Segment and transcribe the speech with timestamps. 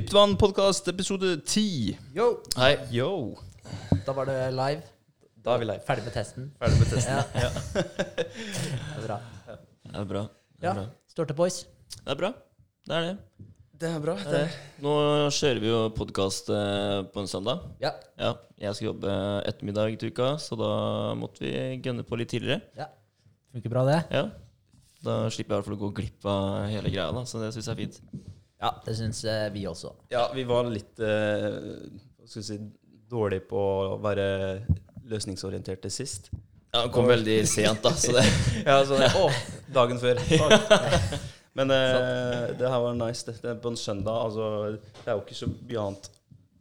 [0.00, 1.92] Dyptvann podkast episode 10.
[2.16, 2.26] Yo!
[2.56, 2.70] Hei.
[2.88, 3.36] Yo.
[4.06, 4.80] Da var det live.
[5.44, 5.82] Da er vi live.
[5.84, 6.46] Ferdig med testen.
[6.56, 7.18] Ferdig med testen.
[7.36, 7.50] Ja.
[7.76, 9.18] det er bra.
[9.84, 10.22] Det er bra.
[10.56, 10.72] Det Ja.
[10.72, 10.88] er.
[11.12, 11.58] Står til boys.
[11.98, 12.30] Det er bra.
[12.88, 13.12] Det er det.
[13.82, 14.14] Det er bra.
[14.24, 14.56] det, er det.
[14.86, 14.94] Nå
[15.36, 17.60] kjører vi jo podkast på en søndag.
[17.84, 17.92] Ja.
[18.16, 19.12] Ja, Jeg skal jobbe
[19.52, 20.72] ettermiddag til uka, så da
[21.20, 21.52] måtte vi
[21.84, 22.62] gønne på litt tidligere.
[22.80, 22.88] ja.
[23.52, 24.00] Funker bra, det.
[24.16, 24.24] Ja.
[25.04, 27.52] Da slipper jeg i hvert fall å gå glipp av hele greia, da, så det
[27.52, 28.00] syns jeg er fint.
[28.60, 29.94] Ja, det syns eh, vi også.
[30.12, 31.48] Ja, vi var litt eh,
[32.20, 32.58] hva skal vi si,
[33.10, 34.26] dårlige på å være
[35.10, 36.30] løsningsorienterte sist.
[36.70, 38.24] Ja, Den kom veldig sent, da, så det
[38.68, 39.26] Ja, sånn, å,
[39.74, 40.20] dagen før.
[41.58, 43.24] Men eh, det her var nice.
[43.26, 44.28] Det, det er på en søndag.
[44.28, 46.10] Altså, det er jo ikke så mye annet,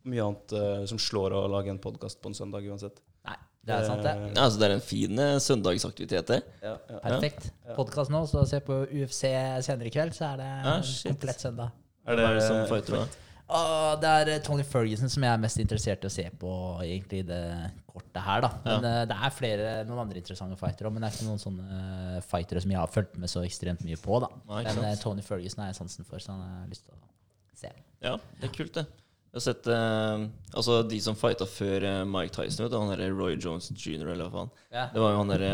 [0.10, 2.98] mye annet uh, som slår å lage en podkast på en søndag uansett.
[3.28, 3.36] Nei,
[3.68, 4.16] det er sant, det.
[4.16, 6.40] Eh, ja, altså, Det er en fin eh, søndagsaktivitet, det.
[6.64, 7.04] Ja, ja.
[7.06, 7.52] Perfekt.
[7.78, 9.22] Podkast nå, så se på UFC
[9.68, 10.76] senere i kveld, så er det Ja,
[11.12, 11.78] komplett søndag.
[12.10, 13.26] Er Hva er det det som fighter, da?
[13.50, 16.52] Åh, det er eh, Tony Ferguson som jeg er mest interessert i å se på
[16.84, 17.42] egentlig i det
[17.90, 18.44] kortet her.
[18.46, 21.42] da Men eh, Det er flere, noen andre interessante fightere, men det er ikke noen
[21.42, 24.22] sånne uh, fightere som jeg har fulgt med så ekstremt mye på.
[24.22, 25.02] da Nei, Men.
[25.02, 27.74] Tony Ferguson har jeg sansen for, så han har jeg lyst til å se.
[28.06, 28.86] Ja, det er kult, det.
[29.30, 30.22] Jeg har sett eh,
[30.58, 34.08] Altså, de som fighta før eh, Mike Tyson, vet du, han derre Roy Jones jr.,
[34.14, 34.54] eller hva faen.
[34.74, 34.88] Ja.
[34.94, 35.52] Det var jo han derre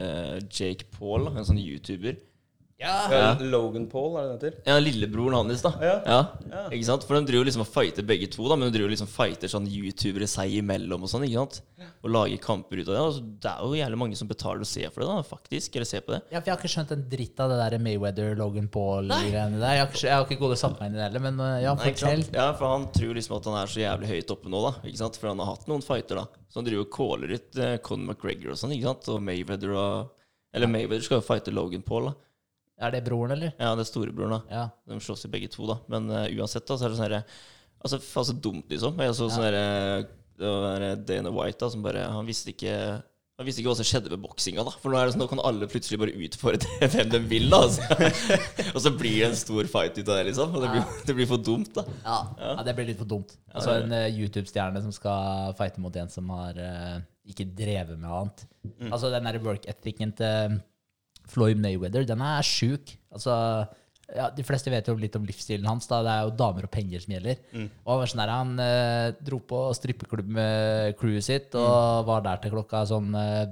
[0.00, 2.20] eh, Jake Paul, en sånn YouTuber.
[2.84, 4.58] Ja, Ja, Logan Paul, er det det heter?
[4.68, 5.72] Ja, lillebroren hans, da.
[5.80, 5.94] Ja.
[6.04, 6.64] Ja.
[6.68, 7.06] Ikke sant?
[7.08, 9.66] For de driver liksom og fighter begge to, da men de driver liksom fighter sånn
[9.70, 11.24] youtubere seg imellom og sånn.
[11.26, 11.62] ikke sant?
[12.04, 13.00] Og lager kamper ut av det.
[13.02, 15.76] Altså, det er jo jævlig mange som betaler å se for det, da, faktisk.
[15.80, 16.20] Eller se på det.
[16.30, 19.74] Ja, for Jeg har ikke skjønt en dritt av det der Mayweather-Logan Paul-greiene der.
[19.78, 21.40] Jeg har, ikke, jeg har ikke gått og satt meg inn i det heller, men
[21.40, 22.24] uh, ja, fortell.
[22.34, 24.74] Ja, for han tror liksom at han er så jævlig høyt oppe nå, da.
[24.84, 25.18] Ikke sant?
[25.20, 26.42] For han har hatt noen fighter, da.
[26.52, 29.08] Så han driver og caller ut uh, Conor McGregor og sånn, ikke sant?
[29.14, 30.12] Og Mayweather og
[30.54, 32.14] Eller Mayweather skal jo fighte Logan Paul, da.
[32.82, 33.54] Er det broren, eller?
[33.54, 34.40] Ja, det er storebroren, da.
[34.50, 34.64] Ja.
[34.90, 35.78] De slåss jo begge to, da.
[35.92, 37.24] Men uh, uansett, da, så er det sånn herre
[37.84, 39.00] Altså, faen så dumt, liksom.
[39.04, 39.64] Jeg så sånn herre
[40.40, 42.72] Det var Dana White, da, som bare Han visste ikke
[43.34, 44.70] han visste ikke hva som skjedde med boksinga, da.
[44.78, 47.64] For nå er det sånn, nå kan alle plutselig bare utfordre hvem de vil, da.
[47.66, 48.36] Altså.
[48.70, 50.54] og så blir det en stor fight ut av det, liksom.
[50.54, 51.82] Og det blir, det blir for dumt, da.
[52.04, 53.34] Ja, ja, det blir litt for dumt.
[53.50, 58.06] Altså En uh, YouTube-stjerne som skal fighte mot en som har uh, ikke drevet med
[58.06, 58.46] annet.
[58.92, 60.60] Altså Den der work ethicen til
[61.30, 62.94] Floyd Mayweather, den er sjuk.
[63.14, 63.34] Altså
[64.14, 65.86] ja, De fleste vet jo litt om livsstilen hans.
[65.88, 67.38] da Det er jo damer og penger som gjelder.
[67.84, 72.20] Og Han var sånn der, han eh, dro på strippeklubb med crewet sitt og var
[72.26, 73.46] der til klokka sånn eh,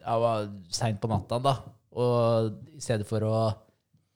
[0.00, 0.32] ja,
[0.72, 1.38] seint på natta.
[1.38, 1.56] da
[1.92, 3.34] Og i stedet for å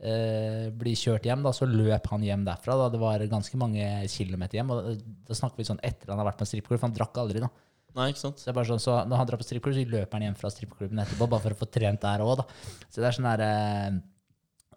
[0.00, 2.78] eh, bli kjørt hjem, da, så løp han hjem derfra.
[2.80, 2.88] Da.
[2.94, 4.72] Det var ganske mange kilometer hjem.
[4.72, 7.20] Og da snakker vi sånn etter han har vært på en strippeklubb, for han drakk
[7.22, 7.44] aldri.
[7.44, 7.52] da.
[7.94, 8.40] Nei, ikke sant?
[8.40, 10.38] Så, det er bare sånn, så når han drar på strippeklubb, så løper han hjem
[10.40, 12.46] fra strippklubben etterpå, bare for å få trent der òg, da.
[12.90, 14.00] Så det er sånn der eh,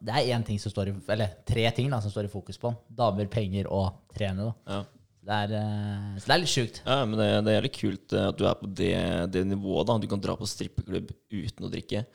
[0.07, 2.59] Det er én ting som står i Eller tre ting da som står i fokus
[2.61, 2.77] på han.
[2.99, 4.51] Damer, penger og trene.
[4.51, 4.75] da.
[4.75, 4.83] Ja.
[5.27, 6.77] Det er, eh, så det er litt sjukt.
[6.85, 8.93] Ja, men det, det er jævlig kult eh, at du er på det,
[9.33, 9.97] det nivået, da.
[9.99, 12.05] Du kan dra på strippeklubb uten å drikke.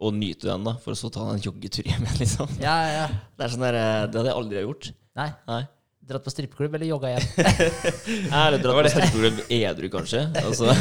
[0.00, 2.52] Og nyte den, da, for å så ta en joggetur hjem igjen, liksom.
[2.62, 3.08] Ja, ja.
[3.36, 3.80] Det er sånn der,
[4.12, 4.92] det hadde jeg aldri gjort.
[5.18, 5.30] Nei.
[5.48, 5.62] Nei.
[6.10, 7.26] Dratt på strippeklubb eller jogga hjem?
[7.38, 10.24] Eller er dratt på strippeklubb edru, kanskje.
[10.42, 10.74] Altså,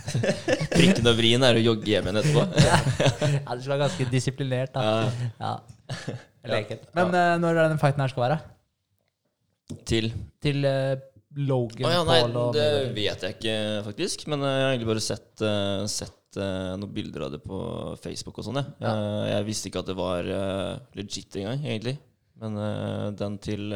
[0.74, 2.42] prikken og vrien er å jogge hjem igjen etterpå.
[2.66, 2.80] ja,
[3.46, 4.82] du skal være ganske disiplinert, da.
[4.82, 6.16] Ja, Ja.
[6.46, 6.84] Leket.
[6.94, 8.38] Men uh, når er den fighten her skal være?
[9.88, 10.12] til
[10.42, 10.94] Til uh,
[11.36, 13.56] Logan Å ja, nei, Paul og det vet jeg ikke,
[13.88, 14.26] faktisk.
[14.30, 17.58] Men uh, jeg har egentlig bare sett, uh, sett noen bilder av det på
[18.02, 18.58] Facebook og sånn.
[18.60, 18.72] jeg.
[18.84, 20.26] Eh, jeg visste ikke at det var
[20.92, 21.94] legit engang, egentlig.
[22.36, 22.58] Men
[23.16, 23.72] den til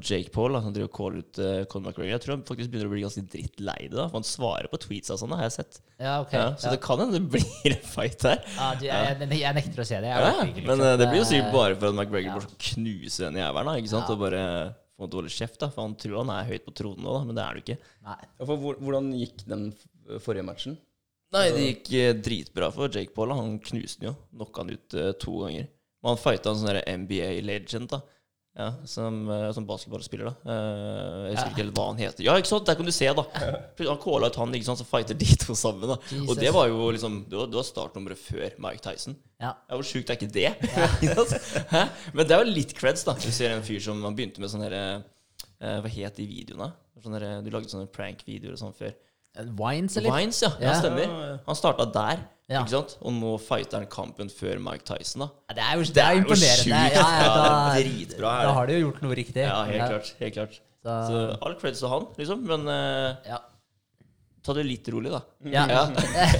[0.00, 2.70] Jake Paul, da, som driver og caller ut uh, Conor McGregor, jeg tror han faktisk
[2.72, 3.96] begynner å bli ganske drittlei det.
[3.98, 5.80] da, For han svarer på tweets og sånn, har jeg sett.
[6.00, 6.32] Ja, ok.
[6.32, 6.72] Ja, så ja.
[6.72, 8.40] det kan hende det blir en fight her.
[8.56, 10.08] Ja, du, jeg, jeg, jeg nekter å se det.
[10.08, 12.30] Jeg Ja, orker ikke, men eh, det blir jo sikkert Eh, bare for at McGregor
[12.30, 12.38] ja.
[12.38, 13.68] bare skal knuse den jævelen.
[13.68, 14.08] da, ikke sant?
[14.08, 14.16] Ja.
[14.16, 14.46] Og bare
[14.96, 15.60] få en dårlig kjeft.
[15.60, 17.60] da, For han tror han er høyt på tronen nå, da, men det er han
[17.66, 17.78] ikke.
[18.08, 18.18] Nei.
[18.24, 19.68] Ja, for hvor- hvordan gikk den
[20.24, 20.78] forrige matchen?
[21.34, 23.32] Nei, det gikk uh, dritbra for Jake Paul.
[23.34, 23.36] da.
[23.42, 24.16] Han knuste den jo.
[24.32, 25.68] Knocka han ut uh, to ganger.
[26.00, 28.00] Men han fighta en sånn NBA-legend, da.
[28.54, 30.52] Ja, som, eh, som basketballspiller, da.
[30.52, 32.22] Eh, jeg husker ikke helt hva han heter.
[32.22, 32.68] Ja, ikke sant?
[32.68, 33.24] Der kan du se, da.
[33.80, 35.90] Han calla ut han, ikke sant, så fighter de to sammen.
[35.90, 35.96] da.
[36.22, 39.16] Og det var jo liksom Det var, det var startnummeret før Mike Tyson.
[39.42, 39.56] Ja.
[39.68, 40.52] Ja, Hvor sjukt er ikke det?
[40.70, 41.82] Ja.
[42.14, 43.16] Men det er jo litt creds, da.
[43.18, 44.84] Du ser en fyr som han begynte med sånn herre
[45.58, 46.70] eh, Hva het de videoene?
[47.02, 48.94] Sånne, du lagde sånne prank-videoer og sånn før.
[49.58, 50.14] Wines, eller?
[50.14, 50.52] Wines, ja.
[50.60, 50.68] ja.
[50.70, 50.74] Ja.
[50.78, 51.38] Stemmer.
[51.46, 52.22] Han starta der.
[52.44, 52.60] Ja.
[52.60, 52.98] Ikke sant?
[53.00, 55.30] Og nå fighter han kampen før Mike Tyson, da.
[55.48, 56.60] Ja, det er jo, det er imponerende.
[56.60, 56.74] sjukt.
[56.74, 59.42] Ja, ja, Ja, da, det er dritbra, er Da har de jo gjort noe riktig.
[59.46, 60.12] Ja, helt klart.
[60.20, 62.44] helt klart Så, Så all creds til han, liksom.
[62.50, 63.40] Men uh, ja.
[64.44, 65.22] ta det litt rolig, da.
[65.48, 65.64] Ja.
[65.72, 65.86] Ja.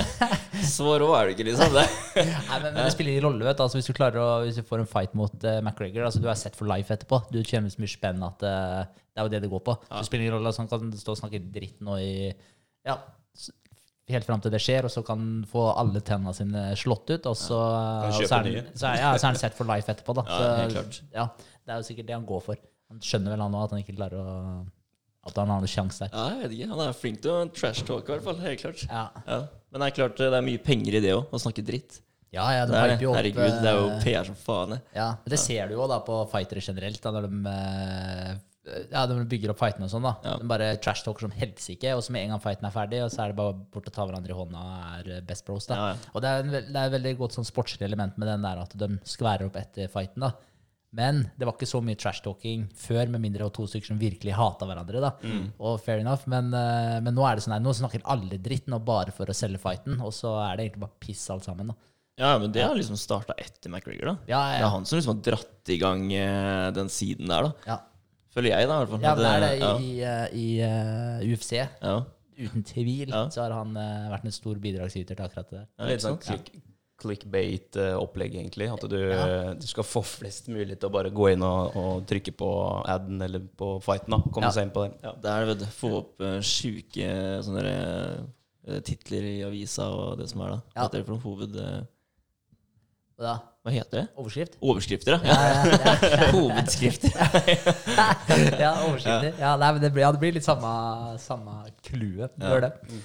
[0.74, 1.72] Så rå er du ikke, liksom.
[1.72, 1.86] Det.
[2.20, 3.48] Nei, men, men det spiller ingen rolle.
[3.48, 3.64] vet du.
[3.64, 6.28] Altså, hvis du klarer å, hvis du får en fight mot uh, McGregor altså, Du
[6.28, 7.24] er sett for life etterpå.
[7.32, 9.80] Du kjenner så mye spenn at uh, det er jo det det går på.
[9.88, 10.52] Så det spiller ingen rolle.
[10.52, 12.12] Altså, han kan stå og snakke dritt nå i
[12.84, 12.98] Ja,
[14.12, 17.26] helt fram til det skjer, og så kan han få alle tennene sine slått ut,
[17.30, 17.56] og så,
[18.04, 20.14] ja, så, er, han- så, er, ja, så er han set for life etterpå.
[20.20, 20.24] Da.
[20.28, 21.04] Ja, så.
[21.14, 21.26] Ja,
[21.64, 22.60] det er jo sikkert det han går for.
[22.92, 24.34] Han skjønner vel han òg at han ikke klarer å
[25.24, 26.10] At han har noen sjanse der.
[26.12, 26.66] Ja, jeg vet ikke.
[26.74, 28.40] Han er flink til å trash-talke, i hvert fall.
[28.44, 28.82] Helt klart.
[28.90, 29.38] Ja, Ja.
[29.72, 31.96] Men det er klart det er mye penger i det òg, å snakke dritt.
[32.30, 34.36] ja, ja Det de er hyper jo opp Herregud, det er jo eh, PR som
[34.36, 34.74] faen.
[34.94, 38.34] Ja, men Det ser du jo da på fightere generelt, da, når de eh,
[38.64, 40.06] ja, de bygger opp fightene og sånn.
[40.06, 40.36] da Ja.
[40.40, 43.24] De bare trash-talker som helsike, og så med en gang fighten er ferdig, og så
[43.24, 45.66] er det bare bort og ta hverandre i hånda og er eh, best bros.
[45.66, 46.10] da Ja, ja.
[46.14, 48.62] Og det er, en, det er et veldig godt sånn sportslig element med den der
[48.64, 50.20] at de skværer opp etter fighten.
[50.24, 50.32] da
[50.94, 53.98] Men det var ikke så mye trash-talking før, med mindre det var to stykker som
[53.98, 55.00] virkelig hata hverandre.
[55.02, 55.10] da
[55.58, 58.68] Og fair enough, men, eh, men nå er det sånn her, nå snakker alle dritt
[58.70, 61.66] nå bare for å selge fighten, og så er det egentlig bare piss alt sammen.
[61.68, 61.74] da
[62.16, 64.16] Ja, men det har liksom starta etter McGregor, da.
[64.30, 67.42] Ja, Det ja, er han som liksom har dratt i gang eh, den siden der,
[67.50, 67.52] da.
[67.66, 67.78] ja.
[68.34, 68.74] Føler jeg, da.
[68.74, 69.02] i hvert fall.
[69.04, 69.72] ja men det er det ja.
[69.78, 71.52] i, i, eh, i eh, UFC.
[71.60, 71.96] Ja.
[72.34, 73.28] Uten tvil Ja.
[73.30, 75.60] så har han uh, vært en stor bidragsyter til akkurat det.
[75.78, 76.48] Ja, Litt sånn click,
[76.98, 78.66] clickbait-opplegg, egentlig.
[78.74, 79.54] At du, Ja.
[79.54, 82.50] du skal få flest mulig til å bare gå inn og, og trykke på
[82.90, 84.16] aden eller på fighten.
[84.16, 84.54] da Komme Ja.
[84.56, 84.98] seg inn på det.
[85.06, 85.12] Ja.
[85.22, 85.70] Det er det.
[85.78, 87.10] Få opp uh, sjuke
[87.46, 87.64] sånne
[88.66, 90.60] eh, titler i avisa og det som er da.
[90.74, 90.74] Ja.
[90.74, 91.56] Hva heter det for noe hoved...
[91.60, 91.82] Uh,
[93.20, 94.08] da, hva heter det?
[94.20, 94.56] overskrift?
[94.60, 95.60] Overskrifter, Ja, ja.
[95.72, 97.14] ja, ja, Hovedskrifter.
[98.60, 99.30] ja overskrifter.
[99.40, 100.72] Ja, nei, det, blir, det blir litt samme,
[101.22, 101.54] samme
[101.86, 102.34] clouet.
[102.36, 102.58] Ja.
[102.60, 102.98] Mm,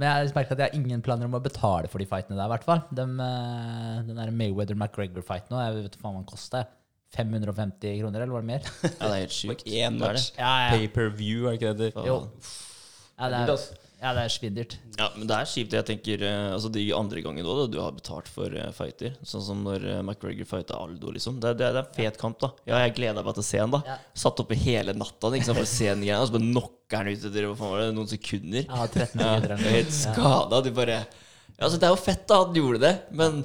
[0.00, 2.48] men jeg merker at jeg har ingen planer om å betale for de fightene der,
[2.48, 2.82] i hvert fall.
[2.90, 6.66] De, eh, den der Mayweather-McGregor-fighten nå, jeg vet faen hva den koster.
[7.14, 8.68] 550 kroner, eller var det mer?
[8.82, 9.62] Ja, det er helt sjukt.
[9.70, 10.32] Én match.
[10.34, 10.74] Ja, ja.
[10.74, 12.06] Pay-per-view, er ikke det det?
[12.10, 12.18] Jo.
[13.14, 13.83] Ja, det er.
[14.04, 14.74] Ja, det er sviddert.
[14.98, 15.72] Ja, men det er kjipt.
[15.74, 19.14] Jeg tenker eh, Altså De andre gangene òg, du har betalt for eh, fighter.
[19.24, 21.38] Sånn som når eh, McGregor fighta Aldo, liksom.
[21.40, 22.52] Det, det, det er en fet kamp, da.
[22.68, 23.80] Ja, jeg gleda meg til å se han, da.
[23.88, 23.96] Ja.
[24.26, 27.10] Satt oppe hele natta sant, for å se den igjen, og så bare knocker han
[27.10, 28.68] ut etter hva faen var det, noen sekunder.
[28.68, 30.62] Ja, 13 Ja, sekunder eller helt skada.
[30.68, 33.42] Du bare Ja, altså, det er jo fett da at han gjorde det, men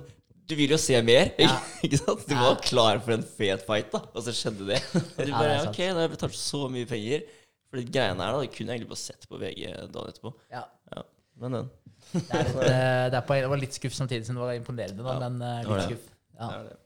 [0.50, 1.32] du vil jo se mer.
[1.40, 1.56] Ja.
[1.86, 2.24] ikke sant?
[2.28, 4.80] Du var klar for en fet fight, da, og så skjedde det.
[4.98, 5.68] Og du Ja, bare det er.
[5.72, 7.28] Ok, da har jeg betalt så mye penger.
[7.70, 9.64] For det greiene her, da, det kunne jeg egentlig bare sett på VG
[9.94, 10.34] dagen etterpå.
[10.54, 10.66] Ja.
[10.96, 11.06] Ja,
[11.40, 11.72] men den.
[12.10, 14.56] Det, er litt, eh, det, er på, det var litt skuff samtidig som det var
[14.58, 16.06] imponerende, da, Ja, men eh, litt skuff.
[16.40, 16.46] Ja.
[16.48, 16.78] Det er det.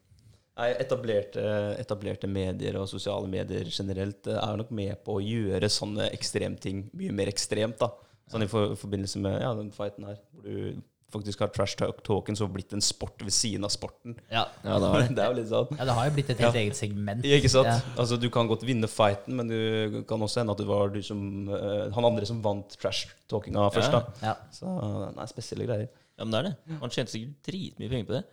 [0.83, 1.44] Etablerte,
[1.81, 6.88] etablerte medier og sosiale medier generelt eh, er nok med på å gjøre sånne ekstremting
[7.00, 7.80] mye mer ekstremt.
[7.81, 7.89] da
[8.30, 10.83] Sånn i for, forbindelse med ja, den fighten her, hvor du
[11.13, 14.18] faktisk har trash talk talken så blitt en sport ved siden av sporten.
[14.33, 14.48] Ja.
[14.63, 15.21] Ja, det det.
[15.21, 15.71] er jo litt sånn.
[15.77, 17.25] ja, det har jo blitt et helt eget segment.
[17.27, 17.69] Ja, ikke sant?
[17.69, 17.80] Ja.
[18.00, 21.01] Altså, du kan godt vinne fighten, men du kan også hende at det var du
[21.06, 23.94] som, uh, han andre som vant trash-talkinga først.
[23.94, 24.04] Ja.
[24.04, 24.36] da Ja.
[24.56, 24.75] Så
[25.18, 25.89] nei, spesielle greier.
[26.18, 26.77] Ja, men det er det.
[26.83, 28.24] Han tjente sikkert dritmye penger på det.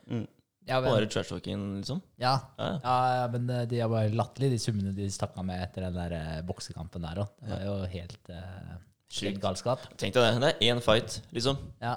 [0.68, 2.02] Ja, men, Bare trash-talking, liksom.
[2.20, 2.34] ja.
[2.58, 2.78] Ja, ja.
[2.84, 5.86] Ja, ja, men eh, de er bare latterlige, de summene de stakk av med etter
[5.88, 7.32] den der eh, boksekampen der òg.
[7.42, 9.88] Det var jo helt uh, galskap.
[9.98, 10.40] Tenk deg det.
[10.44, 11.58] Det er én fight, liksom.
[11.82, 11.96] Ja.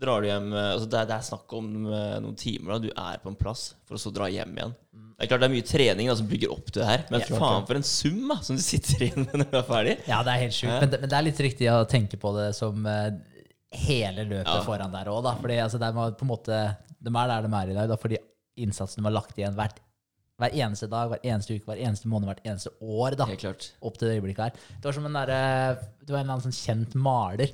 [0.00, 2.72] Drar du hjem eh, altså det, er, det er snakk om eh, noen timer.
[2.72, 4.72] da Du er på en plass for å så dra hjem igjen.
[5.20, 7.20] Det er klart det er mye trening da, som bygger opp til det her, men
[7.28, 9.96] faen for en sum da, som du sitter igjen med når du er ferdig.
[10.08, 10.70] ja, det er helt sjukt.
[10.72, 10.78] Ja.
[10.80, 13.10] Men, det- men det er litt riktig å tenke på det som eh,
[13.84, 14.62] hele løpet Ja.
[14.64, 15.28] foran der òg.
[15.42, 16.62] Fordi altså, det er på en måte,
[17.00, 18.16] de er der de er i dag, da, fordi
[18.64, 19.78] innsatsen de har lagt igjen hvert,
[20.40, 23.12] hver eneste dag, hver eneste uke, hver eneste måned, hvert eneste år.
[23.20, 24.52] da opp til det øyeblikket her.
[24.80, 25.40] Det var som en derre
[26.00, 27.52] Det var en eller annen sånn kjent maler.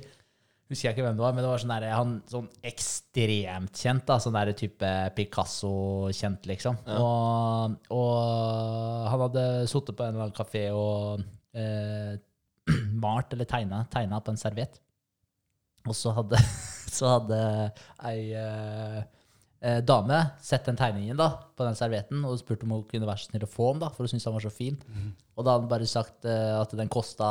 [0.67, 4.03] Husker jeg ikke hvem det var, men det var sånn der, Han sånn ekstremt kjent,
[4.09, 4.17] da.
[4.19, 6.79] Sånn der type Picasso-kjent, liksom.
[6.99, 11.23] Og, og han hadde sittet på en eller annen kafé og
[11.55, 12.17] eh,
[13.03, 14.75] malt eller tegna, tegna på en serviett.
[15.87, 16.41] Og så hadde,
[16.97, 17.39] så hadde
[18.11, 18.99] ei eh,
[19.63, 23.23] eh, dame sett den tegningen da, på den servietten og spurt om hun kunne være
[23.23, 24.79] så snill å få den, da, for hun syntes den var så fin.
[25.37, 27.29] Og da hadde han bare sagt eh, at den kosta,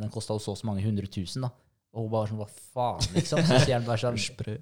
[0.00, 1.46] den kosta så og så mange hundre tusen.
[1.46, 1.54] da.
[1.94, 3.42] Og hun bare sånn Hva faen, liksom?
[3.46, 4.56] Så sier han bare sånn Sprø.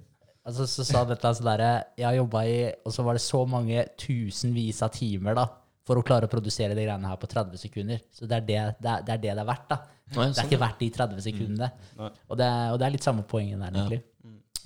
[0.45, 3.43] altså, Så sa eller sånn derre Jeg har jobba i Og så var det så
[3.49, 5.47] mange tusenvis av timer da
[5.83, 7.99] for å klare å produsere de greiene her på 30 sekunder.
[8.15, 9.65] Så det er det det er, det er, det det er verdt.
[9.67, 9.81] da.
[9.83, 11.67] Nei, Det er sånn, ikke verdt de 30 sekundene.
[11.97, 12.05] Mm.
[12.29, 13.99] Og, det er, og det er litt samme poenget der, egentlig.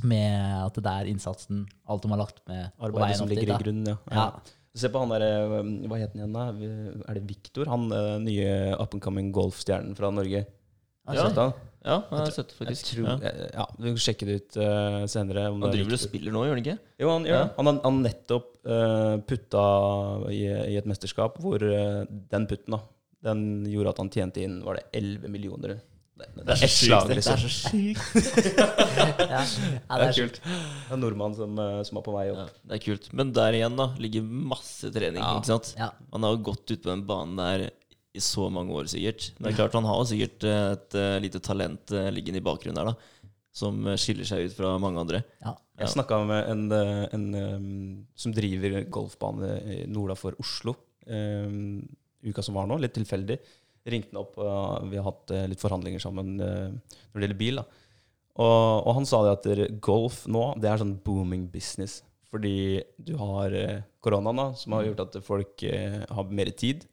[0.06, 3.90] Med at det er innsatsen, alt de har lagt med Arbeidet som ligger i grunnen,
[3.90, 3.98] ja.
[4.14, 4.28] Ja.
[4.78, 5.26] Se på han der,
[5.90, 6.44] Hva het han igjen, da?
[7.10, 7.66] Er det Viktor?
[7.72, 10.44] Han eh, nye up and coming golfstjernen fra Norge.
[11.08, 11.28] Har Ja.
[11.30, 11.54] sett han?
[11.88, 12.88] Ja, jeg har sett det Jeg faktisk.
[12.92, 13.18] tror, Ja.
[13.24, 13.48] ja.
[13.54, 15.46] ja, Vi kan sjekke det ut uh, senere.
[15.54, 16.78] Om Han er driver og spiller nå, gjør han ikke?
[17.00, 17.44] Jo, han gjør Ja.
[17.46, 17.54] det.
[17.58, 19.66] Han har han nettopp uh, putta
[20.36, 20.42] i,
[20.74, 22.82] i et mesterskap hvor uh, den putten da,
[23.24, 25.78] den gjorde at han tjente inn var det 11 millioner
[26.18, 27.34] Det er ett slag, Det liksom.
[27.38, 28.58] er så sykt.
[28.58, 29.42] Ja,
[29.90, 30.40] ja, Det er kult.
[30.44, 32.56] Det er en nordmann som, eh, som er på vei Ja, opp.
[32.68, 33.10] det er kult.
[33.14, 35.22] Men der igjen da ligger masse trening.
[35.22, 35.36] Ja.
[35.38, 35.76] ikke sant?
[35.78, 35.92] Ja.
[36.12, 37.70] Han har gått ut på den banen der
[38.16, 39.32] i så mange år, sikkert.
[39.38, 42.46] Men det er klart han har sikkert eh, et uh, lite talent uh, liggende i
[42.46, 43.30] bakgrunnen der, da.
[43.58, 45.24] Som skiller seg ut fra mange andre.
[45.42, 45.56] Ja.
[45.82, 46.62] Jeg snakka med en,
[47.14, 47.72] en um,
[48.18, 51.82] som driver golfbane norda for Oslo um,
[52.26, 53.38] uka som var nå, litt tilfeldig.
[53.90, 57.62] Ringte han opp, og vi har hatt litt forhandlinger sammen når det gjelder bil.
[57.62, 57.66] da.
[58.38, 62.02] Og, og han sa det at golf nå, det er sånn booming business.
[62.30, 63.56] Fordi du har
[64.04, 66.86] koronaen, da, som har gjort at folk eh, har mer tid.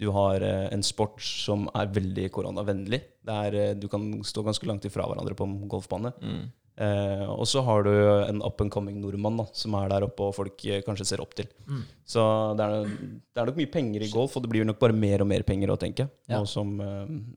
[0.00, 3.02] Du har eh, en sport som er veldig koronavennlig.
[3.26, 6.14] Det er, eh, du kan stå ganske langt ifra hverandre på en golfbane.
[6.24, 6.46] Mm.
[6.80, 10.30] Eh, og så har du en up and coming nordmann da, som er der oppe
[10.30, 11.50] og folk eh, kanskje ser opp til.
[11.68, 11.82] Mm.
[12.08, 12.24] Så
[12.56, 15.20] det er, det er nok mye penger i golf, og det blir nok bare mer
[15.20, 16.08] og mer penger å tenke.
[16.30, 16.40] Ja.
[16.40, 16.72] Og som,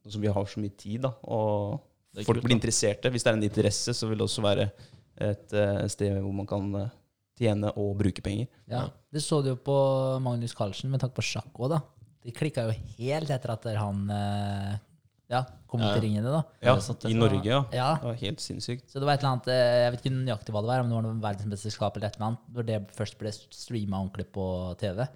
[0.07, 3.11] som vi har så mye tid, da, og folk kult, blir interesserte.
[3.11, 4.71] Hvis det er en interesse, så vil det også være
[5.23, 5.51] et
[5.91, 6.71] sted hvor man kan
[7.37, 8.47] tjene og bruke penger.
[8.69, 9.75] Ja, Det så du jo på
[10.23, 11.81] Magnus Carlsen med tanke på sjakk òg, da.
[12.23, 14.75] Det klikka jo helt etter at han eh,
[15.33, 15.95] ja, kom ut Ja.
[15.97, 16.43] i ringene, da.
[16.63, 17.03] Ja, sånt.
[17.09, 17.63] I Norge, ja.
[17.73, 18.85] Ja, Det var helt sinnssykt.
[18.91, 20.89] Så det var et eller annet, eh, jeg vet ikke nøyaktig hva det var, om
[20.91, 24.45] det var noe verdensmesterskap eller et eller annet, når det først ble streama ordentlig på
[24.79, 25.07] TV.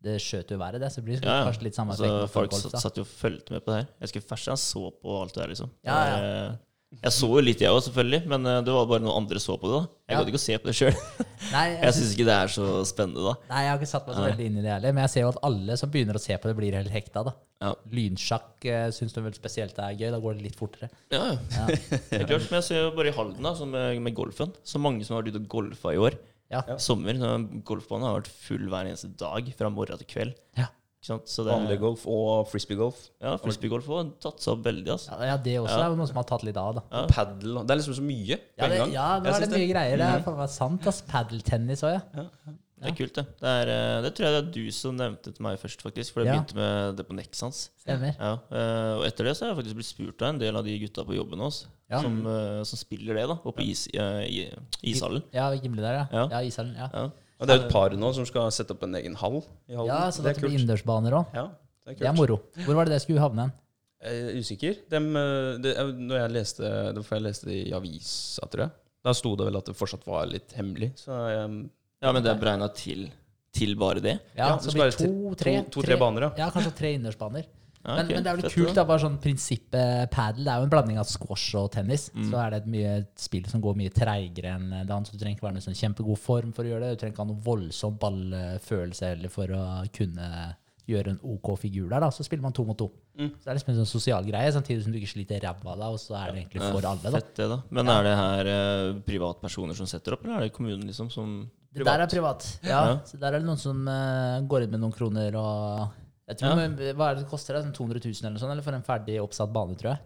[0.00, 1.44] Det skjøt jo været, det, så det blir Ja, ja.
[1.50, 3.88] kanskje litt samme Altså, effekt med folk satt, jo og fulgte med på det her.
[4.00, 5.70] Jeg skulle først jeg så på alt det der, liksom.
[5.84, 6.56] Ja, ja.
[6.90, 9.38] Eh, Jeg så jo litt, jeg òg, selvfølgelig, men eh, det var bare noen andre
[9.42, 9.76] så på det.
[9.78, 10.18] da Jeg Ja.
[10.18, 10.96] gadd ikke å se på det sjøl.
[11.50, 13.32] Jeg jeg, syns ikke det er så spennende, da.
[13.50, 15.22] nei, jeg har ikke satt meg så veldig inn i det heller, men jeg ser
[15.24, 17.32] jo at alle som begynner å se på det, blir helt hekta, da.
[17.64, 17.70] Ja.
[17.96, 20.90] Lynsjakk uh, syns du vel spesielt er gøy, da går det litt fortere.
[21.10, 21.38] Ja, ja.
[21.56, 21.66] Ja.
[22.12, 24.52] Det klart, men jeg ser jo bare i Halden, da, som med, med golfen.
[24.62, 26.18] Så mange som har vært ute og golfa i år.
[26.50, 26.62] Ja.
[26.82, 27.14] Sommer.
[27.14, 27.32] så
[27.66, 30.32] Golfbanen har vært full hver eneste dag fra morgen til kveld.
[30.58, 30.66] Ja.
[31.00, 31.16] Det,
[31.46, 32.98] Vanlig golf og frisbeegolf.
[33.22, 35.14] ja, Frisbeegolf har tatt seg opp veldig, altså.
[35.16, 35.86] Ja, ja, det også Ja.
[35.90, 36.82] er noe som har tatt litt av, da.
[36.92, 37.06] Ja.
[37.06, 38.92] Padel Det er liksom så mye på Ja, en det, gang.
[38.92, 39.96] ja nå er det mye mye greier.
[39.96, 40.14] Det Mhm.
[40.18, 41.00] er faen meg sant, ass.
[41.02, 42.24] Padeltennis òg, ja.
[42.80, 43.26] Det er kult, det.
[43.40, 46.12] Det, er, eh, det tror jeg det er du som nevnte til meg først, faktisk.
[46.12, 46.40] For jeg Ja.
[46.40, 47.68] begynte med det på Nexans.
[47.84, 48.14] Stemmer.
[48.18, 50.64] Ja, eh, og etter det så har jeg faktisk blitt spurt av en del av
[50.64, 52.00] de gutta på jobben hos Ja.
[52.00, 53.34] som, eh, som spiller det, da.
[53.44, 53.88] Oppe i is,
[54.82, 55.22] ishallen.
[55.32, 56.06] Ja, Gimle der, ja.
[56.12, 56.28] Ja.
[56.30, 56.74] Ja, ishallen.
[56.76, 57.10] Ja.
[57.40, 57.42] Ja.
[57.42, 59.72] Og det er jo et par nå som skal sette opp en egen hall i
[59.72, 59.88] Halden.
[59.88, 61.30] ja, så det, er blir innendørsbaner òg.
[61.34, 62.02] Ja, det er kult.
[62.04, 62.36] Det er moro.
[62.66, 63.52] Hvor var det det skulle havne hen?
[64.00, 64.76] Jeg er usikker.
[64.92, 66.60] Dem, eh, det, eh, når jeg leste
[66.94, 68.70] det, jeg leste det i avisa, tror jeg.
[69.04, 70.92] Da sto det vel at det fortsatt var litt hemmelig.
[71.00, 71.48] Så jeg,
[72.04, 73.08] ja, men det er beregna til,
[73.56, 74.18] til bare det?
[74.36, 76.30] Ja, Ja, så det det skal blir to-tre to- to-tre baner, ja.
[76.44, 77.44] Ja, kanskje tre innendørsbaner.
[77.80, 78.84] Ja, Men, men det er vel kult, da.
[78.84, 80.48] Bare sånn prinsippet padel.
[80.48, 82.10] Er jo en blanding av squash og tennis.
[82.12, 82.26] Mm.
[82.28, 84.66] Så er det et mye et spill som går mye treigere enn.
[84.84, 86.98] Så du trenger ikke være noe sånn kjempegod form for å gjøre det.
[86.98, 89.62] Du trenger ikke ha noen voldsom ballfølelse heller for å
[89.96, 90.28] kunne
[90.90, 92.02] gjøre en OK figur der.
[92.02, 92.90] da Så spiller man to mot to.
[93.18, 93.30] Mm.
[93.36, 95.78] Så det er liksom en sånn sosial greie, samtidig som du ikke sliter ræva av
[95.80, 97.12] deg, og så er det egentlig for alle, da.
[97.16, 97.58] Fett det, da.
[97.78, 101.34] Men er det her eh, privatpersoner som setter opp, eller er det kommunen liksom som
[101.70, 102.46] Det der er privat.
[102.66, 102.98] Ja, Ja.
[103.06, 105.99] Så der er det noen som eh, går inn med noen kroner og
[106.38, 106.54] tror, Ja.
[106.56, 107.54] men, Hva er det det koster?
[107.54, 107.64] det?
[107.64, 108.52] Sånn 200 000 eller noe sånt?
[108.52, 109.98] Eller for en ferdig oppsatt bane, tror jeg.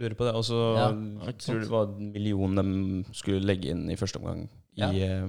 [0.00, 0.34] lurer på det.
[0.34, 0.90] Og så Ja,
[1.26, 4.44] jeg du det var en million de skulle legge inn i første omgang
[4.76, 4.88] i Ja.
[4.90, 5.28] eh,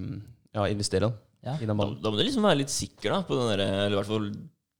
[0.54, 1.54] ja, investere da, Ja.
[1.56, 3.98] i den da, da må du liksom være litt sikker da på den der, eller
[3.98, 4.32] i hvert fall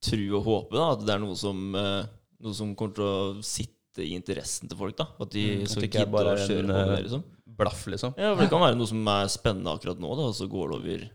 [0.02, 2.04] tro og håpe da, at det er noe som, eh,
[2.42, 4.96] noe som kommer til å sitte i interessen til folk.
[4.98, 7.00] da At de Mm, så er gidder å kjøre på med det.
[7.00, 7.24] eh, liksom
[7.58, 8.14] Blaff, liksom.
[8.18, 10.70] Ja, for Det kan være noe som er spennende akkurat nå, da og så går
[10.70, 11.10] det over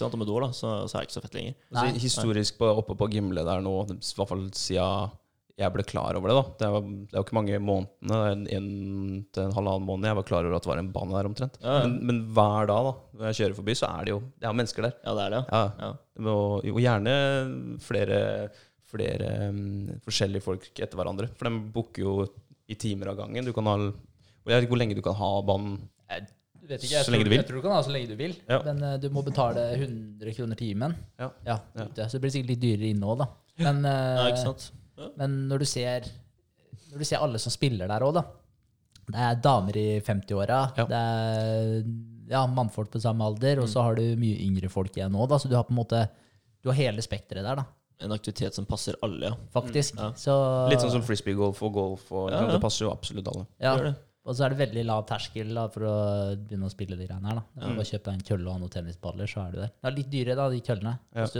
[0.00, 1.54] sant, om et år, da så, så er det ikke så fett lenger.
[1.74, 1.86] Nei.
[1.90, 5.16] Altså, historisk på, oppe på Gimle der nå, i hvert fall siden
[5.58, 6.34] jeg ble klar over det.
[6.38, 8.68] da Det er, jo- det er jo ikke mange månedene, er en
[9.34, 11.56] til en halvannen måned, jeg var klar over at det var en bane der omtrent.
[11.64, 11.88] Ja, ja.
[11.88, 14.54] Men, men hver dag da når jeg kjører forbi, så er det jo det er
[14.54, 14.94] mennesker der.
[15.02, 15.42] Ja, det er det.
[15.50, 15.90] Ja, Ja.
[16.30, 17.16] Og, og gjerne
[17.82, 18.20] flere,
[18.88, 21.26] flere um, forskjellige folk etter hverandre.
[21.34, 22.14] For de booker jo
[22.70, 23.44] i timer av gangen.
[23.48, 25.80] Du kan ha Og jeg vet ikke hvor lenge du kan ha banen.
[26.68, 27.38] Vet ikke, jeg Så lenge du vil.
[27.40, 28.58] Jeg tror du kan ha så lenge du vil, Ja.
[28.66, 30.94] men uh, du må betale 100 kroner timen.
[31.18, 31.30] Ja.
[31.46, 31.86] Ja, Ja.
[32.06, 33.28] Så det blir sikkert litt dyrere inne òg, da.
[33.58, 34.70] Men, uh, Ja, ikke sant?
[35.16, 36.04] men når du ser
[36.92, 38.22] Når du ser alle som spiller der òg, da.
[39.08, 40.84] Det er damer i 50-åra, Ja.
[40.84, 41.84] det er
[42.28, 43.72] ja, mannfolk på samme alder, og Mm.
[43.72, 45.36] så har du mye yngre folk igjen òg, da.
[45.38, 46.08] Så du har på en måte
[46.62, 47.64] Du har hele spekteret der, da.
[48.00, 49.34] En aktivitet som passer alle, ja.
[49.54, 49.96] Faktisk.
[49.96, 50.10] Ja.
[50.12, 52.12] Så, Litt sånn som frisbeegolf og golf.
[52.12, 52.52] Og, Ja, ja.
[52.52, 53.46] Det passer jo absolutt alle.
[53.60, 53.76] ja.
[53.76, 53.94] Det.
[54.28, 55.94] Og så er det veldig lav terskel da, for å
[56.36, 57.38] begynne å spille de greiene her.
[57.40, 57.44] da.
[57.64, 57.76] Mm.
[57.78, 59.70] Bare kjøpe deg en kølle og noen tennisballer, så er du der.
[59.72, 60.92] Det er litt dyre, da, de køllene.
[61.16, 61.28] Ja.
[61.32, 61.38] Du,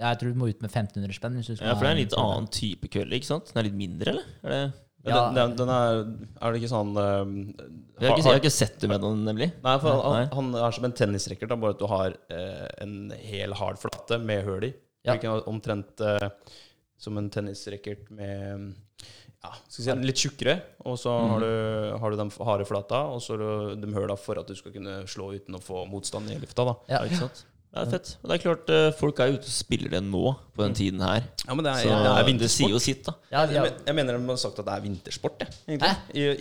[0.00, 1.36] Jeg tror du må ut med 1500 spenn.
[1.36, 2.30] hvis du skal Ja, For det er en litt kølle.
[2.30, 3.52] annen type kølle, ikke sant?
[3.52, 4.30] Den er litt mindre, eller?
[4.44, 4.62] Er det
[5.04, 5.30] Ja.
[5.32, 6.00] Den, den, den er
[6.44, 7.54] Er det ikke sånn um,
[8.00, 9.50] har jeg har ikke sett det med noen, nemlig.
[9.64, 10.26] Nei, for han, Nei.
[10.36, 14.44] han er som en tennisracket, bare at du har eh, en hel hard flate med
[14.44, 14.74] høl i.
[15.04, 15.16] Ja.
[15.48, 16.28] Omtrent eh,
[17.00, 18.74] som en tennisracket med
[19.44, 23.22] ja, skal si, litt tjukkere, og så har, du, har du de harde flata, og
[23.24, 23.44] så har
[23.76, 26.66] du de høla for at du skal kunne slå uten å få motstand i lufta.
[26.68, 26.74] da.
[26.90, 26.98] Ja.
[27.00, 27.46] Ja, ikke sant?
[27.70, 28.08] Det er fett.
[28.18, 30.22] Og det er klart, eh, folk er ute og spiller det nå,
[30.56, 31.22] på den tiden her.
[31.46, 32.56] Ja, men det er, Så det er det vintersport.
[32.56, 33.12] sier jo sitt, da.
[33.30, 33.62] Ja, Jeg, ja.
[33.62, 35.92] men- jeg mener de har sagt at det er vintersport, jeg, egentlig.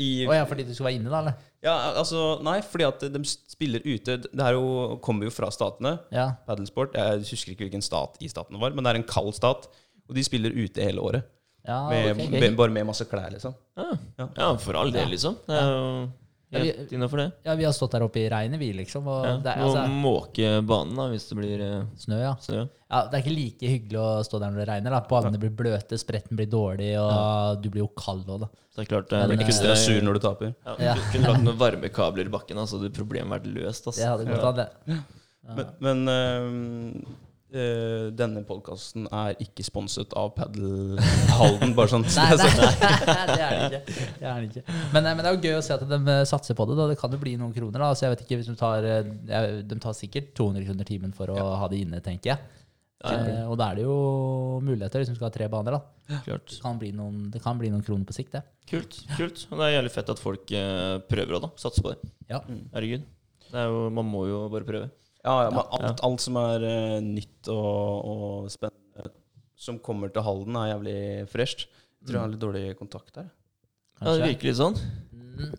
[0.01, 1.35] I, ja, fordi du skal være inne, da, eller?
[1.61, 5.99] ja, altså, nei, fordi at de spiller ute Det her jo, kommer jo fra statene.
[6.11, 6.31] Ja.
[6.47, 6.95] Paddlesport.
[6.97, 9.69] Jeg husker ikke hvilken stat i staten det var, men det er en kald stat.
[10.09, 11.23] Og de spiller ute hele året.
[11.69, 12.39] Ja Med, okay.
[12.41, 13.53] med, bare med masse klær, liksom.
[13.77, 14.27] Ja, Ja.
[14.41, 15.37] ja for all del, liksom.
[15.47, 16.09] Det er jo
[16.51, 17.27] Ja, vi- helt innafor det.
[17.45, 19.05] Ja, vi har stått der oppe i regnet, vi, liksom.
[19.07, 19.35] Og Ja.
[19.37, 22.31] det, altså, Og altså, måke banen da, hvis det blir eh, snø, ja.
[22.41, 22.63] snø.
[22.89, 23.01] ja.
[23.05, 24.89] Det er ikke like hyggelig å stå der når det regner.
[24.95, 28.49] da Banene blir bløte, spretten blir dårlig, og du blir jo kald òg, da.
[28.73, 30.55] Så det er klart eh, Men, det eh, Kutter sur når du taper.
[30.65, 30.93] Ja, Ja.
[30.95, 33.85] Du kunne lagt noen varmekabler i bakken, da, så hadde problemet vært løst.
[33.87, 33.97] ass.
[34.01, 35.03] Det hadde gått an, det.
[35.55, 37.13] Men, men øh,
[37.53, 42.05] øh, denne podkasten er ikke sponset av Paddlehalden, bare sånn.
[42.17, 43.97] Nei, nei, det er det ikke.
[44.19, 44.63] Det er ikke.
[44.93, 46.77] Men, eh, men det er jo gøy å se at de eh, satser på det.
[46.79, 46.87] Da.
[46.91, 47.81] Det kan jo bli noen kroner.
[47.81, 47.91] Da.
[47.97, 48.85] Så jeg vet ikke hvis De tar
[49.69, 52.55] De tar sikkert 200 kroner timen for å ha det inne, tenker jeg.
[52.99, 53.97] Eh, og da er det jo
[54.65, 55.77] muligheter hvis du skal ha tre baner.
[55.77, 56.49] da Klart.
[56.51, 58.43] Det kan bli noen, det kan bli noen kroner på sikt, det.
[58.69, 59.01] Kult.
[59.15, 59.45] kult.
[59.49, 60.51] Og det er jævlig fett at folk
[61.09, 62.11] prøver å da, satse på det.
[62.31, 62.43] Ja.
[62.73, 63.07] Herregud.
[63.49, 64.89] Det er jo, man må jo bare prøve.
[65.29, 68.79] Ja, ja, men alt, alt som er uh, nytt og, og spennende
[69.59, 70.97] som kommer til Halden, er jævlig
[71.29, 71.65] fresht.
[71.99, 73.27] Jeg tror jeg har litt dårlig kontakt der.
[73.99, 74.77] Ja, det virker litt sånn.
[75.11, 75.49] Mm,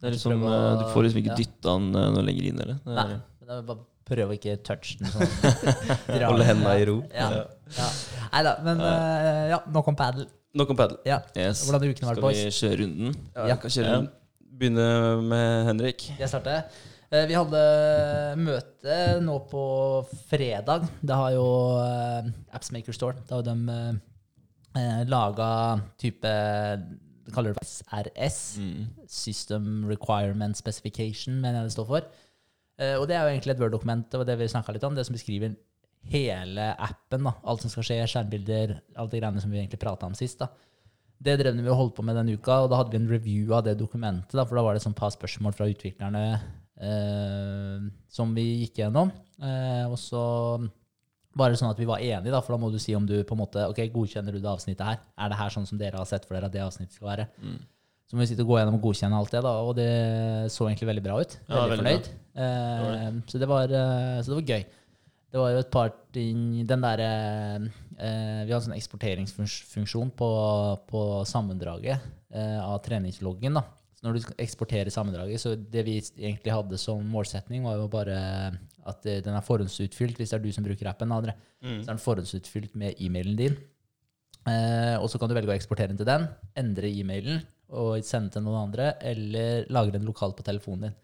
[0.00, 1.40] Det er liksom, Prøve å- eh, du får liksom ikke ja.
[1.42, 2.78] dytta den eh, noe lenger inn, eller?
[2.82, 5.34] Det Nei, men det er bare prøve å ikke touche den sånn.
[6.32, 6.96] Holde hendene i ro.
[7.12, 7.28] Ja.
[7.76, 7.90] ja.
[8.32, 10.26] Nei da, men uh, ja, nok om padel.
[10.58, 10.98] Nok om paddle.
[11.08, 11.20] Ja.
[11.36, 11.62] yes.
[11.68, 12.40] Hvordan har ukene vært, boys?
[12.40, 13.20] Skal vi kjøre runden?
[13.36, 14.00] Ja, vi kan kjøre,
[14.62, 14.88] begynne
[15.28, 16.08] med Henrik.
[16.18, 16.64] Jeg starter.
[17.12, 17.62] Eh, Vi hadde
[18.40, 19.62] møte nå på
[20.30, 20.88] fredag.
[21.04, 21.46] Det har jo
[21.82, 23.20] eh, Appsmaker Store.
[23.28, 23.56] Da har de
[24.80, 25.48] eh, laga
[26.00, 28.38] type De kaller det SRS.
[28.62, 28.86] Mm.
[29.12, 32.08] System Requirement Specification, mener jeg det står for.
[32.80, 35.04] Eh, Og det er jo egentlig et Word-dokument det var det vi litt om, det
[35.06, 35.54] som beskriver
[36.08, 37.28] hele appen.
[37.28, 40.38] da, Alt som skal skje, skjermbilder, alt det greiene som vi egentlig prata om sist.
[40.40, 40.48] da.
[41.22, 43.52] Det drev vi og holdt på med denne uka, og da hadde vi en review
[43.54, 44.32] av det dokumentet.
[44.32, 46.40] da, For da var det et par spørsmål fra utviklerne
[48.12, 49.12] som vi gikk gjennom.
[49.42, 50.22] Eh, og så
[51.38, 53.36] bare sånn at vi var enige, da, for da må du si om du på
[53.36, 54.98] en måte, ok, godkjenner du det avsnittet her.
[55.16, 57.28] Er det her sånn som dere har sett for dere at det avsnittet skal være?
[58.04, 59.88] Så må vi sitte og gå gjennom og godkjenne alt det, da, og det
[60.52, 61.38] så egentlig veldig bra ut.
[61.46, 62.10] Ja, Veldig veldig fornøyd.
[62.44, 64.66] Eh, så, det var, eh, så det var gøy.
[65.32, 67.06] Det var jo et par ting Den derre
[67.64, 70.28] eh, Vi har en sånn eksporteringsfunksjon på,
[70.90, 72.04] på sammendraget
[72.36, 73.56] eh, av treningsloggen.
[73.56, 73.64] da.
[74.02, 78.16] Når du eksporterer sammendraget, så det vi egentlig hadde som målsetning, var jo bare
[78.90, 81.12] at den er forhåndsutfylt hvis det er du som bruker appen.
[81.14, 81.36] Andre.
[81.62, 83.54] Så er den forhåndsutfylt med e-mailen din.
[84.50, 86.26] Eh, og så kan du velge å eksportere den til den,
[86.58, 90.98] endre e-mailen og sende til noen andre, eller lagre den lokalt på telefonen din.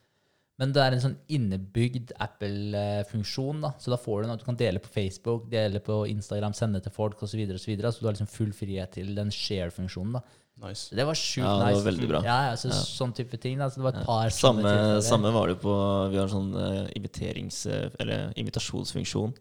[0.58, 3.70] Men det er en sånn innebygd Apple-funksjon, da.
[3.78, 6.94] så da får du noe du kan dele på Facebook, dele på Instagram, sende til
[6.94, 7.30] folk osv.
[7.30, 7.92] Så, videre, og så, videre.
[7.94, 10.18] så du har liksom full frihet til den share-funksjonen.
[10.18, 10.37] da.
[10.58, 10.94] Nice.
[10.94, 11.86] Det var sjukt Ja, det var nice.
[11.86, 12.20] veldig bra.
[12.26, 13.60] Ja, ja, så, Sånn type ting.
[13.62, 15.74] Altså, det var et par Samme, sånne samme var det på
[16.10, 17.60] Vi har en sånn uh, inviterings...
[17.70, 19.36] eh, Eller invitasjonsfunksjon.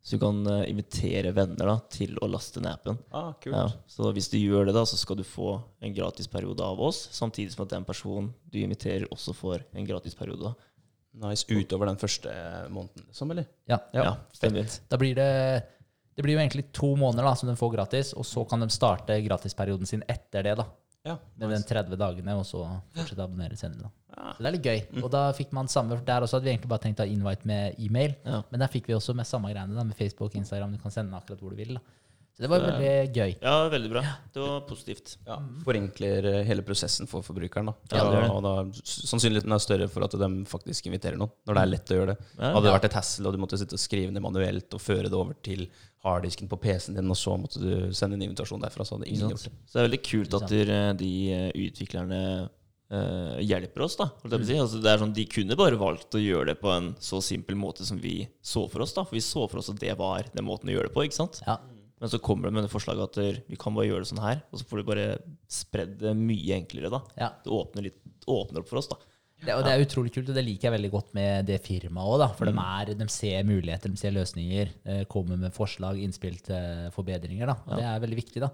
[0.00, 3.00] Så du kan uh, invitere venner da til å laste ned appen.
[3.10, 3.52] Ah, kult.
[3.56, 7.02] Ja, så hvis du gjør det, da, så skal du få en gratisperiode av oss,
[7.12, 10.52] samtidig som at den personen du inviterer, også får en gratisperiode.
[10.54, 10.70] da.
[11.26, 11.44] Nice.
[11.50, 12.32] Utover den første
[12.70, 13.50] måneden, liksom, eller?
[13.68, 13.80] Ja.
[13.92, 14.70] Ja, stemmer.
[14.88, 15.28] Da blir det
[16.16, 18.68] det blir jo egentlig to måneder da, som de får gratis, og så kan de
[18.68, 20.56] starte gratisperioden sin etter det.
[20.58, 20.66] da.
[21.06, 21.14] Ja.
[21.40, 22.60] Med den 30 dagene, og så
[22.92, 23.86] fortsette å abonnere senere.
[23.88, 23.90] da.
[24.16, 24.32] Ja.
[24.36, 25.02] Så det er litt gøy.
[25.04, 27.46] Og da fikk man samme Der også hadde vi egentlig bare tenkt å ha invite
[27.48, 28.42] med e-mail, Ja.
[28.50, 30.72] men der fikk vi også med samme greiene da, med Facebook og Instagram.
[30.72, 31.74] Du kan sende akkurat hvor du vil.
[31.74, 31.80] da.
[32.40, 33.34] Så det var veldig gøy.
[33.36, 34.00] ja, veldig bra.
[34.32, 35.18] Det var positivt.
[35.26, 37.68] Ja, forenkler eh, hele prosessen for forbrukeren.
[37.68, 37.74] da.
[37.92, 38.30] Ja, det det.
[38.32, 41.92] og da Sannsynligheten er større for at de faktisk inviterer noen, når det er lett
[41.92, 42.28] å gjøre det.
[42.38, 42.52] Ja.
[42.54, 45.10] Hadde det vært et hassle, og du måtte sitte og skrive det manuelt og føre
[45.12, 45.66] det over til
[46.06, 49.34] harddisken på PC-en din, og så måtte du sende en invitasjon derfra, så hadde ingen
[49.34, 49.52] gjort det.
[49.68, 50.62] Så det er veldig kult at de,
[51.04, 52.22] de eh, utviklerne
[52.90, 53.94] Uh, hjelper oss.
[53.94, 54.54] da holdt jeg på å si.
[54.58, 57.54] altså, det er sånn, De kunne bare valgt å gjøre det på en så simpel
[57.54, 58.96] måte som vi så for oss.
[58.96, 61.04] da For vi så for oss at det var den måten å gjøre det på.
[61.06, 61.38] ikke sant?
[61.46, 61.54] Ja.
[62.00, 64.38] Men så kommer det med det forslaget at vi kan bare gjøre det sånn her,
[64.50, 65.06] og så får du bare
[65.52, 66.90] spredd det mye enklere.
[66.94, 67.28] da Ja.
[67.44, 68.88] Det åpner, litt, åpner opp for oss.
[68.88, 68.96] da
[69.44, 72.20] Det, og det er utrolig kult, og det liker jeg veldig godt med det firmaet
[72.20, 72.24] òg.
[72.36, 76.90] For de, er, de ser muligheter, de ser løsninger, eh, kommer med forslag, innspill til
[76.92, 77.46] forbedringer.
[77.52, 77.56] Da.
[77.66, 78.40] Og Det er veldig viktig.
[78.40, 78.50] da.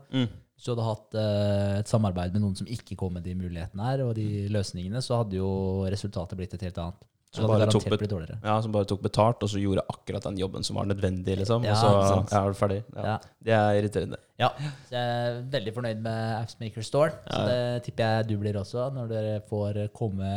[0.56, 3.82] Hvis du hadde hatt eh, et samarbeid med noen som ikke kom med de mulighetene
[3.82, 5.50] her, og de løsningene, så hadde jo
[5.90, 7.02] resultatet blitt et helt annet.
[7.42, 10.76] Hadde bare tok Ja, Som bare tok betalt, og så gjorde akkurat den jobben som
[10.80, 11.64] var nødvendig, liksom.
[11.66, 12.80] Ja, og så er du ferdig.
[12.96, 13.18] Ja.
[13.44, 14.18] Det er irriterende.
[14.40, 14.50] Ja,
[14.88, 17.12] så jeg er veldig fornøyd med Appsmaker Store.
[17.26, 20.32] Så det tipper jeg du blir også, når dere får komme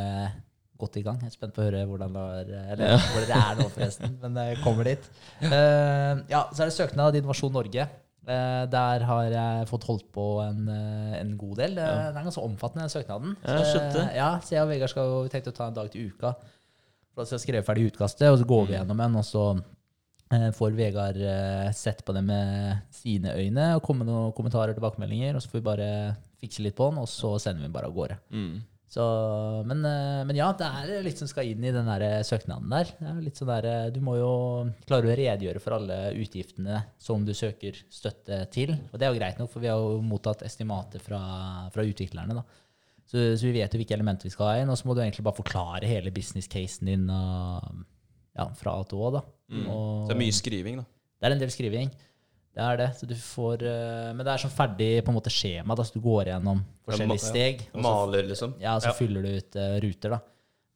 [0.80, 1.18] godt i gang.
[1.24, 4.14] Jeg er spent på å høre hvordan det var, eller hvor dere er nå, forresten.
[4.22, 5.10] Men det kommer dit.
[5.44, 7.90] Uh, ja, så er det søknad til Innovasjon Norge.
[8.30, 11.78] Eh, der har jeg fått holdt på en, eh, en god del.
[11.80, 12.12] Eh, Ja.
[12.12, 13.36] Den er ganske omfattende, den søknaden.
[13.46, 15.74] Ja, jeg Så, eh, ja, så jeg og Vegard skal jo tenkt å ta en
[15.74, 16.36] dag til uka.
[17.16, 18.80] For da skal jeg ferdig utkastet, og så går vi Mm.
[18.80, 19.44] gjennom den, og så
[20.32, 24.70] eh, får Vegard eh, sett på det med sine øyne og komme med noen kommentarer
[24.76, 25.88] og tilbakemeldinger, og så får vi bare
[26.40, 28.20] fikse litt på den, og så sender vi den bare av gårde.
[28.32, 28.60] Mm.
[28.90, 29.04] Så,
[29.70, 32.86] men, eh, men ja, det er litt som skal inn i den der søknaden der.
[32.98, 34.32] Det er litt sånn der, Du må jo
[34.88, 38.72] klare å redegjøre for alle utgiftene som du søker støtte til.
[38.92, 41.20] Og det er jo greit nok, for vi har jo mottatt estimater fra,
[41.74, 42.34] fra utviklerne.
[42.40, 42.44] da.
[43.10, 45.02] Så, så vi vet jo hvilke elementer vi skal ha inn, og så må du
[45.02, 47.80] egentlig bare forklare hele business-casen din og,
[48.38, 49.10] ja, fra A til Å.
[49.18, 49.24] da.
[49.50, 49.64] Mm.
[49.66, 50.86] Og, Så det er mye skriving, da.
[51.18, 51.90] det er en del skriving.
[52.60, 52.90] Det er det.
[53.00, 55.96] Så du får, eh, men det er sånn ferdig på en måte skjema, da, så
[55.98, 57.66] du går gjennom forskjellige Ja, steg.
[57.70, 57.82] Ja.
[57.86, 58.56] Maler, liksom.
[58.62, 60.20] ja, så fyller du ut uh, ruter, da.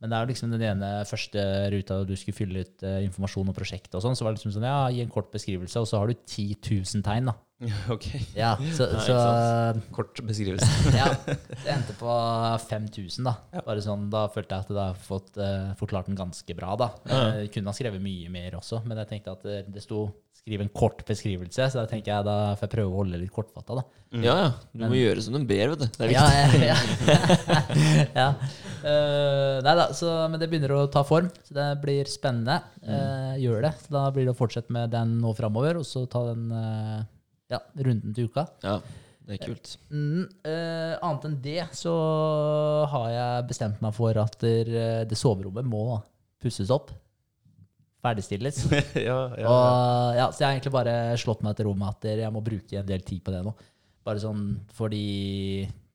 [0.04, 3.56] Men det er liksom den ene første ruta du skulle fylle ut eh, informasjon om
[3.56, 6.02] prosjektet og sånn, så var det liksom sånn, ja, gi en kort beskrivelse, og så
[6.02, 7.38] har du 10 000 tegn, da.
[7.96, 8.10] ok.
[8.36, 10.68] Ja, så, Nei, så Kort beskrivelse.
[11.00, 11.08] ja,
[11.63, 12.18] det endte på
[12.68, 13.38] 5000, da.
[13.63, 16.92] Bare sånn, da følte jeg at det har fått eh, forklart den ganske bra, da.
[17.08, 20.10] Eh, kunne ha skrevet mye mer også, men jeg tenkte at det, det sto
[20.44, 23.32] skriv en kort beskrivelse, så da tenker jeg da får jeg prøve å holde litt
[23.32, 23.84] kortfatta, da.
[24.20, 24.50] Ja, ja.
[24.76, 25.86] Du må gjøre som de ber, vet du.
[25.96, 26.66] Det er Ja, viktig.
[26.68, 26.76] ja,
[27.08, 28.08] ja.
[28.22, 28.26] ja.
[28.84, 32.60] Eh, nei da, så, men det begynner å ta form, så det blir spennende.
[32.84, 33.72] Eh, gjør det.
[33.86, 37.00] Så da blir det å fortsette med den nå framover, og så ta den uh,
[37.54, 38.44] ja, runden til uka.
[38.66, 38.82] Ja,
[39.24, 39.78] det er kult.
[39.96, 41.96] Mm, annet enn det så
[42.92, 46.02] har jeg bestemt meg for at det soverommet må
[46.44, 46.92] pusses opp.
[48.04, 48.63] Ferdigstilles.
[48.72, 49.52] ja, ja, ja.
[49.52, 52.44] Og, ja, så jeg har egentlig bare slått meg til ro med at jeg må
[52.44, 53.56] bruke en del tid på det nå.
[54.04, 54.44] Bare sånn
[54.76, 55.08] fordi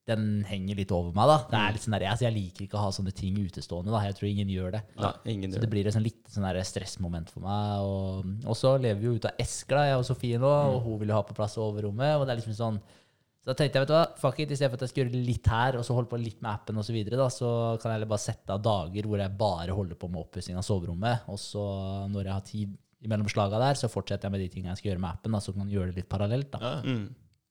[0.09, 1.37] den henger litt over meg, da.
[1.51, 3.93] Det er litt sånn der, jeg, jeg liker ikke å ha sånne ting utestående.
[3.93, 4.01] da.
[4.07, 4.81] Jeg tror ingen gjør det.
[4.97, 7.83] Ja, ingen Så det blir et sånn litt sånn stressmoment for meg.
[7.85, 10.81] Og, og så lever vi jo ute av esker, da, jeg og Sofie nå, og
[10.87, 12.17] hun vil jo ha på plass overrommet.
[12.17, 12.81] Og det er liksom sånn
[13.49, 15.03] Så da tenkte jeg, vet du hva, fuck it, i stedet for at jeg skal
[15.07, 17.53] gjøre litt her, og så holde på litt med appen osv., så, videre, da, så
[17.81, 20.67] kan jeg heller bare sette av dager hvor jeg bare holder på med oppussing av
[20.67, 21.23] soverommet.
[21.33, 21.63] Og så,
[22.13, 22.75] når jeg har tid
[23.09, 25.33] imellom slaga der, så fortsetter jeg med de tingene jeg skal gjøre med appen.
[25.33, 26.51] da, Så kan man gjøre det litt parallelt.
[26.53, 26.59] da.
[26.61, 26.75] Ja.
[26.85, 27.09] Mm.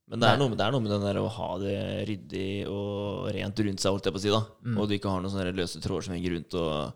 [0.08, 2.68] Men det er, noe, med- det er noe med den der å ha det ryddig
[2.72, 4.30] og rent rundt seg, holdt jeg på å si.
[4.30, 4.78] da Mm.
[4.78, 6.94] Og du ikke har noen sånne løse tråder som henger rundt, og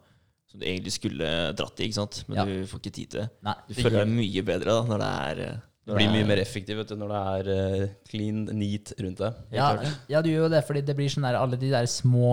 [0.48, 2.24] som du egentlig skulle dratt i, ikke sant?
[2.30, 2.46] men Ja.
[2.46, 3.30] du får ikke tid til det.
[3.68, 6.38] Du føler deg mye bedre da når det er eh, Det blir mye er- mer
[6.38, 7.48] effektivt vet du, når det er
[7.82, 9.39] eh, clean, neat rundt deg.
[9.56, 9.70] Ja,
[10.12, 12.28] ja, du gjør jo det, fordi det blir sånn der, alle de der små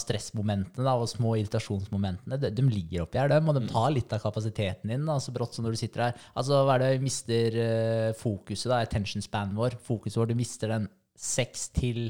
[0.00, 4.12] stressmomentene da, og små irritasjonsmomentene, de, de ligger oppi her, dem, og de tar litt
[4.16, 5.04] av kapasiteten din.
[5.08, 6.22] Da, så brått som når du sitter her.
[6.34, 10.38] Altså, hva er det vi mister eh, fokuset, da, attention spanen vår, fokuset vår, du
[10.40, 12.08] mister den seks til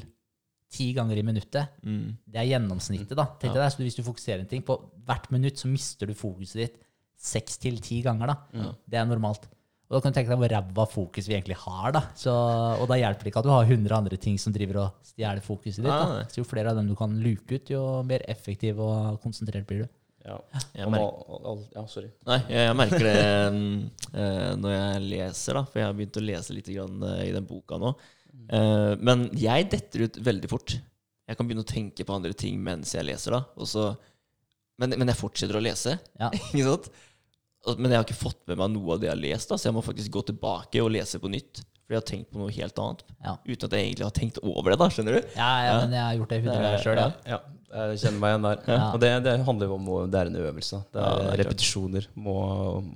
[0.76, 1.68] ti ganger i minuttet.
[1.86, 2.06] mm.
[2.30, 3.26] Det er gjennomsnittet, da.
[3.42, 6.62] Tenk deg så hvis du fokuserer en ting, på hvert minutt så mister du fokuset
[6.62, 6.80] ditt
[7.18, 8.38] seks til ti ganger, da.
[8.54, 8.72] Ja.
[8.86, 9.46] Det er normalt.
[9.86, 11.92] Og da kan du tenke deg hvor ræva fokus vi egentlig har.
[11.94, 12.00] da.
[12.18, 15.06] Så, og da hjelper det ikke at du har 100 andre ting som driver og
[15.06, 15.92] stjeler fokuset ditt.
[15.92, 16.24] Da.
[16.32, 19.84] Så jo flere av dem du kan luke ut, jo mer effektiv og konsentrert blir
[19.84, 19.92] du.
[20.26, 20.40] Ja.
[20.74, 22.08] Jeg merker, ja, sorry.
[22.26, 26.24] nei, jeg, jeg merker det eh, når jeg leser, da, for jeg har begynt å
[26.24, 27.92] lese litt grann, eh, i den boka nå.
[28.50, 30.74] Eh, men jeg detter ut veldig fort.
[31.26, 33.44] Jeg kan begynne å tenke på andre ting mens jeg leser, da.
[33.54, 33.86] Og så,
[34.82, 35.94] men, men jeg fortsetter å lese.
[36.18, 36.32] Ja.
[36.50, 36.90] Ikke sant?
[37.78, 39.68] Men jeg har ikke fått med meg noe av det jeg har lest, da, så
[39.70, 41.64] jeg må faktisk gå tilbake og lese på nytt.
[41.86, 43.02] For jeg har tenkt på noe helt annet.
[43.22, 43.32] Ja.
[43.46, 44.88] Uten at jeg egentlig har tenkt over det, da.
[44.90, 45.28] Skjønner du?
[45.38, 47.10] Ja, ja, men jeg har gjort det 100 ganger sjøl, ja.
[47.30, 47.38] Ja,
[47.90, 48.60] jeg kjenner meg igjen der.
[48.72, 48.78] Ja.
[48.94, 50.80] Og det, det handler jo om å Det er en øvelse.
[50.94, 52.06] Det Ja, er, det er repetisjoner.
[52.26, 52.34] Må,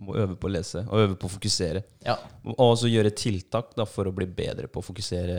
[0.08, 1.82] må øve på å lese, og øve på å fokusere.
[2.06, 2.16] ja.
[2.50, 5.36] Og også gjøre tiltak da, for å bli bedre på å fokusere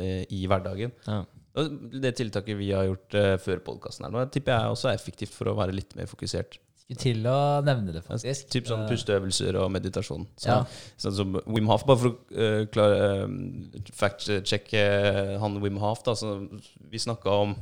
[0.00, 0.92] eh, i hverdagen.
[1.08, 1.22] Ja.
[1.60, 4.96] Og det tiltaket vi har gjort eh, før podkasten her nå, tipper jeg også er
[5.00, 6.56] effektivt for å være litt mer fokusert.
[6.82, 8.48] Skulle til å nevne det, faktisk.
[8.52, 10.26] Typ sånn Eh, pusteøvelser og meditasjon.
[10.36, 10.58] Så, Ja.
[11.00, 14.84] Sånn som Wim Hof, bare for å uh, klare uh, fact-sjekke
[15.40, 16.34] han Wim Hof, da, så
[16.90, 17.56] vi snakka om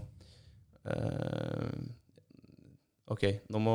[0.88, 1.70] eh,
[3.10, 3.72] Ok, nå må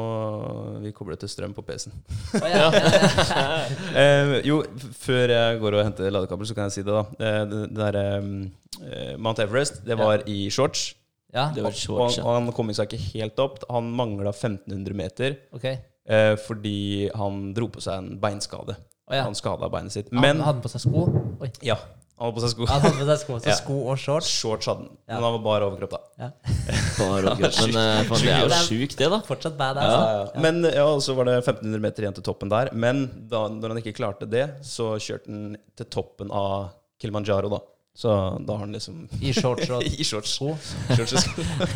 [0.80, 1.96] vi koble til strøm på PC-en.
[2.40, 3.48] Oh, ja, ja.
[4.00, 4.62] Eh, jo,
[4.96, 7.04] før jeg går og henter ladekabel, så kan jeg si det, da.
[7.20, 10.94] Eh, det, det der, um, Mount Everest, det var i shorts.
[11.36, 12.38] Ja, Det var Og, shorts, og ja.
[12.40, 13.60] han kom seg ikke helt opp.
[13.72, 15.82] Han mangla 1500 meter okay.
[16.08, 18.78] eh, fordi han dro på seg en beinskade.
[19.06, 19.28] Oh, ja.
[19.28, 20.10] Han skada beinet sitt.
[20.16, 21.06] Han hadde på seg sko.
[21.44, 21.52] Oi.
[21.66, 21.76] ja,
[22.16, 22.66] han hadde på seg sko.
[22.72, 23.58] Han hadde på seg sko, så Ja.
[23.60, 24.30] sko og shorts.
[24.32, 24.96] Shorts hadde han.
[25.04, 25.18] Ja.
[25.18, 26.00] Men han var bare overkropp, da.
[26.24, 26.30] Ja.
[26.96, 27.60] Bare overkropp.
[27.60, 29.20] Men uh, faen, det er jo sjukt, det, da.
[29.28, 30.00] Fortsatt bad, altså.
[30.00, 30.46] Ja, ja.
[30.48, 32.72] Men ja, så var det 1500 meter igjen til toppen der.
[32.72, 36.72] Men da når han ikke klarte det, så kjørte han til toppen av
[37.04, 37.62] Kilimanjaro, da.
[37.96, 38.12] Så
[38.44, 40.34] da har han liksom I shorts og I shorts.
[40.36, 41.26] shorts.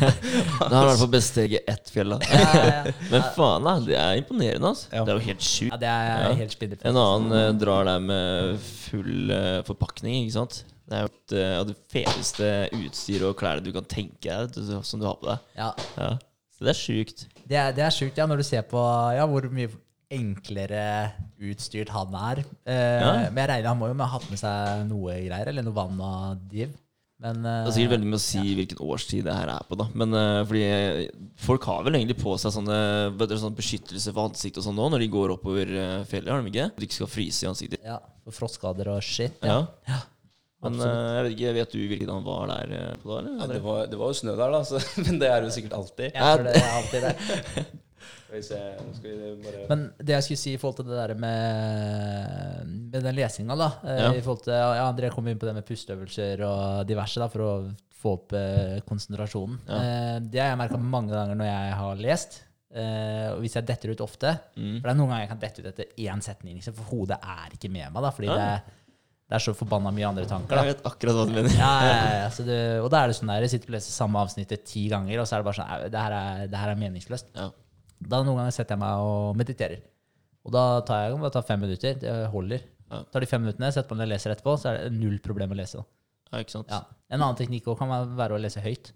[0.60, 2.18] Da har han i hvert fall besteget ett fjell, da.
[2.28, 2.92] Ja, ja, ja.
[3.12, 3.74] Men faen, da.
[3.86, 4.90] Det er imponerende, altså.
[4.92, 5.04] Ja.
[5.06, 5.72] Det er jo helt sjukt.
[5.72, 6.34] ja, det er Ja.
[6.42, 6.84] helt spinnert.
[6.90, 10.60] En annen uh, drar der med full uh, forpakning, ikke sant.
[10.90, 12.50] Det er jo et, uh, det feteste
[12.82, 15.46] utstyret og klærne du kan tenke deg du- som du har på deg.
[15.56, 16.16] Ja, Ja.
[16.60, 17.22] Så det er sjukt.
[17.48, 18.76] det er, det er sjukt, ja, når du ser på
[19.16, 19.70] ja, hvor mye
[20.10, 20.84] enklere
[21.40, 22.44] utstyrt han er.
[22.66, 23.10] Eh, Ja.
[23.30, 26.00] Men jeg regner han må jo ha hatt med seg noe greier, eller noe vann
[26.02, 26.72] og div.
[27.20, 29.76] Men uh, Det er sikkert veldig med å si hvilken årstid det her er på,
[29.76, 29.84] da.
[29.92, 32.78] Men uh, fordi eh, folk har vel egentlig på seg sånne,
[33.20, 36.40] du, sånn beskyttelse for ansiktet og sånn nå, når de går oppover eh, fjellet, har
[36.40, 36.70] de ikke?
[36.72, 37.84] Så de ikke skal fryse i ansiktet.
[37.84, 39.36] ja, for frostskader og shit.
[39.44, 39.58] Ja.
[39.90, 40.00] Ja.
[40.64, 43.36] Men eh, jeg vet ikke, vet du hvilken han var der eh, på da, Ja,
[43.44, 43.52] eller?
[43.54, 46.08] det, var, det var jo snø der, da, så, men det er jo sikkert alltid.
[46.16, 47.14] Jeg tror det er alltid det.
[48.30, 53.56] Bare Men det jeg skulle si i forhold til det der med, med den lesinga,
[53.58, 54.10] da eh, Ja.
[54.14, 57.46] i forhold til, ja, André kom inn på det med pusteøvelser og diverse da, for
[57.46, 57.52] å
[58.00, 59.58] få opp eh, konsentrasjonen.
[59.68, 59.80] Ja.
[59.80, 62.40] Eh, det har jeg merka mange ganger når jeg har lest.
[62.70, 64.76] Eh, og hvis jeg detter ut ofte Mm.
[64.78, 67.18] For det er noen ganger jeg kan dette ut etter én setning, liksom, for hodet
[67.18, 68.02] er ikke med meg.
[68.02, 68.36] da Fordi Ja.
[68.36, 68.76] det,
[69.30, 70.54] det er så forbanna mye andre tanker.
[70.56, 71.50] da Jeg vet akkurat hva du mener.
[71.50, 72.28] ja, ja, ja, ja.
[72.30, 74.88] Så det, og da er det sånn der, jeg sitter og leser samme avsnittet ti
[74.88, 77.26] ganger, og så er det bare sånn Det her er, det her er meningsløst.
[77.34, 77.50] Ja.
[78.00, 79.82] Da noen ganger setter jeg meg og mediterer.
[80.46, 81.98] Og da tar jeg det tar fem minutter.
[82.00, 82.62] Det holder.
[82.90, 83.02] Ja.
[83.12, 85.52] Tar de fem minuttene, setter på meg og leser etterpå, så er det null problem
[85.52, 85.84] å lese.
[86.32, 86.70] Ja, ikke sant?
[86.72, 86.80] Ja.
[87.10, 88.92] En annen teknikk også kan være å lese høyt.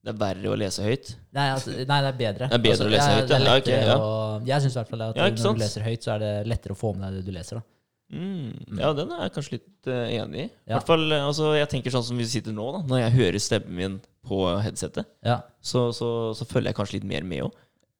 [0.00, 1.10] Det er verre å lese høyt.
[1.36, 2.46] Nei, altså, nei det er bedre.
[2.48, 3.96] Det er bedre å lese høyt, er ja.
[4.00, 6.72] Å- Jeg syns i hvert fall at når du leser høyt, så er det lettere
[6.72, 7.60] å få med deg det du leser.
[7.60, 7.62] Da.
[8.10, 8.78] Mm.
[8.78, 10.44] Ja, den er jeg kanskje litt uh, enig i.
[10.50, 10.78] I Ja.
[10.78, 12.80] hvert fall, eh, altså, jeg tenker sånn som vi sitter nå, da.
[12.90, 15.40] Når jeg hører stemmen min på headsetet, Ja.
[15.62, 17.52] så, så, så følger jeg kanskje litt mer med òg.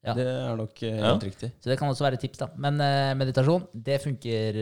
[0.02, 0.14] Ja.
[0.16, 1.10] Det er nok Ja.
[1.12, 1.50] helt riktig.
[1.60, 2.38] Så det kan også være et tips.
[2.38, 4.56] da Men uh, meditasjon, det funker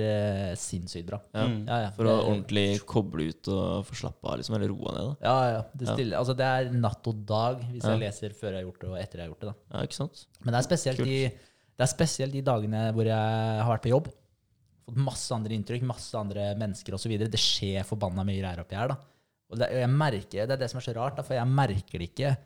[0.58, 1.20] sinnssykt bra.
[1.32, 1.44] Ja.
[1.46, 1.61] Mm.
[1.68, 1.90] Ja, ja.
[1.94, 4.56] For å Det- ordentlig koble ut og få slappe av, liksom.
[4.56, 5.16] Eller roe ned, da.
[5.22, 5.62] Ja, ja.
[5.76, 5.94] Det, Ja.
[5.94, 7.96] stille, altså det er natt og dag hvis Ja.
[7.96, 9.54] jeg leser før jeg har gjort det, og etter jeg har gjort det.
[9.70, 10.26] da Ja, ikke sant?
[10.44, 11.22] Men det er spesielt, de,
[11.78, 14.08] det er spesielt de dagene hvor jeg har vært på jobb.
[14.88, 17.14] Fått masse andre inntrykk, masse andre mennesker osv.
[17.29, 18.94] Det skjer forbanna mye greier oppi her.
[18.94, 18.96] da
[19.53, 22.01] Og det, jeg merker, det er det som er så rart, da, for jeg merker
[22.01, 22.37] det ikke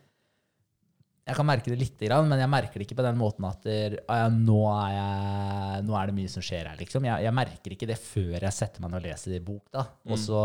[1.22, 3.62] Jeg kan merke det lite grann, men jeg merker det ikke på den måten at
[3.62, 7.06] der, ja, nå, er jeg, nå er det mye som skjer her, liksom.
[7.06, 9.84] Jeg, jeg merker ikke det før jeg setter meg ned og leser i bok, da.
[10.10, 10.40] Og, så,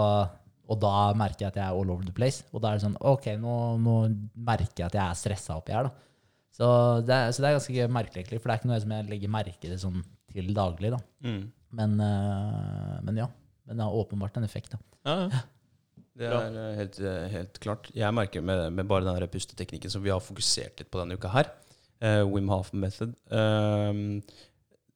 [0.70, 2.46] og da merker jeg at jeg er all over the place.
[2.54, 3.98] Og da er det sånn OK, nå, nå
[4.38, 6.06] merker jeg at jeg er stressa oppi her, da.
[6.58, 6.68] Så
[7.06, 8.42] det, så det er ganske merkelig, egentlig.
[8.42, 10.00] For det er ikke noe som jeg legger merke til sånn
[10.34, 11.00] til daglig, da.
[11.26, 11.44] Mm.
[11.70, 13.28] Men, øh, men ja.
[13.68, 14.80] Men det har åpenbart en effekt, da.
[15.04, 15.46] Ja, ja.
[16.18, 17.90] Det er eh, helt, eh, helt klart.
[17.94, 21.30] Jeg merker med, med bare den pusteteknikken som vi har fokusert litt på denne uka
[21.30, 21.52] her,
[22.02, 24.22] uh, Wim Hof Method ehm,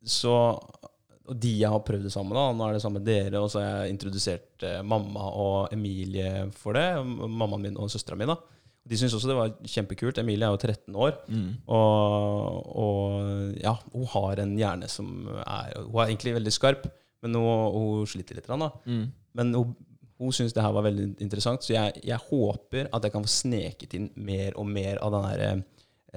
[0.02, 3.42] Så Og de jeg har prøvd det sammen med, nå er det sammen med dere,
[3.42, 6.88] og så har jeg introdusert uh, mamma og Emilie for det.
[7.06, 8.40] Mammaen min og søstera mi, da.
[8.90, 10.18] De syntes også det var kjempekult.
[10.18, 11.14] Emilie er jo 13 år.
[11.30, 11.50] Mm.
[11.70, 15.12] Og, og ja, hun har en hjerne som
[15.44, 16.88] er Hun er egentlig veldig skarp,
[17.22, 18.50] men hun, hun sliter litt.
[18.50, 18.72] Da.
[18.90, 19.04] Mm.
[19.38, 19.76] Men hun,
[20.22, 23.32] hun syntes det her var veldig interessant, så jeg, jeg håper at jeg kan få
[23.36, 25.46] sneket inn mer og mer av den her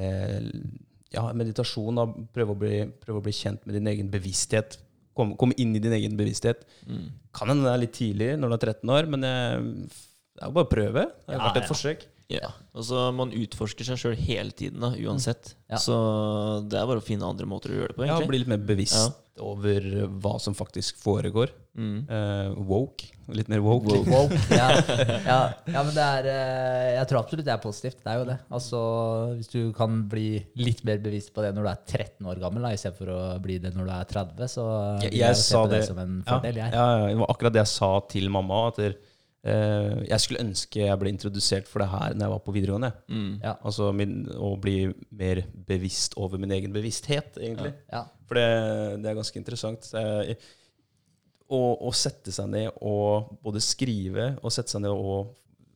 [0.00, 0.48] eh,
[1.14, 2.00] ja, meditasjon.
[2.00, 2.08] Da.
[2.34, 4.80] Prøve, å bli, prøve å bli kjent med din egen bevissthet.
[5.14, 6.64] Komme, komme inn i din egen bevissthet.
[6.88, 7.06] Mm.
[7.36, 9.62] Kan hende det er litt tidlig når du er 13 år, men jeg,
[10.34, 11.04] det er jo bare å prøve.
[11.12, 11.70] Det har Ja, vært et ja.
[11.70, 12.08] forsøk.
[12.42, 12.52] Ja.
[12.74, 15.54] Altså, man utforsker seg sjøl hele tiden, da, uansett.
[15.70, 15.80] Ja.
[15.80, 15.96] Så
[16.66, 18.26] det er bare å finne andre måter å gjøre det på, egentlig.
[18.26, 19.86] Ja, bli litt mer bevisst over
[20.22, 21.50] hva som faktisk foregår.
[21.74, 22.06] Mm.
[22.06, 23.08] Uh, woke.
[23.34, 23.96] Litt mer woke.
[24.06, 24.36] Woke.
[24.52, 24.68] Ja,
[25.32, 27.98] ja, ja, men det er øh, Jeg tror absolutt det er positivt.
[28.04, 28.36] Det er jo det.
[28.58, 28.82] Altså,
[29.38, 30.28] Hvis du kan bli
[30.60, 33.72] litt mer bevisst på det når du er 13 år gammel, istedenfor å bli det
[33.74, 34.66] når du er 30, så
[35.02, 36.62] Jeg, jeg, jeg sa på det, som en ja, fordel.
[36.62, 36.76] Jeg.
[36.76, 38.60] ja, ja, det var akkurat det jeg sa til mamma.
[38.70, 38.98] At eh,
[39.44, 42.92] jeg skulle ønske jeg ble introdusert for det her når jeg var på videregående.
[43.12, 43.32] Mm.
[43.42, 43.54] Ja.
[43.68, 44.76] Altså min, Å bli
[45.12, 47.74] mer bevisst over min egen bevissthet, egentlig.
[47.92, 48.06] Ja.
[48.24, 48.46] For det,
[49.04, 49.90] det er ganske interessant.
[49.92, 50.38] Jeg-
[51.54, 55.34] Å, å sette seg ned og både skrive og sette seg ned og,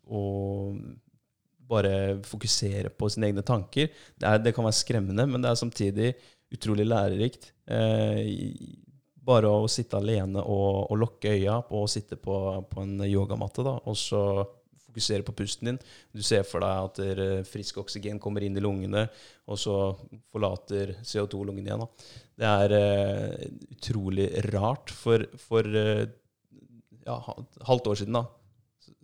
[0.08, 0.78] og
[1.68, 1.92] bare
[2.24, 6.14] fokusere på sine egne tanker, det, er, det kan være skremmende, men det er samtidig
[6.56, 7.50] utrolig lærerikt.
[7.68, 8.24] Eh,
[9.28, 12.36] bare å sitte alene og, og lukke øya å sitte på,
[12.70, 14.22] på en yogamatte, da, og så
[14.88, 15.78] fokusere på pusten din.
[16.12, 19.06] Du ser for deg at er frisk oksygen kommer inn i lungene,
[19.46, 19.76] og så
[20.32, 21.84] forlater CO2 lungene igjen.
[21.84, 22.16] Da.
[22.38, 24.92] Det er uh, utrolig rart.
[24.94, 26.04] For, for uh,
[27.04, 27.18] ja,
[27.68, 28.24] halvt år siden da,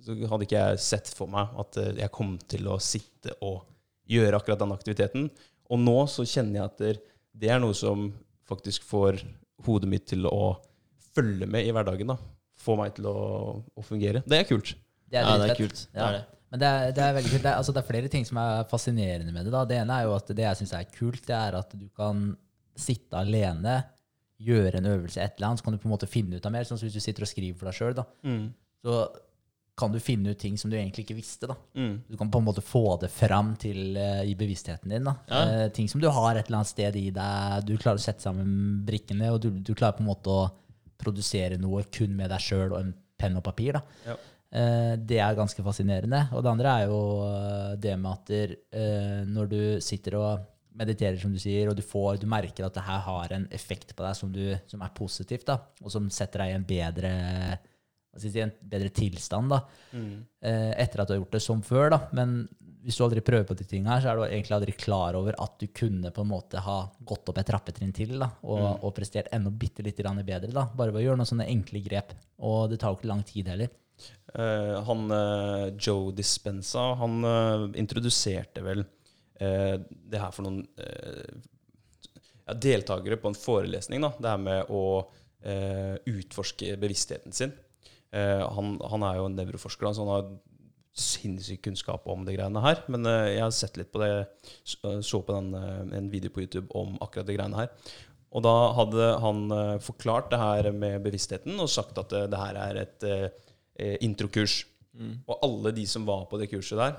[0.05, 3.65] så hadde ikke jeg sett for meg at uh, jeg kom til å sitte og
[4.11, 5.31] gjøre akkurat den aktiviteten.
[5.73, 8.11] Og nå så kjenner jeg at det er noe som
[8.49, 9.23] faktisk får
[9.67, 10.55] hodet mitt til å
[11.15, 12.11] følge med i hverdagen.
[12.11, 12.19] da.
[12.65, 13.17] Få meg til å,
[13.63, 14.23] å fungere.
[14.27, 14.75] Det er kult.
[15.11, 15.85] Det er Ja, det er kult.
[15.93, 15.99] Ja.
[15.99, 16.25] Det er det.
[16.55, 17.43] Men det er, det er veldig kult.
[17.43, 19.53] Det er, altså, det er flere ting som er fascinerende med det.
[19.55, 19.65] Da.
[19.67, 22.29] Det ene er jo at det jeg syns er kult, det er at du kan
[22.79, 23.81] sitte alene,
[24.45, 26.55] gjøre en øvelse, et eller annet, så kan du på en måte finne ut av
[26.55, 26.67] mer.
[26.67, 27.99] Sånn som hvis du sitter og skriver for deg sjøl,
[28.85, 28.97] så
[29.77, 31.49] kan du finne ut ting som du egentlig ikke visste.
[31.51, 31.57] da.
[31.75, 31.95] Mm.
[32.09, 35.09] Du kan på en måte få det fram til, uh, i bevisstheten din.
[35.09, 35.17] da.
[35.29, 35.41] Ja.
[35.45, 37.67] Uh, ting som du har et eller annet sted i deg.
[37.67, 40.47] Du klarer å sette sammen brikkene, og du, du klarer på en måte å
[41.01, 43.81] produsere noe kun med deg sjøl og en penn og papir.
[43.81, 43.83] da.
[44.07, 44.17] Ja.
[44.55, 46.29] Uh, det er ganske fascinerende.
[46.33, 47.05] Og det andre er jo
[47.83, 48.59] det med at der,
[49.27, 52.87] når du sitter og mediterer, som du sier, og du, får, du merker at det
[52.87, 56.43] her har en effekt på deg som, du, som er positivt, da, og som setter
[56.43, 57.13] deg i en bedre,
[58.21, 59.61] si, en bedre tilstand da,
[59.93, 60.13] mm.
[60.43, 61.91] etter at du har gjort det som før.
[61.95, 62.01] Da.
[62.17, 62.43] Men
[62.85, 65.39] hvis du aldri prøver på de tingene her, så er du egentlig aldri klar over
[65.41, 68.93] at du kunne på en måte ha gått opp et trappetrinn til da, og, og
[68.97, 70.53] prestert enda bitte litt bedre.
[70.53, 72.13] Da, bare ved å gjøre noen sånne enkle grep.
[72.45, 73.73] Og det tar jo ikke lang tid heller.
[74.35, 78.83] Uh, han uh, Joe Dispenza, han uh, introduserte vel
[79.41, 81.35] eh, det her for noen eh,
[82.45, 84.05] ja, deltakere på en forelesning.
[84.05, 84.85] da, Det her med å
[85.45, 87.55] eh, utforske bevisstheten sin.
[88.15, 90.33] Eh, han, han er jo en nevroforsker, så han har
[90.95, 92.83] sinnssyk kunnskap om de greiene her.
[92.93, 94.13] Men eh, jeg har sett litt på det,
[94.63, 97.73] så, så på den, eh, en video på YouTube om akkurat de greiene her.
[98.35, 102.41] Og da hadde han eh, forklart det her med bevisstheten og sagt at eh, det
[102.41, 103.27] her er et eh,
[103.79, 104.63] eh, introkurs.
[105.27, 106.99] Og alle de som var på det kurset der,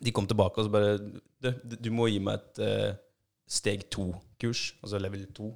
[0.00, 0.94] de kom tilbake og så bare
[1.44, 2.94] Du, du må gi meg et eh,
[3.48, 5.50] steg to-kurs, altså level to.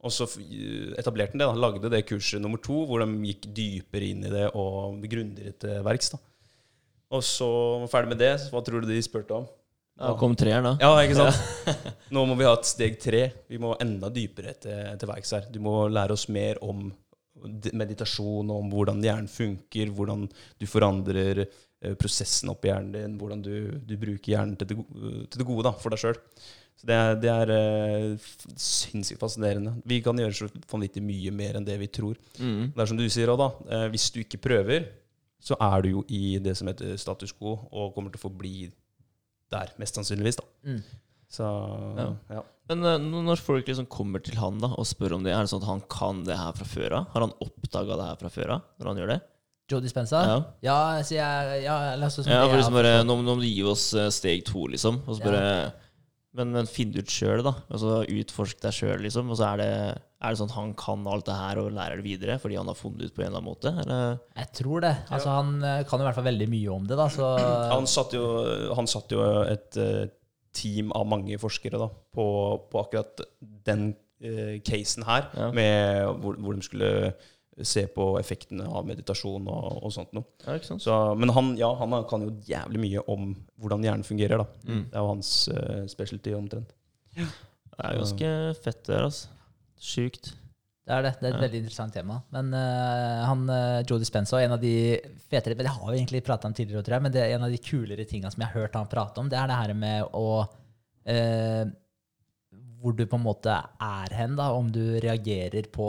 [0.00, 0.24] Og så
[0.98, 1.48] etablerte han det.
[1.50, 5.56] Han lagde det kurset nummer to, hvor de gikk dypere inn i det og grundigere
[5.60, 6.14] til verks.
[6.14, 6.20] da.
[7.10, 8.34] Og så var vi ferdig med det.
[8.52, 9.48] Hva tror du de spurte om?
[10.00, 10.72] Ja, kom treeren, da.
[10.80, 11.96] Ja, ikke sant?
[12.14, 13.26] Nå må vi ha et steg tre.
[13.50, 15.48] Vi må enda dypere til, til verks her.
[15.52, 16.86] Du må lære oss mer om
[17.76, 20.24] meditasjon, om hvordan hjernen funker, hvordan
[20.60, 24.78] du forandrer eh, prosessen oppi i hjernen din, hvordan du, du bruker hjernen til det,
[24.80, 26.18] til det gode da, for deg sjøl.
[26.80, 29.74] Så det er, det er uh, sinnssykt fascinerende.
[29.84, 32.16] Vi kan gjøre så vanvittig mye mer enn det vi tror.
[32.40, 32.70] Mm.
[32.72, 33.48] Det er som du sier òg, da.
[33.68, 34.86] eh, Hvis du ikke prøver,
[35.44, 38.54] så er du jo i det som heter status quo, og kommer til å forbli
[39.52, 40.40] der, mest sannsynligvis.
[40.40, 40.46] da.
[40.70, 40.80] Mm.
[41.30, 41.50] Så
[42.00, 42.06] ja.
[42.38, 42.40] Ja.
[42.72, 42.96] Men eh,
[43.28, 45.68] når folk liksom kommer til han da og spør om det, er det sånn at
[45.68, 47.10] han kan det her fra før av?
[47.12, 49.20] Har han oppdaga det her fra før av når han gjør det?
[49.70, 50.24] Joe Dispenza?
[50.26, 50.38] Ja.
[50.64, 53.44] Ja, så jeg, ja, la oss som Ja, det for liksom bare, nå, nå må
[53.44, 55.04] du gi oss steg to, liksom.
[55.04, 55.44] Og så bare
[56.36, 57.52] men, men finn ut sjøl, da.
[57.74, 59.30] Altså Utforsk deg sjøl, liksom.
[59.32, 59.70] Og så er det,
[60.22, 62.70] er det sånn at han kan alt det her og lærer det videre fordi han
[62.70, 63.72] har funnet det ut på en eller annen måte?
[63.82, 64.20] Eller?
[64.38, 64.92] Jeg tror det.
[65.10, 66.98] Altså, Han eh, kan jo i hvert fall veldig mye om det.
[67.00, 67.32] da, så...
[67.74, 68.24] Han satt jo,
[68.78, 70.06] han satt jo et eh,
[70.54, 72.24] team av mange forskere da, på,
[72.70, 73.20] på akkurat
[73.66, 73.88] den
[74.22, 75.50] eh, casen her, Ja.
[75.54, 76.94] med hvor, hvor de skulle
[77.66, 80.24] se på effektene av meditasjon og, og sånt noe.
[80.46, 80.58] Ja.
[80.60, 84.42] Så, men han, ja, han kan jo jævlig mye om hvordan hjernen fungerer.
[84.42, 84.46] da.
[84.68, 84.84] Mm.
[84.90, 86.74] Det er jo hans uh, specialty omtrent.
[87.16, 88.30] Det er ganske
[88.62, 89.28] fett, det her, altså.
[89.80, 90.32] Sjukt.
[90.84, 91.12] Det er det.
[91.20, 91.42] Det er et Ja.
[91.46, 92.16] veldig interessant tema.
[92.34, 94.72] Men uh, han, uh, Joe Dispenza, en av de
[95.30, 97.52] fetere Det har vi egentlig prata om tidligere, tror jeg, men det er en av
[97.52, 100.16] de kulere tinga som jeg har hørt han prate om, det er det her med
[100.16, 101.64] å uh,
[102.80, 105.88] Hvor du på en måte er hen, da, om du reagerer på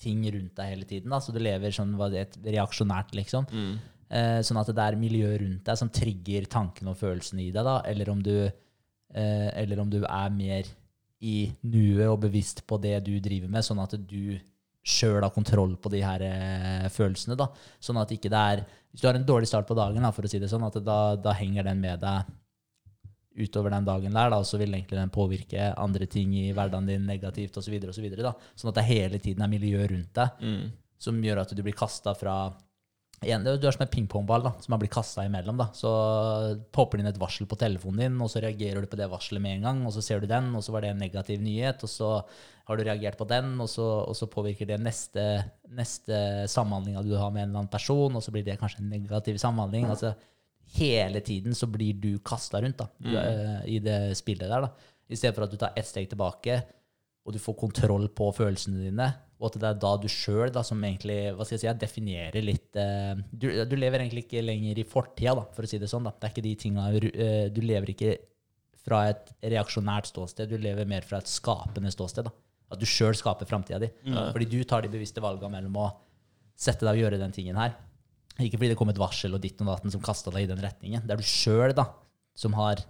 [0.00, 1.10] ting rundt deg hele tiden.
[1.10, 3.46] da, Så du lever sånn det reaksjonært, liksom.
[3.50, 3.76] Mm.
[4.08, 7.64] Eh, sånn at det er miljøet rundt deg som trigger tankene og følelsene i deg,
[7.66, 10.68] da, eller om du, eh, eller om du er mer
[11.20, 14.36] i nuet og bevisst på det du driver med, sånn at du
[14.86, 17.34] sjøl har kontroll på de her eh, følelsene.
[17.38, 17.48] da,
[17.82, 20.24] Sånn at ikke det er Hvis du har en dårlig start på dagen, da, for
[20.24, 22.30] å si det sånn, at da, da henger den med deg
[23.36, 26.86] utover den dagen der, da, og så vil egentlig den påvirke andre ting i hverdagen
[26.88, 27.76] din negativt osv.
[27.92, 28.34] Så videre, da.
[28.56, 30.70] Sånn at det hele tiden er miljø rundt deg Mm.
[30.98, 32.54] som gjør at du blir kasta fra
[33.22, 35.56] en, Du er som en pingpongball da, som har blitt kasta imellom.
[35.56, 35.70] da.
[35.72, 35.88] Så
[36.72, 39.40] popper det inn et varsel på telefonen din, og så reagerer du på det varselet
[39.40, 41.82] med en gang, og så ser du den, og så var det en negativ nyhet,
[41.82, 42.10] og så
[42.66, 45.24] har du reagert på den, og så, og så påvirker det neste,
[45.70, 48.90] neste samhandlinga du har med en eller annen person, og så blir det kanskje en
[48.90, 49.86] negativ samhandling.
[49.86, 50.14] altså
[50.76, 54.66] Hele tiden så blir du kasta rundt da, du, eh, i det spillet der.
[54.66, 54.92] da.
[55.08, 56.58] I stedet for at du tar ett steg tilbake,
[57.26, 59.06] og du får kontroll på følelsene dine,
[59.36, 62.78] og at det er da du sjøl som egentlig hva skal jeg si, definerer litt
[62.80, 66.06] uh, du, du lever egentlig ikke lenger i fortida, for å si det sånn.
[66.08, 66.14] da.
[66.14, 68.14] Det er ikke de tinga uh, Du lever ikke
[68.86, 72.30] fra et reaksjonært ståsted, du lever mer fra et skapende ståsted.
[72.30, 72.32] da.
[72.72, 73.90] At du sjøl skaper framtida di.
[74.06, 75.90] Fordi du tar de bevisste valgene mellom å
[76.56, 77.74] sette deg og gjøre den tingen her,
[78.38, 80.60] Ikke fordi det kom et varsel og ditt og datten som kasta deg i den
[80.60, 81.06] retningen.
[81.06, 81.72] Det er du sjøl
[82.36, 82.82] som har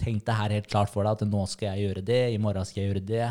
[0.00, 2.64] tenkt det her helt klart for deg, at nå skal jeg gjøre det, i morgen
[2.64, 3.26] skal jeg gjøre det,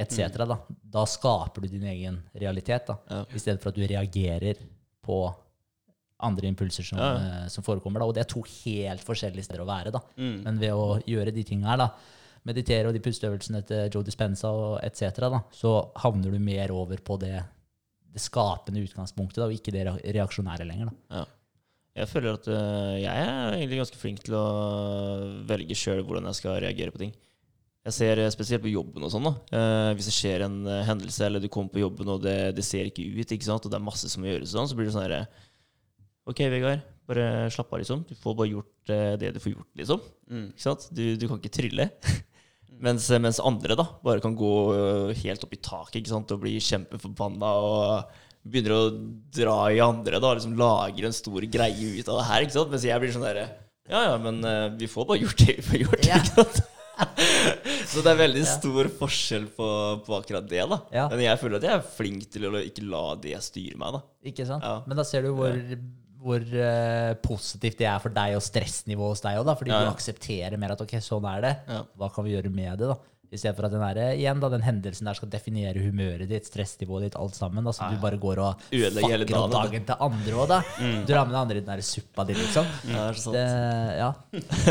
[0.00, 0.38] etc.
[0.48, 0.56] Da.
[0.96, 3.24] da skaper du din egen realitet, da, Ja.
[3.34, 4.56] i stedet for at du reagerer
[5.04, 5.18] på
[6.20, 7.10] andre impulser som, Ja.
[7.42, 8.00] eh, som forekommer.
[8.00, 8.06] Da.
[8.06, 9.90] Og det er to helt forskjellige steder å være.
[9.92, 10.00] Da.
[10.16, 10.42] Mm.
[10.44, 11.90] Men ved å gjøre de tingene her, da,
[12.46, 17.18] meditere og de pusteøvelsene til Joe Dispenza og etc., så havner du mer over på
[17.20, 17.42] det,
[18.14, 19.84] det skapende utgangspunktet, da, og ikke det
[20.16, 20.90] reaksjonære lenger.
[20.90, 21.20] Da.
[21.20, 21.26] Ja.
[22.00, 24.46] Jeg føler at uh, jeg er egentlig ganske flink til å
[25.48, 27.12] velge sjøl hvordan jeg skal reagere på ting.
[27.80, 29.24] Jeg ser eh, spesielt på jobben og sånn.
[29.24, 29.32] da.
[29.56, 32.64] Uh, hvis det skjer en uh, hendelse, eller du kommer på jobben og det, det
[32.66, 33.64] ser ikke ut, ikke sant?
[33.64, 35.22] og det er masse som må gjøres, sånn, så blir det sånn herre
[36.28, 38.04] OK, Vegard, bare slapp av, liksom.
[38.06, 38.90] Du får bare gjort
[39.20, 40.02] det du får gjort, liksom.
[40.30, 40.44] Mm.
[40.52, 40.84] Ikke sant?
[40.94, 41.88] Du, du kan ikke trylle.
[42.78, 46.32] mens, mens andre da bare kan gå øh, helt opp i taket ikke sant?
[46.34, 48.82] og bli kjempeforbanna og begynner å
[49.36, 50.20] dra i andre.
[50.22, 52.46] da, liksom Lager en stor greie ut av det her.
[52.46, 52.70] ikke sant?
[52.72, 53.48] Mens jeg blir sånn derre
[53.90, 56.06] Ja ja, men øh, vi får bare gjort det vi får gjort.
[56.08, 56.20] Ja.
[56.20, 56.62] ikke sant?
[57.90, 59.66] Så det er veldig stor forskjell på,
[60.06, 60.62] på akkurat det.
[60.68, 61.06] da Ja.
[61.10, 63.96] Men jeg føler at jeg er flink til å ikke la det styre meg.
[63.96, 64.64] da Ikke sant?
[64.64, 64.76] Ja.
[64.86, 65.56] Men da ser du hvor,
[66.20, 69.88] hvor uh, positivt det er for deg og stressnivået hos deg òg, fordi Ja, ja.
[69.88, 71.54] du aksepterer mer at ok, sånn er det.
[71.70, 71.84] Ja.
[71.96, 72.90] Hva kan vi gjøre med det?
[72.92, 72.98] da?
[73.30, 76.48] I stedet for at den, der, igjen da, den hendelsen der skal definere humøret ditt,
[76.50, 77.62] stressnivået ditt, alt sammen.
[77.62, 80.58] Da, så du bare går og fucker opp dagen, til andre òg, da.
[81.06, 82.66] Drar med den andre i den der suppa di, liksom.
[82.90, 83.38] Ja, det sant.
[83.38, 83.44] Det,
[84.00, 84.10] ja.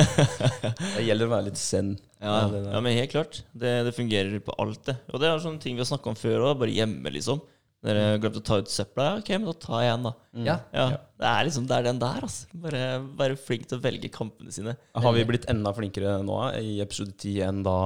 [0.97, 1.93] Det gjelder å være litt zen.
[2.20, 3.39] Ja, ja, men helt klart.
[3.56, 4.97] Det, det fungerer på alt, det.
[5.14, 7.39] Og det er sånne ting vi har snakka om før òg, bare hjemme, liksom.
[7.86, 9.06] Dere glemte å ta ut søpla?
[9.08, 10.12] Ja, ok, men da tar jeg en, da.
[10.44, 10.56] ja.
[10.76, 10.88] Ja,
[11.22, 12.50] Det er liksom det er den der, altså.
[12.66, 12.82] Bare
[13.22, 14.74] være flink til å velge kampene sine.
[15.00, 17.78] Har vi blitt enda flinkere nå i episode 10 enn da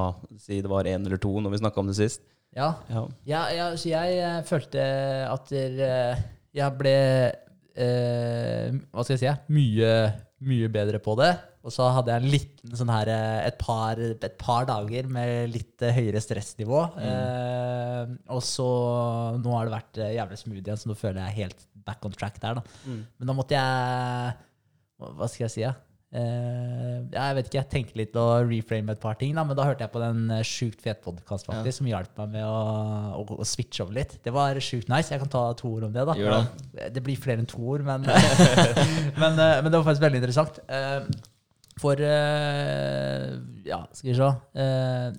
[0.41, 2.25] si det var én eller to når vi snakka om det sist?
[2.57, 2.71] ja.
[2.89, 3.05] Ja.
[3.25, 4.81] Ja, ja, så jeg eh, følte
[5.29, 6.19] at eh,
[6.53, 6.97] jeg ble
[7.73, 9.31] eh, Hva skal jeg si?
[9.53, 9.93] Mye,
[10.45, 11.31] mye bedre på det.
[11.63, 15.53] Og så hadde jeg en liten sånn her eh, et par, et par dager med
[15.53, 16.81] litt eh, høyere stressnivå.
[16.99, 18.67] Eh, og så
[19.39, 22.15] Nå har det vært eh, jævlig smooth igjen, så nå føler jeg helt back on
[22.19, 22.59] track der.
[22.59, 22.91] da.
[22.91, 24.35] Men da måtte jeg
[25.03, 25.63] Hva skal jeg si?
[25.63, 25.71] Ja?
[26.13, 29.57] Eh, ja, jeg vet ikke, jeg tenkte litt og reframe et par ting, da, men
[29.57, 32.59] da hørte jeg på den sjukt fet podkast faktisk, som hjalp meg med å,
[33.23, 34.19] å, å switche over litt.
[34.21, 35.09] Det var sjukt nice.
[35.15, 36.03] Jeg kan ta to ord om det.
[36.11, 36.43] da.
[36.93, 38.03] Det blir flere enn to ord, men,
[39.21, 40.59] men, men det var faktisk veldig interessant.
[40.67, 41.07] Eh,
[41.81, 43.29] For eh,
[43.65, 44.31] Ja, skal vi se.
[44.61, 45.13] Eh,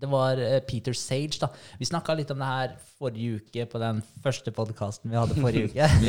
[0.00, 1.50] Det var eh, Peter Sage, da.
[1.76, 2.70] Vi snakka litt om det her
[3.00, 5.88] forrige uke på den første podkasten vi hadde forrige uke.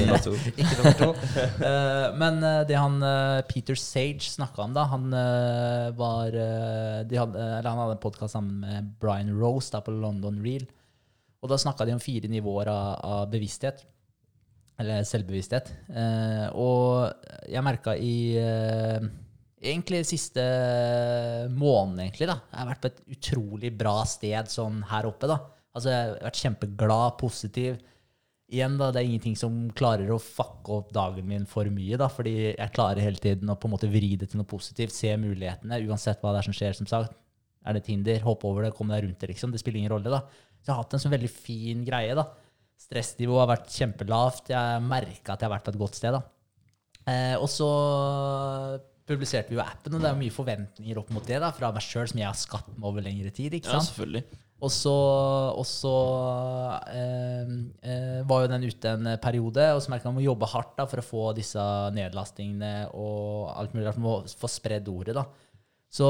[0.56, 1.12] Ikke nummer to.
[2.22, 2.40] Men
[2.70, 3.00] det han
[3.50, 5.10] Peter Sage snakka om, da Han
[6.00, 10.68] var de hadde, Han hadde en podkast sammen med Brian Rose da, på London Reel.
[11.42, 13.84] Og da snakka de om fire nivåer av, av bevissthet.
[14.80, 15.68] Eller selvbevissthet.
[16.56, 17.12] Og
[17.52, 18.14] jeg merka i
[19.62, 20.42] Egentlig siste
[21.54, 22.40] måneden, egentlig, da.
[22.50, 25.38] Jeg har vært på et utrolig bra sted sånn her oppe, da.
[25.76, 27.78] Altså, jeg har vært kjempeglad, positiv.
[28.52, 32.10] Igjen, da, det er ingenting som klarer å fucke opp dagen min for mye, da,
[32.12, 35.14] fordi jeg klarer hele tiden å på en måte vri det til noe positivt, se
[35.22, 37.16] mulighetene, uansett hva det er som skjer, som sagt.
[37.62, 39.54] Er det Tinder, hopp over det, kom deg rundt det, liksom.
[39.54, 40.26] Det spiller ingen rolle, da.
[40.58, 42.26] Så jeg har hatt en sånn veldig fin greie, da.
[42.82, 44.50] Stressnivået har vært kjempelavt.
[44.52, 46.24] Jeg merka at jeg har vært på et godt sted, da.
[47.12, 47.70] Eh, og så
[49.12, 51.86] publiserte vi jo appen, og det er mye forventninger opp mot det da, fra meg
[51.86, 53.60] sjøl, som jeg har skapt meg over lengre tid.
[53.60, 53.84] ikke sant?
[53.84, 54.40] Ja, selvfølgelig.
[54.62, 54.94] Og så,
[55.58, 55.92] og så
[56.94, 60.50] eh, eh, var jo den ute en periode, og så merka jeg jeg må jobbe
[60.52, 61.64] hardt da, for å få disse
[61.98, 63.90] nedlastingene og alt mulig.
[63.96, 65.18] For å få spredd ordet.
[65.18, 65.26] da.
[65.92, 66.08] Så,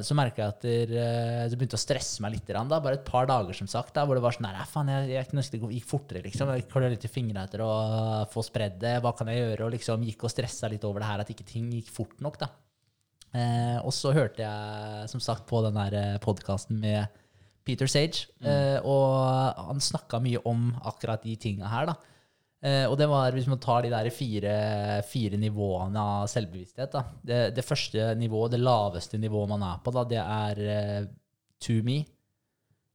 [0.00, 2.48] så merka jeg at eh, det begynte å stresse meg litt.
[2.48, 2.62] Da.
[2.80, 5.26] Bare et par dager, som sagt, da, hvor det var sånn Nei, faen, jeg, jeg
[5.28, 6.22] jeg, jeg gikk fortere.
[6.24, 6.52] liksom.
[6.56, 7.72] Jeg klør litt i fingrene etter å
[8.32, 8.94] få spredd det.
[9.04, 9.66] Hva kan jeg gjøre?
[9.66, 12.40] Og liksom gikk og stressa litt over det her, at ikke ting gikk fort nok.
[12.40, 12.48] da.
[13.36, 17.20] Eh, og så hørte jeg som sagt på den der podkasten med
[17.68, 21.92] Peter Sage, eh, og han snakka mye om akkurat de tinga her.
[21.92, 21.98] da.
[22.58, 24.54] Eh, og det var, hvis man tar de der fire,
[25.06, 27.04] fire nivåene av selvbevissthet da.
[27.22, 31.04] Det, det første nivået, det laveste nivået man er på, da, det er eh,
[31.62, 32.00] to me.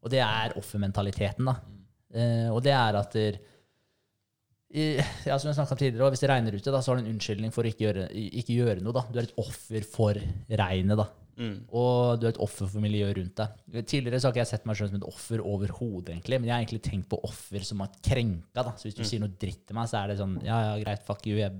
[0.03, 1.47] Og det er offermentaliteten.
[1.47, 1.55] da.
[2.14, 3.39] Eh, og det er at der,
[4.74, 4.86] i,
[5.30, 7.53] ja, som jeg om tidligere, Hvis det regner ute, da, så har du en unnskyldning
[7.53, 8.95] for å ikke gjøre, ikke gjøre noe.
[8.95, 9.05] da.
[9.07, 10.18] Du er et offer for
[10.49, 10.97] regnet.
[10.97, 11.07] da.
[11.38, 11.55] Mm.
[11.73, 13.86] Og du er et offer for miljøet rundt deg.
[13.89, 16.55] Tidligere så har ikke jeg sett meg selv som et offer overhodet, egentlig, men jeg
[16.55, 18.61] har egentlig tenkt på offer som har krenka.
[18.61, 18.75] da.
[18.77, 21.05] Så hvis du sier noe dritt til meg, så er det sånn Ja, ja, greit,
[21.07, 21.57] fuck you, jeg,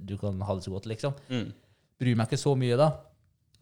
[0.00, 1.16] du kan ha det så godt, liksom.
[1.28, 1.52] Mm.
[2.00, 2.90] Bryr meg ikke så mye, da.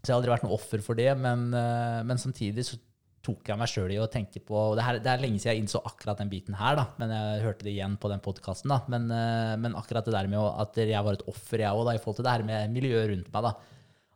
[0.02, 2.78] Så jeg har aldri vært noe offer for det, men, eh, men samtidig så
[3.22, 5.52] tok jeg meg sjøl i å tenke på og det, her, det er lenge siden
[5.52, 8.74] jeg innså akkurat den biten her, da, men jeg hørte det igjen på den podkasten.
[8.90, 12.02] Men, eh, men akkurat det der med at jeg var et offer, jeg òg, i
[12.02, 13.46] forhold til det her med miljøet rundt meg.
[13.50, 13.54] da.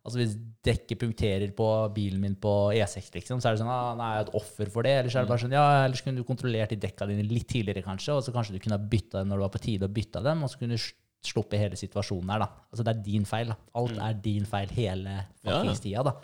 [0.06, 0.36] Altså Hvis
[0.66, 4.22] dekket punkterer på bilen min på E6, liksom, så er det sånn ah, nei, jeg
[4.22, 4.94] er et offer for det.
[5.00, 7.48] Eller så er det bare sånn ja, ellers kunne du kontrollert de dekka dine litt
[7.50, 9.88] tidligere, kanskje, og så kanskje du kunne ha bytta dem når det var på tide
[9.90, 10.86] å bytte dem, og så kunne du
[11.26, 12.44] sluppet hele situasjonen her.
[12.44, 12.48] da.
[12.70, 13.50] Altså Det er din feil.
[13.50, 13.58] da.
[13.82, 16.06] Alt er din feil hele fuckings tida.
[16.06, 16.14] da.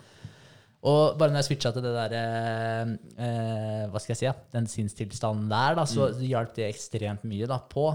[0.83, 2.89] Og bare når jeg switcha til det der eh,
[3.23, 4.25] eh, Hva skal jeg si?
[4.27, 7.85] ja, Den sinnstilstanden der, da, så hjalp det ekstremt mye da, på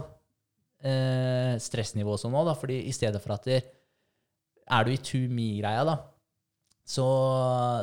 [0.81, 2.45] eh, stressnivået som nå.
[2.49, 3.61] da, Fordi i stedet for at det,
[4.71, 5.97] er du i to me-greia, da,
[6.89, 7.07] så,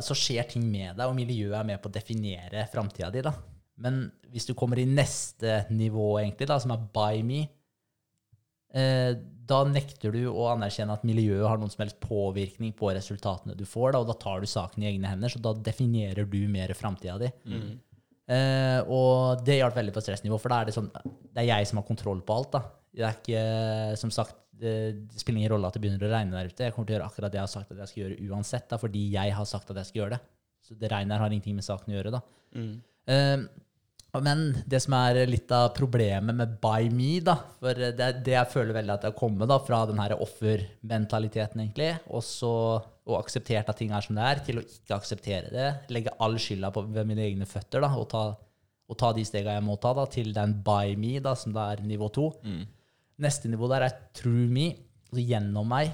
[0.02, 3.22] så skjer ting med deg, og miljøet er med på å definere framtida di.
[3.26, 3.36] da.
[3.82, 7.44] Men hvis du kommer i neste nivå, egentlig, da, som er by me,
[8.74, 9.12] eh,
[9.46, 13.66] da nekter du å anerkjenne at miljøet har noen som helst påvirkning på resultatene du
[13.70, 16.74] får, da, og da tar du saken i egne hender, så da definerer du mer
[16.78, 17.30] framtida di.
[18.26, 21.68] Eh, og det hjalp veldig på stressnivå, for da er det sånn Det er jeg
[21.70, 22.56] som har kontroll på alt.
[22.58, 22.64] da.
[22.96, 23.44] Det er ikke,
[24.02, 24.76] som sagt, det,
[25.20, 26.68] spiller ingen rolle at det begynner å regne der ute.
[26.68, 28.66] Jeg kommer til å gjøre akkurat det jeg har sagt at jeg skal gjøre uansett,
[28.72, 30.24] da, fordi jeg har sagt at jeg skal gjøre det.
[30.66, 32.16] Så det regnet her har ingenting med saken å gjøre.
[32.16, 32.24] da.
[33.12, 33.46] Eh,
[34.24, 38.52] men det som er litt av problemet med by me, da, for det det jeg
[38.54, 42.56] føler veldig at det har kommet da, fra den her offermentaliteten, egentlig, og så
[43.06, 46.40] og akseptert at ting er som det er, til å ikke akseptere det, legge all
[46.42, 48.24] skylda på ved mine egne føtter, da, og ta,
[48.90, 51.68] og ta de stega jeg må ta, da, til den by me, da, som det
[51.76, 52.32] er nivå to.
[53.22, 54.70] Neste nivå der er true me,
[55.12, 55.94] altså gjennom meg.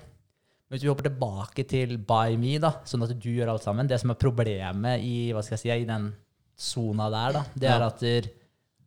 [0.68, 3.90] Men hvis vi hopper tilbake til by me, da, sånn at du gjør alt sammen
[3.92, 6.12] Det som er problemet i hva skal jeg si, i den
[6.58, 8.04] sona der, da, det er at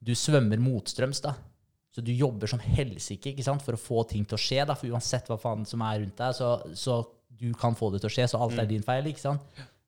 [0.05, 1.20] du svømmer motstrøms.
[1.24, 1.35] da.
[1.95, 4.64] Så du jobber som helsike ikke sant, for å få ting til å skje.
[4.66, 6.99] da, For uansett hva faen som er rundt deg, så, så
[7.30, 8.26] du kan få det til å skje.
[8.32, 9.07] Så alt er din feil.
[9.07, 9.41] ikke sant?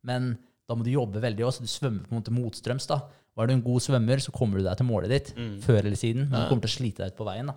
[0.07, 0.37] Men
[0.69, 1.63] da må du jobbe veldig også.
[1.67, 2.87] Du svømmer på en måte motstrøms.
[2.87, 3.01] da.
[3.37, 5.33] Og er du en god svømmer, så kommer du deg til målet ditt
[5.67, 6.29] før eller siden.
[6.31, 7.47] Men du kommer til å slite deg ut på veien.
[7.51, 7.55] da.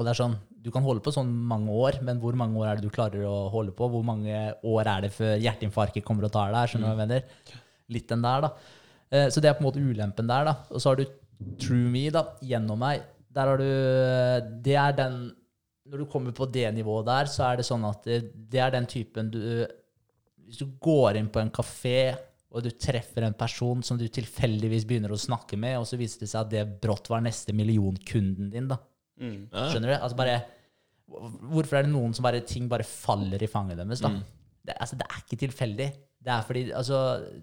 [0.00, 2.66] Og det er sånn, Du kan holde på sånn mange år, men hvor mange år
[2.70, 3.86] er det du klarer å holde på?
[3.92, 4.32] Hvor mange
[4.64, 6.68] år er det før hjerteinfarktet kommer og tar deg?
[6.68, 7.60] skjønner du hva jeg mener?
[7.96, 8.50] Litt den der, da.
[9.10, 10.44] Eh, Så det er på en måte ulempen der.
[10.50, 10.54] da.
[10.70, 11.06] Og så har du
[11.60, 13.02] True Me, da, gjennom meg.
[13.32, 15.32] Der har du Det er den
[15.88, 18.70] Når du kommer på det nivået der, så er det sånn at det, det er
[18.70, 19.40] den typen du
[20.46, 22.16] Hvis du går inn på en kafé
[22.50, 26.24] og du treffer en person som du tilfeldigvis begynner å snakke med, og så viser
[26.24, 28.76] det seg at det brått var neste millionkunden din, da.
[29.20, 29.68] Ja.
[29.70, 29.96] Skjønner du?
[29.98, 30.40] Altså bare,
[31.52, 34.02] hvorfor er det noen som bare ting bare faller i fanget deres?
[34.04, 34.14] da?
[34.60, 35.88] Det, altså, det er ikke tilfeldig.
[36.20, 36.98] Det er fordi, altså,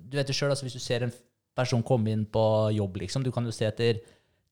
[0.06, 1.16] Du vet jo sjøl, altså, hvis du ser en
[1.58, 2.44] person komme inn på
[2.76, 4.02] jobb, liksom, du kan jo se etter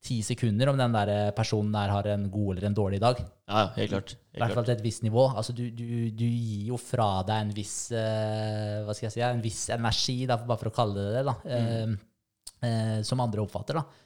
[0.05, 3.21] ti sekunder om den der personen der har en god eller en dårlig dag.
[3.49, 4.15] Ja, ja, helt klart.
[4.35, 5.23] I hvert fall til et visst nivå.
[5.31, 9.23] Altså, du, du, du gir jo fra deg en viss uh, hva skal jeg si,
[9.25, 11.95] en viss energi, da, bare for å kalle det det, da, mm.
[11.95, 13.81] uh, uh, som andre oppfatter.
[13.81, 14.03] da.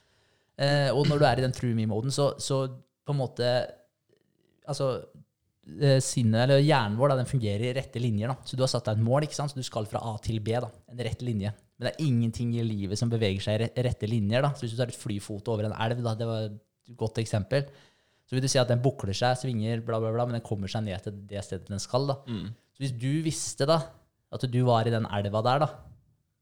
[0.60, 2.66] Eh, og når du er i den true me-moden, så, så
[3.06, 3.50] på en måte
[4.70, 4.86] Altså,
[5.80, 8.30] eh, sinnet, eller hjernen vår, da, den fungerer i rette linjer.
[8.30, 8.36] da.
[8.46, 9.50] Så du har satt deg et mål, ikke sant?
[9.50, 10.52] så du skal fra A til B.
[10.62, 11.50] da, En rett linje.
[11.78, 14.44] Men det er ingenting i livet som beveger seg i rette linjer.
[14.44, 14.52] da.
[14.54, 17.64] Så hvis du tar et flyfoto over en elv, da, det var et godt eksempel,
[18.28, 20.70] så vil du si at den bukler seg, svinger, bla, bla, bla, men den kommer
[20.70, 22.06] seg ned til det stedet den skal.
[22.06, 22.20] da.
[22.76, 23.80] Så hvis du visste da,
[24.30, 25.70] at du var i den elva der, da,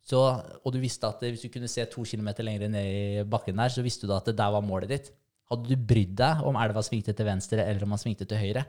[0.04, 0.20] så,
[0.64, 3.68] og du visste at hvis du kunne se to kilometer lenger ned i bakken der,
[3.72, 5.10] så visste du at det der var målet ditt.
[5.48, 8.66] Hadde du brydd deg om elva svingte til venstre eller om den svingte til høyre?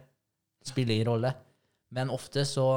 [0.66, 1.34] Spiller ingen rolle.
[1.96, 2.68] Men ofte så,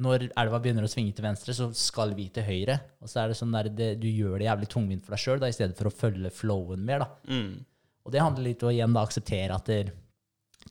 [0.00, 2.78] når elva begynner å svinge til venstre, så skal vi til høyre.
[3.04, 5.44] Og så er det sånn der, det, du gjør det jævlig tungvint for deg sjøl,
[5.46, 7.04] i stedet for å følge flowen mer.
[7.04, 7.34] da.
[7.34, 7.60] Mm.
[8.04, 9.82] Og det handler litt om å igjen da akseptere at det,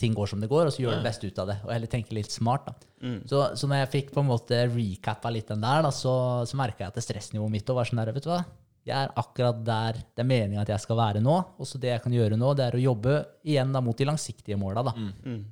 [0.01, 1.59] ting går som det går, og så gjøre det beste ut av det.
[1.65, 2.67] Og heller tenke litt smart.
[2.67, 2.91] da.
[3.05, 3.19] Mm.
[3.29, 6.15] Så, så når jeg fikk på en måte recappa litt den der, da, så,
[6.49, 8.41] så merka jeg at stressnivået mitt var sånn der, vet du hva.
[8.85, 11.35] Jeg er akkurat der det er meninga at jeg skal være nå.
[11.57, 13.17] Og så det jeg kan gjøre nå, det er å jobbe
[13.47, 14.83] igjen da mot de langsiktige måla.
[14.95, 15.43] Mm, Mm.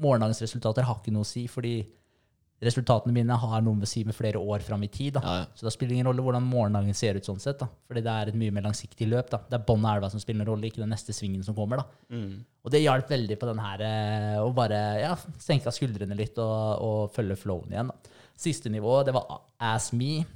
[0.00, 1.78] Morgendagens resultater har ikke noe å si, fordi
[2.60, 5.14] resultatene mine har noe å si med flere år fram i tid.
[5.16, 5.20] Da.
[5.24, 5.44] Ja, ja.
[5.56, 7.58] Så da spiller det ingen rolle hvordan morgendagen ser ut sånn sett.
[7.62, 7.68] da.
[7.88, 9.30] Fordi det er et mye mer langsiktig løp.
[9.32, 9.38] da.
[9.48, 11.80] Det er bånn av elva som spiller en rolle, ikke den neste svingen som kommer.
[11.80, 11.86] da.
[12.12, 12.34] Mm.
[12.64, 16.84] Og det hjalp veldig på den her eh, å bare ja, senke skuldrene litt og,
[16.84, 17.88] og følge flowen igjen.
[17.88, 18.18] da.
[18.40, 20.26] Siste nivå, det var as me.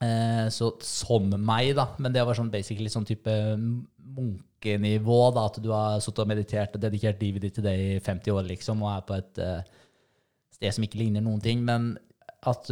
[0.00, 1.90] Eh, så som meg, da.
[2.00, 5.20] Men det var sånn basically sånn type munkenivå.
[5.36, 8.32] da, At du har sittet og meditert og dedikert livet ditt til det i 50
[8.32, 9.62] år, liksom, og er på et eh,
[10.56, 11.62] sted som ikke ligner noen ting.
[11.64, 11.92] Men
[12.48, 12.70] at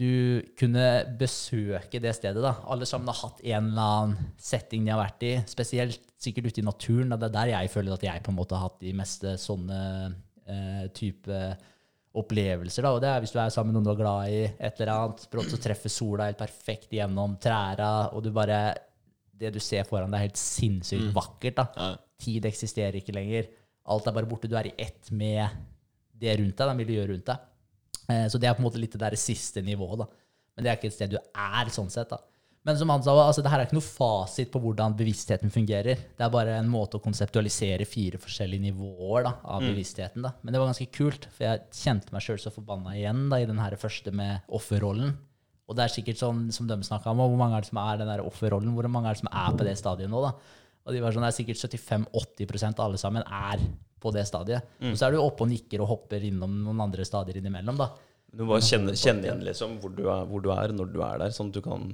[0.00, 0.86] du kunne
[1.20, 2.40] besøke det stedet.
[2.42, 2.54] da.
[2.70, 6.62] Alle sammen har hatt en eller annen setting de har vært i, spesielt sikkert ute
[6.62, 7.10] i naturen.
[7.10, 7.18] Da.
[7.20, 9.80] Det er der jeg føler at jeg på en måte har hatt de meste sånne
[10.46, 11.42] eh, type
[12.14, 12.82] opplevelser.
[12.82, 14.80] da, og det er Hvis du er sammen med noen du er glad i, et
[14.80, 18.74] eller annet, brått så treffer sola helt perfekt gjennom træra, og du bare
[19.40, 21.56] Det du ser foran deg, er helt sinnssykt vakkert.
[21.56, 21.96] da.
[22.20, 23.46] Tid eksisterer ikke lenger.
[23.88, 24.48] Alt er bare borte.
[24.50, 25.48] Du er i ett med
[26.20, 27.38] det rundt deg, det miljøet rundt deg.
[28.10, 30.06] Eh, Så det er på en måte litt det der siste nivået, da.
[30.56, 32.10] Men det er ikke et sted du er, sånn sett.
[32.10, 32.18] da.
[32.68, 36.02] Men som han sa, altså, det her er ikke noe fasit på hvordan bevisstheten fungerer.
[36.18, 40.20] Det er bare en måte å konseptualisere fire forskjellige nivåer da, av bevisstheten.
[40.26, 40.34] da.
[40.42, 43.48] Men det var ganske kult, for jeg kjente meg sjøl så forbanna igjen da, i
[43.48, 45.14] den her første med offerrollen.
[45.70, 48.02] Og det er sikkert sånn som de snakka om, hvor mange er det som er
[48.02, 48.74] den der offerrollen?
[48.76, 50.20] Hvor mange er det som er på det stadiet nå?
[50.26, 50.34] da?
[50.84, 53.64] Og de var sånn, det er sikkert 75-80 av alle sammen er
[54.00, 54.68] på det stadiet.
[54.90, 57.80] Og så er du oppe og nikker og hopper innom noen andre stadier innimellom.
[57.80, 57.88] da.
[58.36, 61.22] Du må kjenne, kjenne igjen liksom hvor du, er, hvor du er når du er
[61.24, 61.88] der, sånn at du kan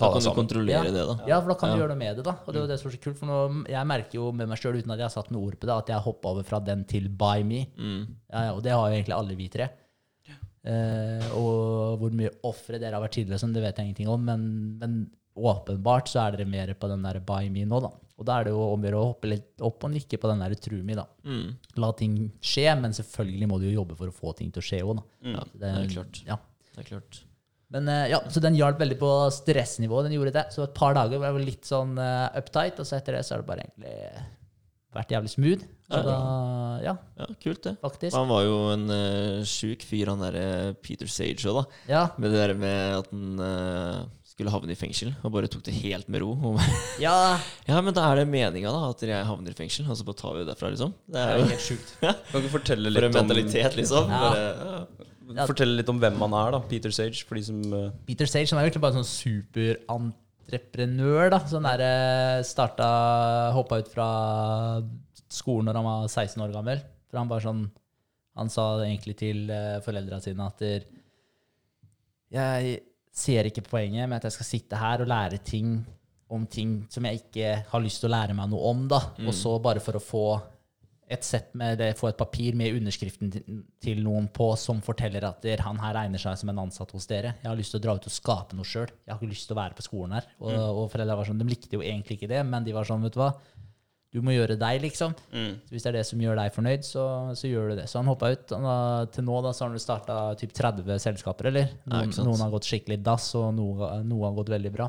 [0.00, 0.38] ta Da kan deg du sammen.
[0.40, 0.94] kontrollere Ja.
[0.96, 1.16] det, da.
[1.28, 2.24] Ja, for da kan du gjøre noe med det.
[2.24, 2.34] da.
[2.40, 3.38] Og det er jo det som er så kult, for nå,
[3.68, 5.76] Jeg merker jo med meg sjøl, uten at jeg har satt noe ord på det,
[5.76, 7.66] at jeg hoppa over fra den til By Me.
[7.76, 8.02] Mm.
[8.32, 9.68] Ja, ja, og det har jo egentlig alle vi tre.
[10.60, 14.20] Eh, og hvor mye ofre dere har vært tidligere, sånn, det vet jeg ingenting om,
[14.28, 14.42] men,
[14.80, 14.98] men
[15.40, 17.88] åpenbart så er dere mer på den der By Me nå, da.
[18.20, 20.28] Og da er det jo om å gjøre å hoppe litt opp og nikke på
[20.28, 21.06] den der True Me, da.
[21.24, 21.54] Mm.
[21.80, 24.66] La ting skje, men selvfølgelig må du jo jobbe for å få ting til å
[24.66, 25.06] skje òg, da.
[25.24, 25.38] Mm.
[25.40, 26.20] Det, det er klart.
[26.28, 26.36] Ja.
[26.74, 27.22] Det er klart.
[27.70, 30.08] Men eh, ja, Så den hjalp veldig på stressnivået.
[30.08, 30.46] Den gjorde det.
[30.54, 33.36] Så et par dager var jeg litt sånn uh, uptight, og så etter det så
[33.36, 34.24] har det bare egentlig
[34.90, 35.66] vært jævlig smooth.
[35.90, 36.02] Så Ja.
[36.06, 36.16] da,
[36.82, 37.76] ja, Ja, kult, det.
[37.82, 38.14] faktisk.
[38.16, 41.64] Han var jo en uh, sjuk fyr, han derre Peter Sage òg, da.
[41.92, 45.62] Ja, Med det der med at han uh, skulle havne i fengsel, og bare tok
[45.66, 46.56] det helt med ro.
[47.06, 50.06] Ja ja, men da er det meninga, da, at jeg havner i fengsel, og så
[50.06, 50.94] bare tar vi det derfra, liksom.
[51.06, 51.94] Det er jo helt sjukt.
[52.32, 54.10] Kan du fortelle for om en mentalitet, liksom.
[54.10, 54.20] Ja.
[54.26, 55.06] Bare, ja.
[55.36, 55.46] Ja.
[55.46, 56.60] Fortell litt om hvem han er, da.
[56.70, 57.92] Peter Sage, for de som uh...
[58.08, 61.24] Peter Sage han er egentlig bare en sånn superentreprenør.
[61.34, 62.88] da, sånn der, eh, starta,
[63.54, 64.08] Hoppa ut fra
[65.30, 66.78] skolen når han var 16 år gammel.
[67.10, 67.62] For han bare sånn,
[68.38, 70.80] han sa egentlig til uh, foreldra sine at der,
[72.30, 72.80] jeg
[73.20, 75.68] ser ikke poenget med at jeg skal sitte her og lære ting
[76.30, 78.80] om ting som jeg ikke har lyst til å lære meg noe om.
[78.90, 80.40] da, Og så bare for å få
[81.10, 83.32] et sett med det, få et papir med underskriften
[83.82, 87.08] til, noen på som forteller at der, han her regner seg som en ansatt hos
[87.10, 87.34] dere.
[87.42, 88.92] Jeg har lyst til å dra ut og skape noe sjøl.
[89.04, 90.28] Jeg har ikke lyst til å være på skolen her.
[90.38, 93.02] Og, og foreldra var sånn, de likte jo egentlig ikke det, men de var sånn,
[93.06, 93.32] vet du hva.
[94.10, 95.12] Du må gjøre deg, liksom.
[95.30, 95.52] Mm.
[95.70, 97.04] hvis det er det som gjør deg fornøyd, så,
[97.38, 97.84] så gjør du det.
[97.90, 98.54] Så han hoppa ut.
[98.66, 101.76] har, til nå da, så har han starta typ 30 selskaper, eller?
[101.84, 104.88] Noen, ja, noen har gått skikkelig dass, og noe, noe har gått veldig bra.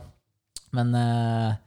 [0.78, 1.60] Men, eh,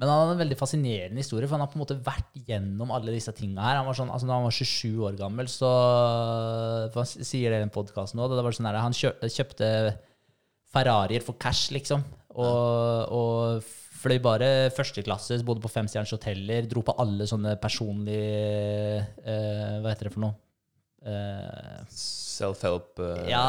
[0.00, 2.88] men han har en veldig fascinerende historie, for han har på en måte vært gjennom
[2.96, 3.80] alle disse tinga her.
[3.82, 5.72] Han var sånn, altså når han var 27 år gammel, så
[6.94, 8.32] for Han sier det i den podkasten òg.
[8.56, 9.68] Sånn her, han kjøpte, kjøpte
[10.72, 12.06] Ferrarier for cash, liksom.
[12.32, 13.68] Og, og
[14.00, 20.08] fløy bare førsteklasse, bodde på femstjerners hoteller, dro på alle sånne personlige eh, Hva heter
[20.08, 20.38] det for noe?
[21.04, 23.44] Eh, Self-help eh, ja,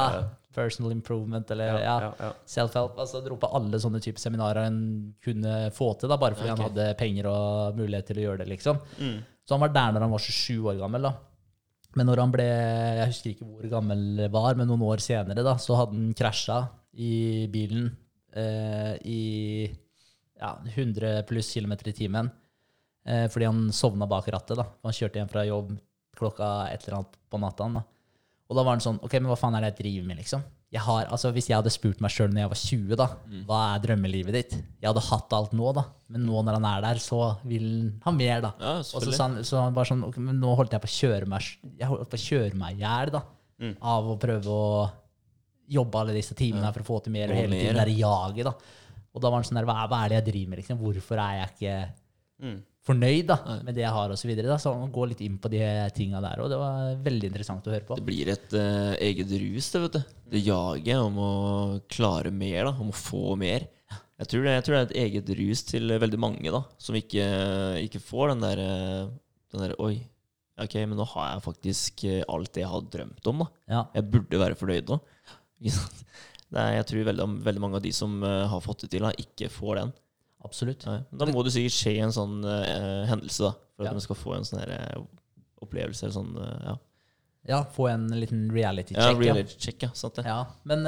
[0.55, 2.29] personal improvement, eller ja, ja, ja.
[2.49, 2.99] self-help.
[3.01, 4.79] Altså dro på alle sånne typer seminarer han
[5.23, 6.57] kunne få til, da, bare fordi okay.
[6.57, 8.49] han hadde penger og mulighet til å gjøre det.
[8.53, 8.81] liksom.
[9.45, 11.07] Så han var der når han var 27 år gammel.
[11.09, 11.13] da.
[11.97, 15.57] Men når han ble Jeg husker ikke hvor gammel var, men noen år senere da,
[15.59, 17.89] så hadde han krasja i bilen
[18.35, 19.21] eh, i
[20.39, 22.31] ja, 100 pluss kilometer i timen.
[23.05, 24.57] Eh, fordi han sovna bak rattet.
[24.59, 24.67] da.
[24.85, 25.73] Han kjørte hjem fra jobb
[26.17, 27.67] klokka et eller annet på natta.
[27.75, 27.83] da.
[28.51, 30.41] Og da var han sånn Ok, men hva faen er det jeg driver med, liksom?
[30.75, 33.07] Jeg har, altså Hvis jeg hadde spurt meg sjøl når jeg var 20, da,
[33.47, 34.55] hva er drømmelivet ditt?
[34.79, 35.85] Jeg hadde hatt alt nå, da.
[36.11, 38.51] Men nå når han er der, så vil han ha mer, da.
[38.59, 40.95] Ja, Og så han, så han bare sånn okay, men Nå holdt jeg på å
[40.97, 41.47] kjøre meg
[41.79, 43.23] Jeg holdt på å kjøre meg i hjel, da.
[43.93, 44.67] Av å prøve å
[45.71, 46.73] jobbe alle disse timene ja.
[46.75, 48.55] for å få til mer, og hele tiden der jaget, da.
[49.11, 50.79] Og da var han sånn der, hva, hva er det jeg driver med, liksom?
[50.81, 51.75] Hvorfor er jeg ikke
[52.41, 52.55] Mm.
[52.87, 54.57] Fornøyd da, med det jeg har, og så videre, da.
[54.61, 55.61] Så han går litt inn på de
[55.95, 56.49] tinga der, òg.
[56.51, 57.97] det var veldig interessant å høre på.
[57.99, 60.15] Det blir et uh, eget rus, det, vet du.
[60.33, 61.33] Det jaget om å
[61.91, 62.73] klare mer, da.
[62.81, 63.67] Om å få mer.
[64.21, 66.63] Jeg tror det, jeg tror det er et eget rus til veldig mange, da.
[66.81, 67.27] Som ikke,
[67.85, 69.13] ikke får den der, eh,
[69.53, 69.95] den der Oi,
[70.61, 73.49] ok, men nå har jeg faktisk eh, alt det jeg har drømt om, da.
[73.77, 73.87] Ja.
[73.97, 75.01] Jeg burde være fornøyd nå.
[76.51, 79.77] Jeg tror veldig, veldig mange av de som har fått det til, da, ikke får
[79.77, 79.91] den.
[80.43, 80.85] Absolutt.
[80.89, 80.99] Nei.
[81.13, 83.51] Da må det sikkert skje en sånn uh, hendelse, da.
[83.75, 83.97] For at Ja.
[83.97, 85.01] man skal få en sånn eh,
[85.61, 86.03] opplevelse.
[86.07, 86.75] Eller sånn, uh, ja.
[87.49, 89.01] Ja, få en liten reality check.
[89.01, 89.89] ja, Ja, reality check, ja.
[89.97, 90.25] Sant det.
[90.25, 90.43] ja.
[90.69, 90.83] Men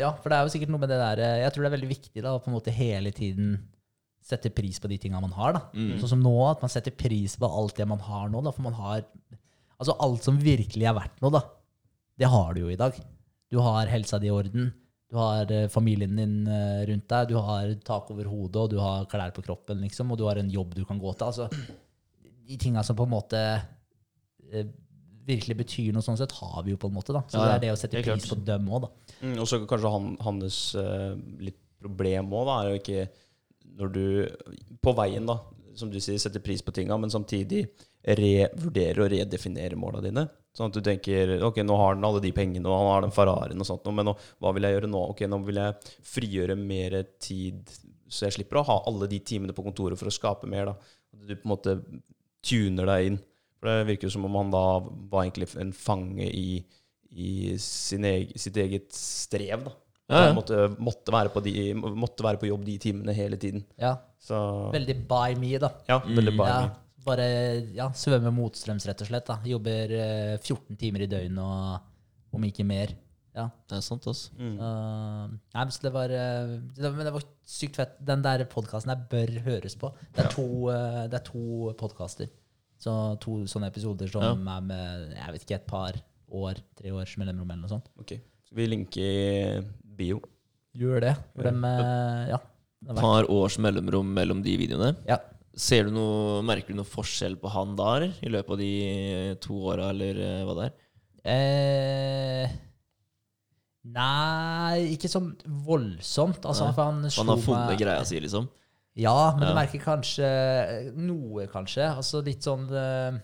[0.00, 1.90] ja, for det er jo sikkert noe med det der Jeg tror det er veldig
[1.92, 3.52] viktig da, på en måte hele tiden
[4.24, 5.52] sette pris på de tinga man har.
[5.52, 5.60] da.
[5.76, 5.98] Mm.
[6.00, 8.42] Sånn som nå, at man setter pris på alt det man har nå.
[8.42, 9.04] da, For man har
[9.78, 11.40] Altså alt som virkelig er verdt noe, da.
[12.18, 12.94] Det har du jo i dag.
[13.50, 14.72] Du har helsa di i orden.
[15.14, 17.28] Du har eh, familien din eh, rundt deg.
[17.30, 20.10] Du har tak over hodet, og du har klær på kroppen, liksom.
[20.10, 21.28] Og du har en jobb du kan gå til.
[21.28, 21.46] Altså,
[22.48, 23.42] de tinga som på en måte
[24.50, 24.66] eh,
[25.24, 27.14] virkelig betyr noe sånn sett, har vi jo på en måte.
[27.14, 27.22] da.
[27.30, 29.14] Så Ja, det er det å sette pris på dem òg, da.
[29.20, 33.06] Mm, og så kanskje han, hans uh, litt problem òg, da, er jo ikke
[33.78, 34.04] når du
[34.82, 35.38] på veien, da,
[35.78, 37.68] som du sier, setter pris på tinga, men samtidig
[38.18, 40.26] revurderer og redefinerer måla dine.
[40.54, 43.14] Sånn at du tenker ok, nå har han alle de pengene, og han har den
[43.14, 45.00] Ferrarien og sånt, men nå, hva vil jeg gjøre nå?
[45.10, 47.72] Ok, nå vil jeg frigjøre mer tid,
[48.06, 50.70] så jeg slipper å ha alle de timene på kontoret for å skape mer.
[50.70, 50.76] da.
[51.24, 51.74] Du på en måte
[52.44, 53.18] tuner deg inn.
[53.58, 54.64] For det virker som om han da
[55.10, 56.60] var egentlig en fange i,
[57.10, 59.66] i sin eg, sitt eget strev.
[59.66, 59.74] da.
[60.04, 60.24] Ja, ja.
[60.28, 61.56] Han måtte, måtte, være på de,
[61.96, 63.64] måtte være på jobb de timene hele tiden.
[63.80, 64.36] Ja, Så
[64.74, 65.72] Veldig by me, da.
[65.88, 66.72] ja, veldig by Ja, mye.
[67.04, 67.26] Bare
[67.76, 69.26] ja, svømme motstrøms, rett og slett.
[69.26, 69.38] da.
[69.44, 72.94] Jobber eh, 14 timer i døgnet, og om ikke mer.
[73.34, 73.48] Ja.
[73.68, 74.30] Det er sant, altså.
[74.38, 74.54] Mm.
[74.60, 77.96] Uh, nei, det var, eh, det, men det var sykt fett.
[78.06, 79.90] Den der podkasten der bør høres på.
[80.14, 80.34] Det er Ja.
[80.36, 82.28] to, uh, det er to podkaster.
[82.78, 82.92] Så
[83.22, 84.56] to sånne episoder som Ja.
[84.56, 85.92] er med jeg vet ikke, et par
[86.30, 87.86] år, tre års mellomrom eller noe sånt.
[87.98, 88.20] Ok.
[88.46, 89.60] Skal vi linke i
[89.96, 90.20] bio?
[90.76, 91.16] Gjør det.
[91.34, 91.50] For Ja.
[91.50, 92.38] dem, eh, ja.
[92.86, 94.96] det Par års mellomrom mellom de videoene.
[95.08, 95.18] ja.
[95.54, 98.16] Ser du noe, Merker du noe forskjell på han da, eller?
[98.26, 98.70] I løpet av de
[99.44, 100.74] to åra, eller eh, hva det er?
[101.34, 102.56] Eh,
[103.94, 105.30] nei, ikke sånn
[105.66, 106.42] voldsomt.
[106.42, 106.76] Altså, Nei.
[106.80, 108.50] han Han har funnet meg greia si, liksom?
[108.94, 110.26] Ja, men du merker kanskje
[110.94, 111.86] noe, kanskje.
[111.90, 113.16] Altså litt sånn eh,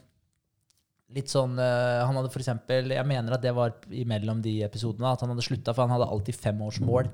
[1.15, 5.13] Litt sånn eh, Han hadde for eksempel Jeg mener at det var imellom de episodene
[5.13, 7.11] at han hadde slutta, for han hadde alltid femårsmål.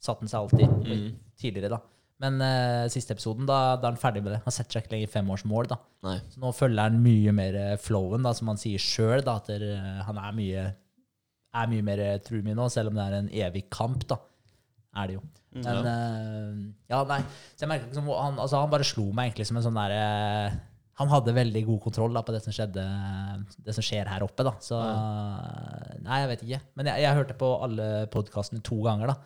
[0.00, 0.76] Satte han seg alltid.
[0.88, 1.06] Mm.
[1.40, 1.82] Tidligere, da.
[2.20, 4.42] Men uh, siste episoden, da, da er han ferdig med det.
[4.44, 5.78] Han setter seg ikke lenger femårsmål, da.
[6.04, 6.18] Nei.
[6.28, 9.24] Så nå følger han mye mer eh, flowen, da, som han sier sjøl.
[9.24, 10.64] At eh, han er mye,
[11.56, 14.20] er mye mer true me nå, selv om det er en evig kamp, da.
[15.00, 15.24] Er det jo.
[15.56, 16.60] Men uh,
[16.92, 17.22] ja, nei.
[17.54, 19.78] Så jeg merker ikke som han, altså, han bare slo meg egentlig som en sånn
[19.78, 20.04] derre
[21.00, 22.84] Han hadde veldig god kontroll da, på det som skjedde
[23.66, 24.52] Det som skjer her oppe, da.
[24.62, 24.78] Så
[26.04, 26.60] Nei, jeg vet ikke.
[26.78, 29.18] Men jeg, jeg hørte på alle podkastene to ganger, da.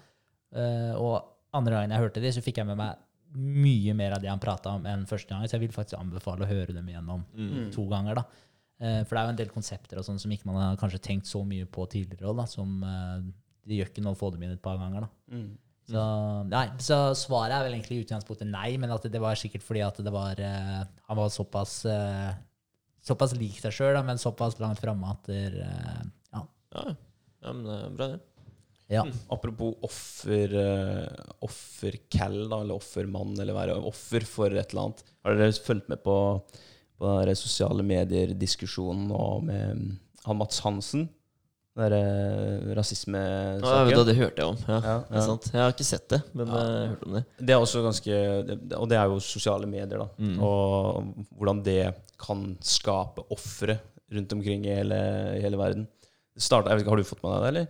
[1.02, 2.96] Og andre gangen jeg hørte de, så fikk jeg med meg
[3.34, 5.42] mye mer av det han prata om enn første gang.
[5.48, 7.72] Så jeg vil faktisk anbefale å høre dem igjennom Mm.
[7.74, 8.14] to ganger.
[8.20, 8.24] da.
[8.80, 11.00] Eh, For det er jo en del konsepter og sånn som ikke man har kanskje
[11.02, 13.20] tenkt så mye på tidligere Da, som eh,
[13.66, 15.00] det gjør ikke noe å få dem inn et par ganger.
[15.06, 15.08] da.
[15.34, 15.50] Mm.
[15.86, 16.02] Så,
[16.48, 19.82] nei, så svaret er vel egentlig i utgangspunktet nei, men at det var sikkert fordi
[19.84, 21.84] at det var eh, Han var såpass
[23.04, 26.04] Såpass lik seg sjøl, men såpass langt framme at ja.
[26.32, 26.40] Ja,
[26.72, 26.94] ja.
[27.44, 28.20] ja, men det er bra, det.
[28.92, 29.04] Ja.
[29.32, 35.02] Apropos offer, offerkall, offercal, da, eller offermann, eller være offer for et eller annet.
[35.24, 36.16] Har dere fulgt med på,
[37.00, 39.08] på den sosiale medier-diskusjonen
[39.48, 39.92] med mm,
[40.26, 41.08] han Mats Hansen?
[41.74, 42.02] Den derre
[42.68, 43.88] Ja, rasismesaken?
[43.96, 44.58] det, det hørte jeg om.
[44.68, 45.24] Ja, Ja, Det er ja.
[45.26, 45.48] sant.
[45.50, 46.54] Jeg har ikke sett det, men Ja.
[46.54, 47.24] jeg har hørt om det.
[47.40, 48.18] Det er også ganske
[48.78, 50.06] Og det er jo sosiale medier, da.
[50.18, 50.36] Mm.
[50.38, 53.80] Og hvordan det kan skape ofre
[54.14, 55.00] rundt omkring i hele,
[55.34, 55.88] i hele verden.
[56.38, 57.66] Startet, jeg vet ikke, Har du fått med deg det, eller?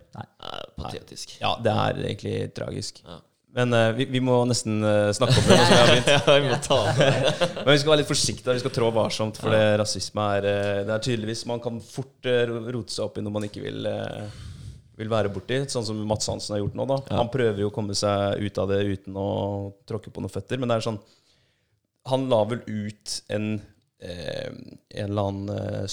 [0.79, 1.37] Patetisk.
[1.41, 3.01] Ja, det er egentlig tragisk.
[3.05, 3.19] Ja.
[3.55, 5.59] Men uh, vi, vi må nesten uh, snakke om det.
[5.61, 5.91] som vi har.
[6.15, 7.11] Ja, vi må ta det.
[7.61, 8.55] Men vi skal være litt forsiktige.
[8.57, 12.27] Vi skal trå varsomt, for det rasisme er uh, Det er tydeligvis Man kan fort
[12.27, 13.87] rote seg opp i noe man ikke vil,
[14.99, 15.61] vil være borti.
[15.71, 16.89] Sånn som Mats Hansen har gjort nå.
[16.91, 17.21] da Ja.
[17.21, 19.29] Han prøver jo å komme seg ut av det uten å
[19.87, 20.59] tråkke på noen føtter.
[20.59, 20.99] Men det er sånn
[22.11, 23.55] Han la vel ut en
[24.05, 25.85] en eller annen eh,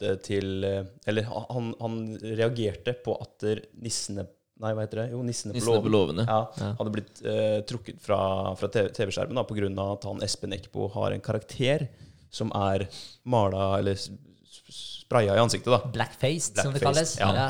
[0.00, 3.44] støtte til eh, Eller han, han reagerte på at
[3.84, 4.26] nissene
[4.60, 5.10] Nei, hva heter det?
[5.14, 6.24] Jo, Nissene på Nissene på låven låvene.
[6.28, 6.66] ja, Ja.
[6.76, 8.18] hadde blitt eh, trukket fra,
[8.60, 9.86] fra TV TV-skjermen TV pga.
[9.94, 11.86] at han Espen Eckbo har en karakter
[12.30, 12.84] som er
[13.24, 13.96] mala eller
[14.68, 15.72] spraya i ansiktet.
[15.72, 15.80] da.
[15.94, 17.14] Blackfaced, som det kalles.
[17.18, 17.30] ja.
[17.34, 17.48] Ja.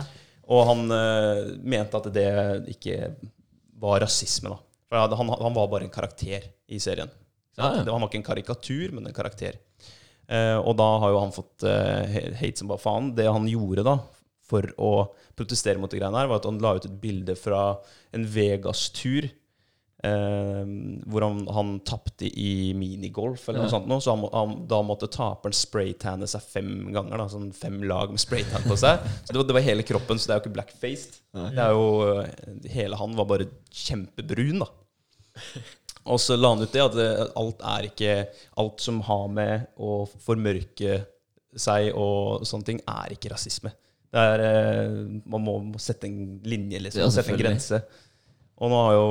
[0.51, 2.29] Og han eh, mente at det
[2.77, 3.15] ikke
[3.83, 4.55] var rasisme.
[4.55, 4.61] da.
[4.89, 7.11] For han, han var bare en karakter i serien.
[7.59, 7.85] Ja, ja.
[7.91, 9.59] Han var ikke en karikatur, men en karakter.
[10.31, 13.13] Eh, og da har jo han fått eh, hate som bare faen.
[13.19, 13.97] Det han gjorde da,
[14.51, 14.93] for å
[15.39, 17.65] protestere mot de greiene her, var at han la ut et bilde fra
[18.15, 19.31] en Vegas-tur.
[20.01, 20.61] Eh,
[21.13, 23.73] hvor han, han tapte i minigolf, eller noe Ja.
[23.75, 23.89] sånt.
[23.91, 27.21] noe, så han, han, da måtte taperen spraytanne seg fem ganger.
[27.21, 29.03] Da, sånn Fem lag med spraytan på seg.
[29.27, 31.19] Så det var, det var hele kroppen, så det er jo ikke blackfaced.
[31.37, 31.49] Ja.
[31.59, 31.91] Det er jo,
[32.23, 33.51] eh, hele han var bare
[33.83, 34.71] kjempebrun, da.
[36.09, 38.15] Og så la han ut det at det, alt er ikke
[38.63, 41.03] Alt som har med å formørke
[41.61, 43.73] seg og sånne ting, er ikke rasisme.
[44.11, 44.93] Det er, eh,
[45.27, 47.03] man må må sette en linje, liksom.
[47.03, 47.83] Ja, sette en grense.
[48.61, 49.09] Og nå har jo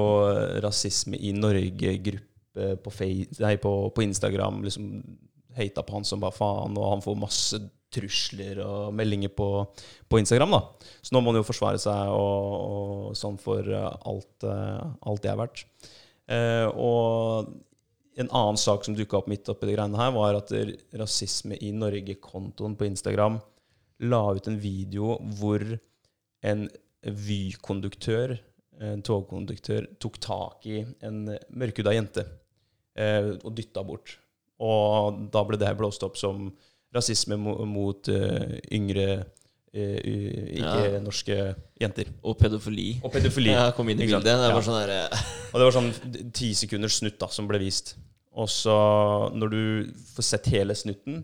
[0.64, 4.90] Rasisme i Norge-gruppe på, på, på Instagram liksom
[5.58, 7.60] hata på han som bare faen, og han får masse
[7.90, 9.48] trusler og meldinger på,
[10.08, 10.54] på Instagram.
[10.54, 10.62] da.
[11.02, 15.32] Så nå må han jo forsvare seg og, og sånn for alt, eh, alt det
[15.34, 15.66] er verdt.
[16.30, 17.50] Eh, og
[18.20, 20.54] en annen sak som dukka opp midt oppi det greiene her, var at
[21.00, 23.40] rasisme i Norge-kontoen på Instagram
[24.06, 25.64] la ut en video hvor
[26.46, 26.68] en
[27.00, 28.34] Vy-konduktør,
[28.84, 32.26] en togkonduktør, tok tak i en mørkhuda jente
[33.00, 34.18] eh, og dytta bort.
[34.60, 36.50] Og da ble det blåst opp som
[36.96, 39.22] rasisme mot, mot uh, yngre
[39.74, 41.38] eh, ikke-norske
[41.82, 42.12] jenter.
[42.24, 42.92] Og pedofili.
[43.04, 43.52] Og pedofili.
[43.54, 44.26] Ja, kom inn i bildet.
[44.30, 45.18] Det var, sånn der,
[45.54, 45.92] Og det var sånn
[46.36, 47.96] ti sekunders snutt da, som ble vist.
[48.40, 48.76] Og så,
[49.36, 49.62] når du
[50.16, 51.24] får sett hele snutten,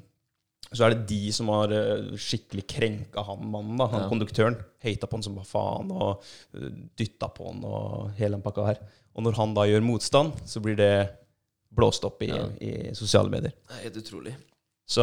[0.75, 4.09] så er det de som har eh, skikkelig krenka han mannen, da, han Ja.
[4.11, 4.57] konduktøren.
[4.83, 6.25] Hata på han som bare faen, og
[6.57, 6.65] uh,
[6.97, 8.81] dytta på han og hele den pakka her.
[9.15, 10.91] Og når han da gjør motstand, så blir det
[11.75, 12.49] blåst opp i, Ja.
[12.59, 13.53] i sosiale medier.
[13.69, 14.35] Det er helt utrolig.
[14.85, 15.01] Så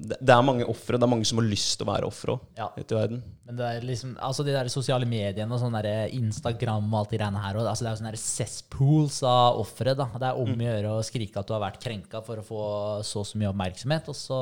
[0.00, 0.96] det, er mange ofre.
[0.96, 2.70] Det er mange som har lyst til å være ofre òg, Ja.
[2.72, 3.18] ute i verden.
[3.44, 7.10] Men det er liksom, altså de der sosiale mediene og sånn der Instagram og alt
[7.12, 9.92] de greiene her, altså det er jo sånne cesspools av ofre.
[9.94, 12.62] Det er om å gjøre å skrike at du har vært krenka for å få
[13.04, 14.40] så så mye oppmerksomhet, og, så,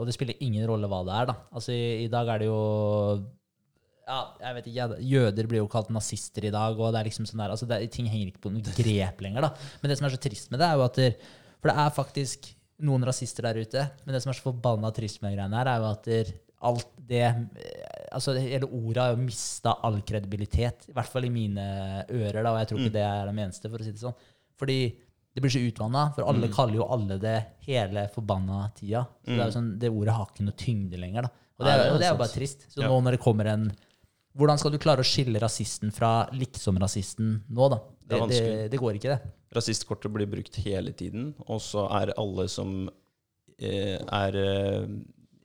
[0.00, 1.30] og det spiller ingen rolle hva det er.
[1.30, 1.36] da.
[1.54, 2.60] Altså I, i dag er det jo
[4.06, 7.26] ja, jeg vet ikke, Jøder blir jo kalt nazister i dag, og det er liksom
[7.26, 9.46] sånn der, altså det, ting henger ikke på noe grep lenger.
[9.48, 9.54] da.
[9.82, 11.08] Men det som er så trist med det, er jo at det,
[11.62, 12.50] For det er faktisk
[12.84, 15.80] noen rasister der ute, men det som er så forbanna trist med greiene her, er
[15.80, 16.32] jo at der,
[16.66, 17.82] alt det eh,
[18.16, 21.64] altså Hele ordet har jo mista all kredibilitet, i hvert fall i mine
[22.10, 24.14] ører, da, og jeg tror ikke det er de eneste, for å si det sånn.
[24.56, 24.78] Fordi
[25.36, 27.34] det blir så utvanna, for alle kaller jo alle det
[27.66, 29.02] hele forbanna tida.
[29.20, 31.26] Så det, er jo sånn, det ordet har ikke noe tyngde lenger.
[31.28, 31.42] da.
[31.58, 32.64] Og det er, og det er jo bare trist.
[32.72, 32.88] Så Ja.
[32.88, 33.66] nå når det kommer en
[34.36, 37.78] Hvordan skal du klare å skille rasisten fra liksom-rasisten nå, da?
[38.04, 39.30] Det Det, det, det går ikke, det.
[39.54, 42.88] Rasistkortet blir brukt hele tiden, og så er alle som
[43.60, 44.88] eh, er eh,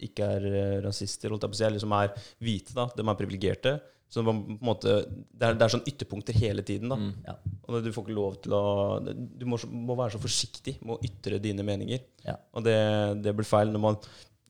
[0.07, 3.05] ikke er eh, rasister, holdt jeg på å si, eller som er hvite, da, de
[3.05, 3.75] er privilegerte.
[4.11, 6.91] Så man, på en måte, det, er, det er sånn ytterpunkter hele tiden.
[6.91, 6.97] da.
[6.99, 7.13] Mm.
[7.29, 7.37] Ja.
[7.63, 8.63] Og du får ikke lov til å
[8.99, 12.03] Du må, må være så forsiktig med å ytre dine meninger.
[12.25, 12.35] Ja.
[12.51, 12.75] Og det,
[13.23, 14.01] det blir feil når man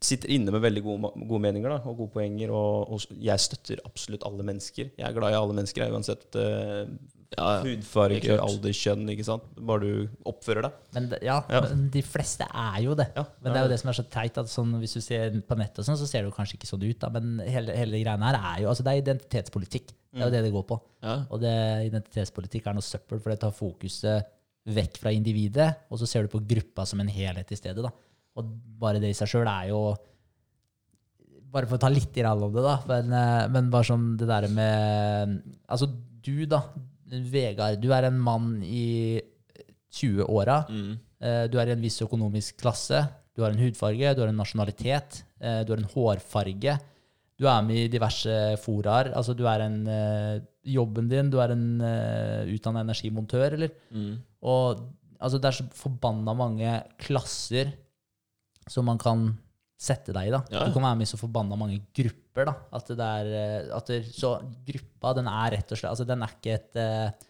[0.01, 2.49] sitter inne med veldig gode, gode meninger da, og gode poenger.
[2.57, 4.95] Og, og jeg støtter absolutt alle mennesker.
[4.97, 6.89] Jeg er glad i alle mennesker, uansett eh,
[7.37, 7.59] Ja, ja.
[7.63, 9.05] hudfarge, alder, kjønn.
[9.13, 9.43] ikke sant?
[9.55, 10.73] Bare du oppfører deg.
[10.97, 11.61] Men ja, Ja.
[11.63, 13.07] men de fleste er jo det.
[13.15, 14.37] Ja, Men det er jo det som er så teit.
[14.37, 16.67] at sånn, Hvis du ser på nettet, og sånn, så ser det jo kanskje ikke
[16.67, 16.99] sånn ut.
[16.99, 19.87] da, Men hele, hele greiene her er jo altså det er identitetspolitikk.
[20.13, 20.81] Det er jo det det går på.
[21.01, 21.15] Ja.
[21.31, 24.25] Og det, identitetspolitikk er noe søppel, for det tar fokuset
[24.67, 27.81] vekk fra individet, og så ser du på gruppa som en helhet i stedet.
[27.81, 27.89] da.
[28.35, 28.43] Og
[28.77, 29.95] bare det i seg sjøl er jo
[31.51, 34.15] Bare for å ta litt i rall om det, da, men, eh, men bare sånn
[34.15, 35.87] det der med Altså,
[36.23, 36.61] du, da,
[37.11, 39.19] Vegard, du er en mann i
[39.91, 40.61] 20-åra.
[40.69, 40.93] Mm.
[41.21, 43.03] Eh, Du er i en viss økonomisk klasse.
[43.35, 46.77] Du har en hudfarge, du har en nasjonalitet, eh, du har en hårfarge.
[47.39, 49.13] Du er med i diverse foraer.
[49.17, 53.71] Altså, du er en eh, Jobben din, du er en uh, utdanna energimontør, eller?
[53.89, 54.19] Mm.
[54.45, 54.83] Og
[55.17, 57.71] altså, det er så forbanna mange klasser
[58.69, 59.31] som man kan
[59.81, 60.33] sette deg i.
[60.35, 60.43] da.
[60.53, 60.67] Ja.
[60.67, 62.45] Du kan være med i så forbanna mange grupper.
[62.51, 62.53] da.
[62.77, 64.35] At det er, eh, at det, så
[64.67, 67.27] gruppa, den er rett og slett altså Den er ikke et eh,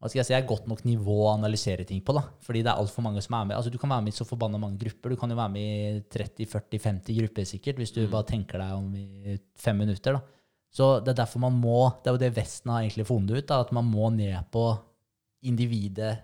[0.00, 2.14] hva skal jeg si, er godt nok nivå å analysere ting på.
[2.16, 2.22] da.
[2.40, 3.56] Fordi det er altfor mange som er med.
[3.58, 5.12] Altså, Du kan være med i så forbanna mange grupper.
[5.12, 8.94] Du kan jo være med i 30-40-50 grupper sikkert, hvis du bare tenker deg om
[8.96, 10.16] i fem minutter.
[10.16, 10.22] da.
[10.72, 13.46] Så det er derfor man må, det er jo det Vesten har egentlig funnet ut,
[13.50, 14.64] da, at man må ned på
[15.44, 16.14] individet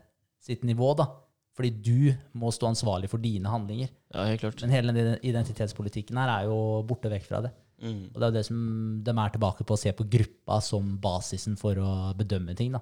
[0.41, 0.95] sitt nivå.
[0.97, 1.11] da.
[1.57, 3.89] Fordi du må stå ansvarlig for dine handlinger.
[4.13, 4.61] ja, helt klart.
[4.63, 7.53] Men hele den identitetspolitikken her er jo borte vekk fra det.
[7.83, 8.11] Mm.
[8.13, 8.59] Og det er jo det som
[9.05, 12.73] de er tilbake på, å se på gruppa som basisen for å bedømme ting.
[12.77, 12.81] da.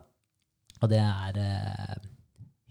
[0.83, 1.95] Og det er eh,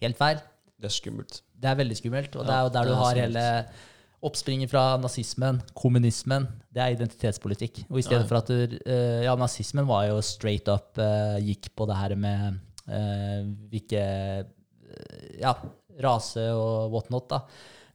[0.03, 0.43] helt feil.
[0.79, 1.41] Det er skummelt.
[1.55, 2.35] Det er veldig skummelt.
[2.35, 3.37] Og det er jo der du har skummelt.
[3.39, 3.91] hele
[4.23, 6.47] oppspringet fra nazismen, kommunismen.
[6.71, 7.85] Det er identitetspolitikk.
[7.89, 8.27] Og i stedet Ja.
[8.27, 12.15] for at du, eh, Ja, nazismen var jo straight up eh, Gikk på det her
[12.15, 14.43] med eh, hvilke eh,
[15.41, 15.55] Ja,
[16.01, 17.43] rase og whatnot, da.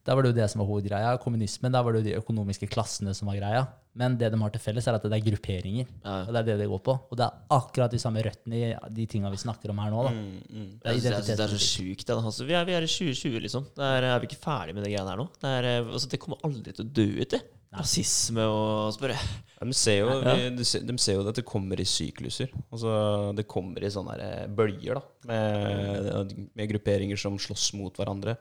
[0.09, 1.19] Da var det jo det som var hovedgreia.
[1.21, 3.67] Kommunismen, da var det jo de økonomiske klassene som var greia.
[3.99, 5.89] Men det de har til felles, er at det er grupperinger.
[6.05, 6.15] Ja.
[6.23, 6.95] Og det er det det går på.
[7.11, 10.05] Og det er akkurat de samme røttene i de tinga vi snakker om her nå.
[10.07, 10.13] da.
[10.15, 10.71] Mm, mm.
[10.81, 12.09] Det er Jeg synes- det er så sjukt.
[12.15, 13.67] Altså, vi, er, vi er i 2020, liksom.
[13.77, 15.29] Det er, er vi ikke ferdig med det greiene her nå?
[15.43, 17.43] Det, er, altså, det kommer aldri til å dø ut, det.
[17.75, 19.17] Rasisme å spørre.
[19.61, 22.53] de, ser jo, de, de ser jo at det kommer i sykluser.
[22.73, 22.93] Altså,
[23.37, 28.39] det kommer i sånne bølger da, med, med grupperinger som slåss mot hverandre.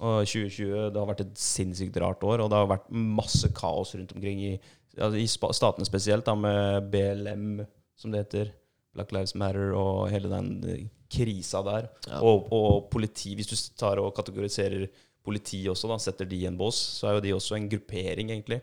[0.00, 3.92] Og 2020 det har vært et sinnssykt rart år, og det har vært masse kaos
[3.98, 4.54] rundt omkring i,
[4.96, 7.60] altså, i statene spesielt, da, med BLM,
[8.00, 8.54] som det heter.
[8.96, 11.90] Black Lives Matter og hele den eh, krisa der.
[12.08, 12.22] Ja.
[12.26, 14.88] Og, og politi, hvis du tar og kategoriserer
[15.30, 18.34] politi også, da, setter de i en bås, så er jo de også en gruppering,
[18.34, 18.60] egentlig,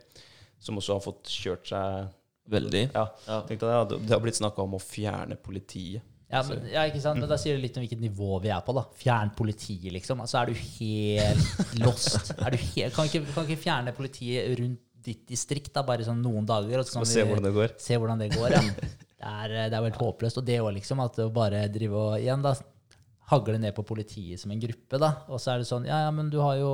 [0.60, 2.14] som også har fått kjørt seg
[2.48, 2.86] Veldig.
[2.96, 3.42] Ja, Ja.
[3.44, 6.00] tenkte jeg, det, det har blitt snakka om å fjerne politiet.
[6.32, 7.20] Ja, men, ja, ikke sant?
[7.20, 8.72] Men da sier det litt om hvilket nivå vi er på.
[8.78, 8.86] da.
[8.96, 10.22] Fjern politiet, liksom.
[10.24, 12.32] Altså, er du helt lost?
[12.40, 16.24] Er du helt, kan, ikke, kan ikke fjerne politiet rundt ditt distrikt da, bare sånn
[16.24, 16.80] noen dager.
[16.80, 17.76] Og så kan Og se hvordan det går.
[17.84, 18.56] se hvordan det går.
[18.56, 18.64] Ja.
[19.18, 20.38] Det er, det er helt håpløst.
[20.40, 21.00] Og det òg, liksom.
[21.04, 22.52] At å bare drive og igjen da,
[23.28, 25.00] hagle ned på politiet som en gruppe.
[25.02, 25.10] da.
[25.28, 26.72] Og så er det sånn Ja, ja, men du har jo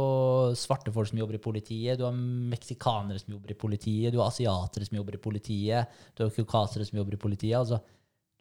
[0.57, 1.97] svarte folk som jobber i politiet.
[1.97, 4.13] Du har meksikanere som jobber i politiet.
[4.13, 5.97] Du har asiatere som jobber i politiet.
[6.13, 7.57] Du har kaukasere som jobber i politiet.
[7.57, 7.81] altså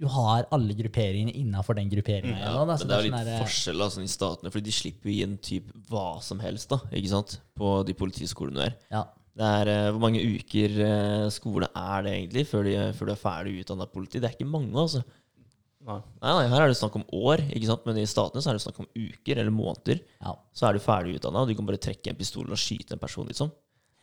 [0.02, 2.34] du har alle grupperingene innafor den grupperinga.
[2.34, 4.64] Ja, igjen, da, men det er jo sånn litt der- forskjell sånn i statene, fordi
[4.66, 7.36] de slipper jo inn typ hva som helst da, ikke sant?
[7.54, 8.78] på de politiskolene der.
[8.90, 9.04] ja.
[9.32, 13.12] Det er, uh, hvor mange uker uh, skole er det egentlig før, de, før du
[13.14, 14.20] er ferdig utdanna politi?
[14.20, 15.00] Det er ikke mange, altså.
[15.82, 15.98] Nei.
[16.22, 17.86] Nei, nei, Her er det snakk om år, ikke sant?
[17.88, 20.02] men i statene så er det snakk om uker eller måneder.
[20.22, 20.34] ja.
[20.54, 23.02] Så er du ferdig utdanna, og du kan bare trekke en pistol og skyte en
[23.02, 23.26] person.
[23.26, 23.50] liksom.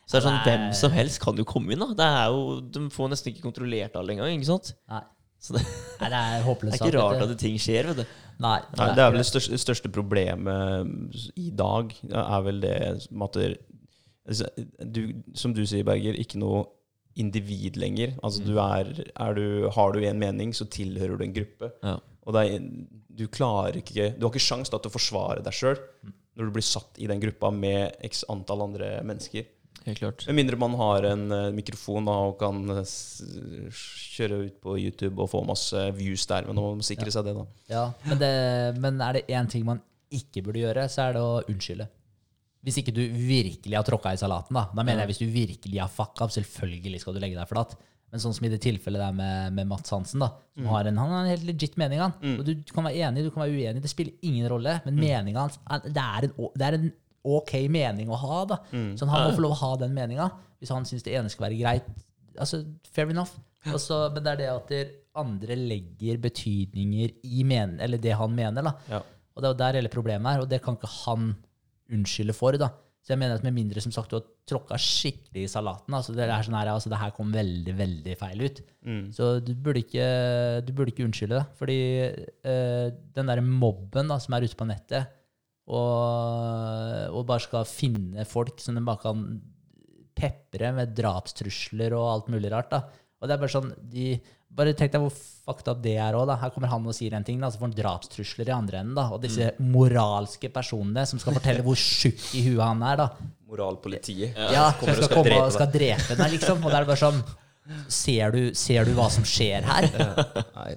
[0.04, 0.44] Så det er sånn, Nei.
[0.48, 1.78] Hvem som helst kan jo komme inn.
[1.84, 1.94] da.
[1.94, 4.32] Det er jo, De får nesten ikke kontrollert alle engang.
[4.34, 4.72] ikke sant?
[4.90, 5.04] Nei.
[5.40, 5.62] Så det,
[6.00, 7.86] Nei, det er det er ikke rart at det ting skjer.
[7.92, 8.16] vet du.
[8.40, 12.74] Nei, Nei, det er vel det største, største problemet i dag, er vel det
[13.12, 13.58] med at
[14.26, 14.48] altså,
[14.80, 15.02] du,
[15.36, 16.64] Som du sier, Berger, ikke noe
[17.18, 18.14] individ lenger.
[18.22, 21.72] Altså, du er, er du, har du en mening, så tilhører du en gruppe.
[21.82, 21.98] Ja.
[22.26, 22.66] Og det er,
[23.20, 25.78] du klarer ikke Du har ikke sjanse til å forsvare deg sjøl
[26.38, 29.48] når du blir satt i den gruppa med x antall andre mennesker.
[29.84, 30.24] Helt klart.
[30.28, 33.76] Med mindre man har en uh, mikrofon da, og kan uh,
[34.14, 36.46] kjøre ut på YouTube og få masse views der.
[36.48, 37.46] Men nå må man sikre seg det, da.
[37.72, 38.32] Ja, men, det,
[38.80, 39.82] men er det én ting man
[40.12, 41.88] ikke burde gjøre, så er det å unnskylde.
[42.66, 44.66] Hvis ikke du virkelig har tråkka i salaten, da.
[44.76, 47.72] Da mener jeg hvis du virkelig har fucka opp, selvfølgelig skal du legge deg flat.
[48.10, 50.32] Men sånn som i det tilfellet der med, med Mats Hansen, da.
[50.58, 52.16] Som har en, han har en helt legit mening, han.
[52.36, 53.82] Og du, du kan være enig, du kan være uenig.
[53.84, 54.74] Det spiller ingen rolle.
[54.84, 56.88] Men meninga hans det er, en, det er en
[57.38, 58.58] ok mening å ha, da.
[58.98, 60.26] Så han må få lov å ha den meninga.
[60.60, 61.86] Hvis han syns det ene skal være greit.
[62.36, 63.38] Altså, fair enough.
[63.70, 68.68] Også, men det er det at andre legger betydninger i men, eller det han mener.
[68.68, 68.74] da.
[68.90, 69.00] Ja.
[69.36, 71.30] Og det er jo der hele problemet er, og det kan ikke han
[71.92, 72.56] unnskylde for.
[72.60, 72.70] da.
[73.00, 76.12] Så jeg mener at med mindre som sagt du har tråkka skikkelig i salaten, altså
[76.12, 78.60] det er sånn her, altså det her kom veldig, veldig feil ut,
[79.16, 80.04] så du burde ikke,
[80.66, 81.46] du burde ikke unnskylde det.
[81.56, 81.78] Fordi
[82.52, 85.16] eh, den derre mobben da, som er ute på nettet,
[85.70, 89.24] og, og bare skal finne folk som de bare kan
[90.20, 92.74] pepre med drapstrusler og alt mulig rart.
[92.74, 92.82] da.
[93.20, 94.12] Og det er bare sånn, de,
[94.56, 96.30] bare tenk deg hvor fucked up det er òg.
[96.40, 98.94] Her kommer han og sier en ting, da, så får han drapstrusler i andre enden.
[98.98, 99.08] da.
[99.14, 102.96] Og disse moralske personene som skal fortelle hvor tjukk i huet han er.
[103.04, 103.08] da.
[103.50, 104.34] Moralpolitiet.
[104.36, 106.60] Ja, ja som skal, komme og skal drepe deg, liksom.
[106.64, 107.22] Og det er bare sånn
[107.92, 109.84] Ser du, ser du hva som skjer her?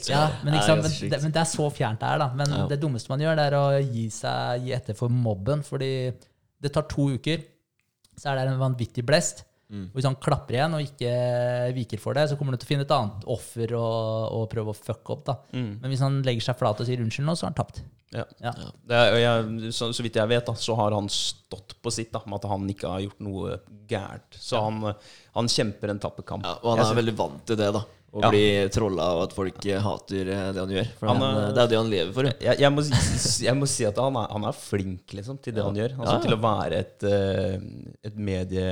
[0.06, 2.28] Ja, men, liksom, er men, det, men det er så fjernt det er, da.
[2.38, 2.66] Men Ja.
[2.70, 5.64] det dummeste man gjør, det er å gi seg gi etter for mobben.
[5.66, 5.90] Fordi
[6.62, 7.42] det tar to uker,
[8.20, 9.42] så er det en vanvittig blest.
[9.74, 9.88] Mm.
[9.96, 11.14] Hvis han klapper igjen og ikke
[11.74, 14.74] viker for det, så kommer du til å finne et annet offer og, og prøve
[14.74, 15.26] å fucke opp.
[15.32, 15.38] da.
[15.56, 15.72] Mm.
[15.82, 17.82] Men hvis han legger seg flat og sier unnskyld nå, så har han tapt.
[18.14, 18.28] Ja.
[18.46, 18.54] Ja.
[18.86, 22.14] Det er, jeg, så, så vidt jeg vet, da, så har han stått på sitt
[22.14, 23.58] da, med at han ikke har gjort noe
[23.90, 24.38] gærent.
[24.38, 24.80] Så han,
[25.34, 26.46] han kjemper en tappekamp.
[26.46, 27.82] Ja, og han er veldig vant til det, da.
[28.14, 28.30] Å Ja.
[28.30, 30.86] bli trolla og at folk eh, hater eh, det han gjør.
[31.00, 32.24] For Han han, er- eh, det er jo det han lever for.
[32.30, 32.82] jeg, jeg, må,
[33.48, 35.92] jeg må si at han er, han er flink liksom, til det han gjør.
[35.98, 36.24] Altså, Ja, ja.
[36.28, 37.02] Til å være et,
[38.12, 38.68] et medie,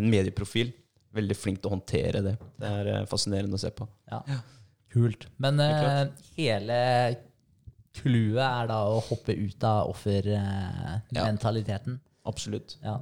[0.00, 0.72] en medieprofil.
[1.18, 2.34] Veldig flink til å håndtere det.
[2.60, 3.84] Det er fascinerende å se på.
[4.12, 4.20] Ja.
[4.92, 5.26] Kult.
[5.36, 6.06] Men uh,
[6.38, 6.78] hele
[7.98, 11.98] clouet er da å hoppe ut av offermentaliteten.
[12.28, 12.76] Absolutt.
[12.84, 12.96] Ja.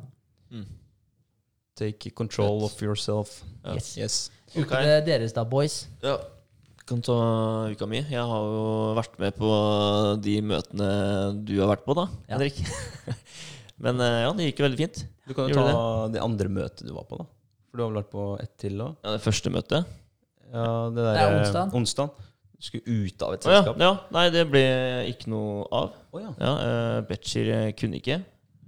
[1.76, 3.42] Take control of yourself.
[3.74, 3.96] Yes.
[3.98, 4.30] Yes.
[4.56, 5.84] Uka deres da, boys?
[6.04, 6.16] Ja.
[6.86, 7.16] Kan ta
[7.72, 7.98] uka mi.
[7.98, 9.48] Jeg har jo vært med på
[10.22, 10.90] de møtene
[11.46, 12.36] du har vært på, da, Ja.
[12.36, 12.60] Henrik.
[13.82, 15.00] Men eh, ja, det gikk jo veldig fint.
[15.26, 15.80] Du kan jo Gjorde ta
[16.14, 17.26] det andre møtet du var på, da.
[17.68, 18.94] For du har vel vært på ett til òg?
[19.02, 19.90] Ja, det første møtet.
[20.46, 21.74] Ja, det der, Det er eh, onsdag.
[21.80, 22.22] onsdag.
[22.56, 23.90] Du skulle ut av et Å ja, ja.
[24.16, 24.62] Nei, det ble
[25.10, 25.90] ikke noe av.
[26.14, 26.30] Oh, ja.
[26.40, 28.22] Ja, uh, Betcher kunne ikke.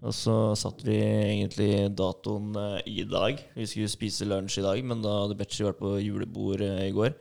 [0.06, 3.40] Og så satte vi egentlig datoen eh, i dag.
[3.58, 6.92] Vi skulle spise lunsj i dag, men da hadde Betchy vært på julebord eh, i
[6.94, 7.16] går.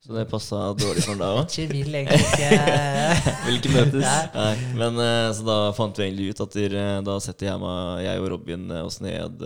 [0.00, 1.40] Så det passa dårlig for deg òg.
[1.42, 2.60] Betchy vil egentlig ikke
[3.48, 4.14] Vil ikke møtes.
[4.36, 4.52] Nei.
[4.78, 6.56] Men eh, så da fant vi egentlig ut at
[7.08, 9.44] da setter jeg, meg, jeg og Robin oss ned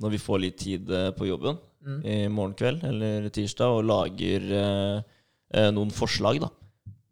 [0.00, 1.58] når vi får litt tid på jobben
[2.04, 4.44] i morgen kveld eller tirsdag, og lager
[5.72, 6.50] noen forslag da,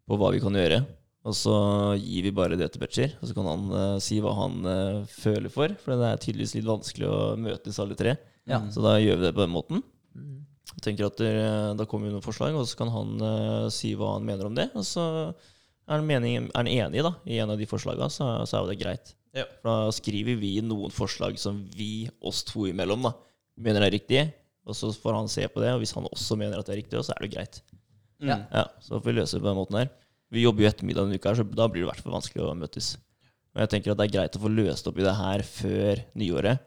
[0.05, 0.83] på hva vi kan gjøre.
[1.29, 1.55] Og så
[2.01, 5.05] gir vi bare det til Betcher, og så kan han uh, si hva han uh,
[5.11, 5.75] føler for.
[5.83, 8.15] For det er tydeligvis litt vanskelig å møtes alle tre.
[8.49, 8.63] Ja.
[8.73, 9.83] Så da gjør vi det på den måten.
[10.17, 10.41] Mm.
[10.81, 11.37] tenker at der,
[11.77, 14.49] Da kommer vi med noen forslag, og så kan han uh, si hva han mener
[14.49, 14.71] om det.
[14.73, 18.31] Og så er han, mening, er han enig da, i en av de forslagene, så,
[18.49, 19.13] så er jo det greit.
[19.37, 19.45] Ja.
[19.61, 23.13] For da skriver vi noen forslag som vi, oss to imellom, da,
[23.61, 24.25] mener er riktig.
[24.69, 26.81] Og så får han se på det, og hvis han også mener at det er
[26.83, 27.61] riktig, så er det greit.
[28.19, 28.29] Mm.
[28.29, 28.37] Ja.
[28.53, 29.89] Ja, Så får vi løse det på den måten her.
[30.31, 32.55] Vi jobber jo ettermiddag denne uka, så da blir det i hvert fall vanskelig å
[32.57, 32.91] møtes.
[33.53, 36.03] Men jeg tenker at det er greit å få løst opp i det her før
[36.21, 36.65] nyåret.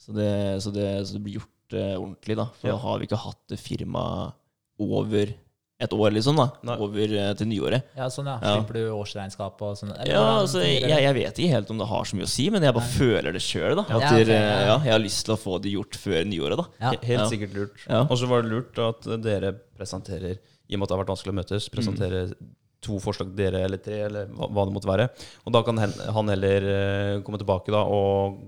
[0.00, 0.32] Så det,
[0.64, 2.48] så det, så det blir gjort uh, ordentlig, da.
[2.60, 2.74] For Ja.
[2.76, 4.36] da har vi ikke hatt firma firmaet
[4.80, 5.32] over
[5.80, 6.36] et år, liksom.
[6.36, 6.76] da Nei.
[6.84, 7.88] Over uh, til nyåret.
[7.96, 8.36] Ja, sånn, ja.
[8.44, 8.52] Ja.
[8.58, 9.94] Slipper du årsregnskap og sånn?
[10.08, 12.64] Ja, altså, jeg, jeg vet ikke helt om det har så mye å si, men
[12.68, 12.96] jeg bare Nei.
[13.00, 13.80] føler det sjøl.
[13.80, 14.40] At Ja, okay, ja.
[14.74, 16.60] ja, jeg har lyst til å få det gjort før nyåret.
[16.60, 16.92] da Ja.
[17.00, 17.28] Helt Ja.
[17.32, 17.84] sikkert lurt.
[17.88, 18.02] Ja.
[18.04, 20.36] Og så var det lurt at dere presenterer,
[20.68, 22.34] i og med at det har vært vanskelig å møtes, presenterer
[22.80, 25.08] to forslag dere eller tre, eller hva, hva det måtte være.
[25.46, 28.40] Og da kan han heller eh, komme tilbake da og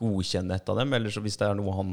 [0.00, 1.90] godkjenne et av dem, eller så hvis det er noe han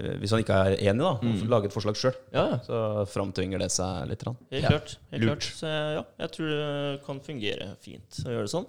[0.00, 1.44] eh, Hvis han ikke er enig, da, Mm.
[1.52, 2.14] lage et forslag sjøl.
[2.32, 2.58] Ja, ja.
[2.64, 2.80] Så
[3.12, 4.24] framtvinger det seg litt.
[4.24, 4.36] grann.
[4.50, 4.68] Helt Ja.
[4.72, 4.96] klart.
[5.12, 5.44] Helt Lurt.
[5.44, 5.50] klart.
[5.60, 8.66] Så ja, jeg tror det kan fungere fint å gjøre det sånn.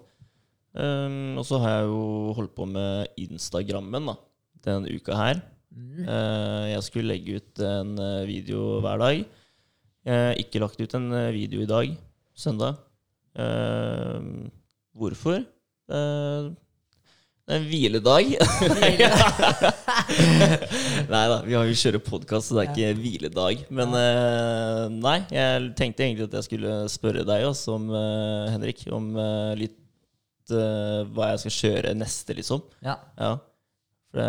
[0.74, 2.04] Um, og så har jeg jo
[2.38, 4.16] holdt på med Instagrammen da,
[4.64, 5.42] denne uka her.
[5.76, 6.06] Mm.
[6.08, 7.96] Uh, jeg skulle legge ut en
[8.28, 9.26] video hver dag.
[10.06, 11.92] Jeg har ikke lagt ut en video i dag,
[12.42, 12.82] søndag.
[13.38, 14.50] Uh,
[14.98, 15.44] hvorfor?
[15.92, 16.50] Uh,
[17.52, 18.30] det er en hviledag.
[21.12, 23.56] nei da, vi har jo kjører podkast, så det er ikke hviledag.
[23.74, 28.80] Men uh, nei, jeg tenkte egentlig at jeg skulle spørre deg også, om, eh, Henrik,
[28.94, 29.78] om eh, litt
[30.52, 32.60] hva jeg skal kjøre neste, liksom.
[32.84, 32.96] Ja.
[33.16, 33.38] Ja.
[34.12, 34.20] For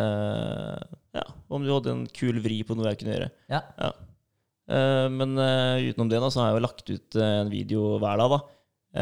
[1.13, 3.31] ja, om du hadde en kul vri på noe jeg kunne gjøre.
[3.53, 3.63] ja.
[3.77, 4.09] Eh,
[5.13, 8.21] men eh, utenom det da, så har jeg jo lagt ut eh, en video hver
[8.23, 8.41] dag, da.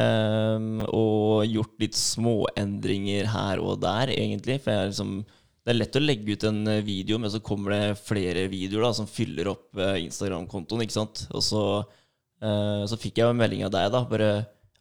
[0.00, 4.60] Eh, og gjort litt småendringer her og der, egentlig.
[4.64, 5.20] For liksom
[5.60, 8.88] det er lett å legge ut en eh, video, men så kommer det flere videoer
[8.88, 10.86] da, som fyller opp eh, Instagram-kontoen.
[10.86, 11.26] ikke sant?
[11.36, 11.64] Og så,
[12.40, 13.90] eh, så fikk jeg jo en melding av deg.
[13.92, 14.30] da, bare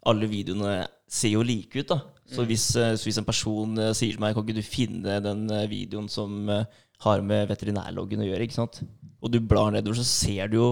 [0.07, 1.91] Alle videoene ser jo like ut.
[1.91, 1.99] da.
[2.29, 5.19] Så hvis, eh, så hvis en person eh, sier til meg Kan ikke du finne
[5.25, 6.65] den eh, videoen som eh,
[7.03, 8.81] har med veterinærloggen å gjøre, ikke sant?
[9.20, 10.70] Og du blar nedover, så ser du jo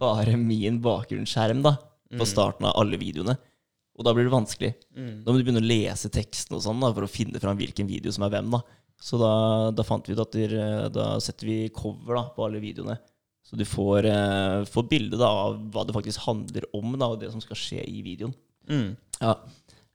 [0.00, 1.76] bare min bakgrunnsskjerm da,
[2.16, 3.36] på starten av alle videoene.
[3.96, 4.72] Og da blir det vanskelig.
[5.24, 7.88] Da må du begynne å lese teksten og sånn da, for å finne fram hvilken
[7.88, 8.50] video som er hvem.
[8.52, 8.60] da.
[9.00, 9.32] Så da,
[9.76, 10.56] da fant vi ut at der,
[10.92, 12.98] da setter vi cover da, på alle videoene.
[13.46, 17.20] Så du får, eh, får bilde da, av hva det faktisk handler om, da, og
[17.20, 18.34] det som skal skje i videoen.
[18.66, 18.96] Mm.
[19.20, 19.36] Ja.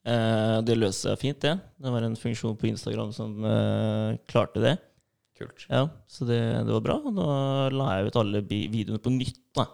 [0.07, 1.57] Eh, det løste seg fint, det.
[1.81, 4.77] Det var en funksjon på Instagram som eh, klarte det.
[5.41, 5.67] Kult.
[5.67, 6.97] Ja, Så det, det var bra.
[7.01, 7.29] Og da
[7.73, 9.43] la jeg ut alle videoene på nytt.
[9.57, 9.67] da.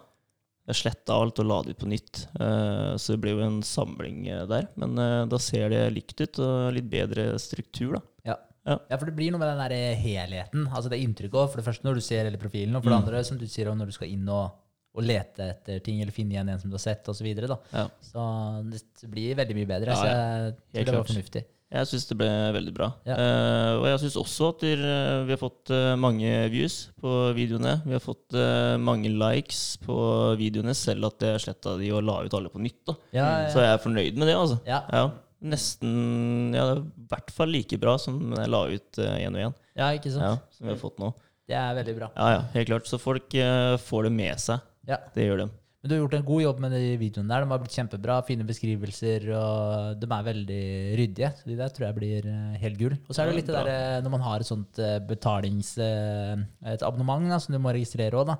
[0.68, 2.26] Jeg sletta alt og la det ut på nytt.
[2.36, 4.68] Uh, så det ble jo en samling eh, der.
[4.80, 8.02] Men uh, da ser det likt ut, og litt bedre struktur, da.
[8.34, 8.36] Ja.
[8.68, 8.74] Ja.
[8.90, 10.66] ja, for det blir noe med den der helheten.
[10.68, 12.98] Altså det inntrykket også, For det første når du ser hele profilen, og for det
[13.00, 14.58] andre som du sier, når du skal inn og,
[14.92, 17.22] og lete etter ting, eller finne igjen en som du har sett, osv.
[17.22, 17.56] Så, videre, da.
[17.72, 17.86] Ja.
[18.04, 18.26] så
[18.68, 19.96] det blir veldig mye bedre.
[19.96, 21.44] Ja, så jeg tror det var fornuftig.
[21.68, 22.86] Jeg syns det ble veldig bra.
[23.04, 23.16] Ja.
[23.20, 24.80] Uh, og jeg syns også at eh,
[25.28, 27.74] vi har fått eh, mange views på videoene.
[27.84, 29.98] Vi har fått uh, mange likes på
[30.40, 32.80] videoene, selv at jeg sletta de og la ut alle på nytt.
[32.88, 32.96] da.
[33.12, 33.66] Ja, Så ja.
[33.66, 34.60] jeg er fornøyd med det, altså.
[34.68, 34.80] Ja.
[34.88, 35.08] Ja,
[35.38, 39.44] Nesten Ja, det er i hvert fall like bra som jeg la ut én og
[39.44, 39.54] én.
[39.78, 40.24] ja, ikke sant?
[40.24, 41.12] Ja, som vi har fått nå.
[41.48, 42.08] Det er veldig bra.
[42.16, 42.88] Ja, ja, helt klart.
[42.88, 44.64] Så folk uh, får det med seg.
[44.88, 45.02] Ja.
[45.12, 45.50] Det gjør de.
[45.78, 47.44] Men du har gjort en god jobb med de videoene der.
[47.44, 50.62] De har blitt kjempebra, fine beskrivelser, og de er veldig
[50.98, 51.28] ryddige.
[51.38, 52.96] Så de der tror jeg blir eh, helt gull.
[53.06, 55.76] Og så er det litt det der eh, når man har et sånt eh, betalings...
[55.78, 58.38] Et abonnement da, som du må registrere òg, da.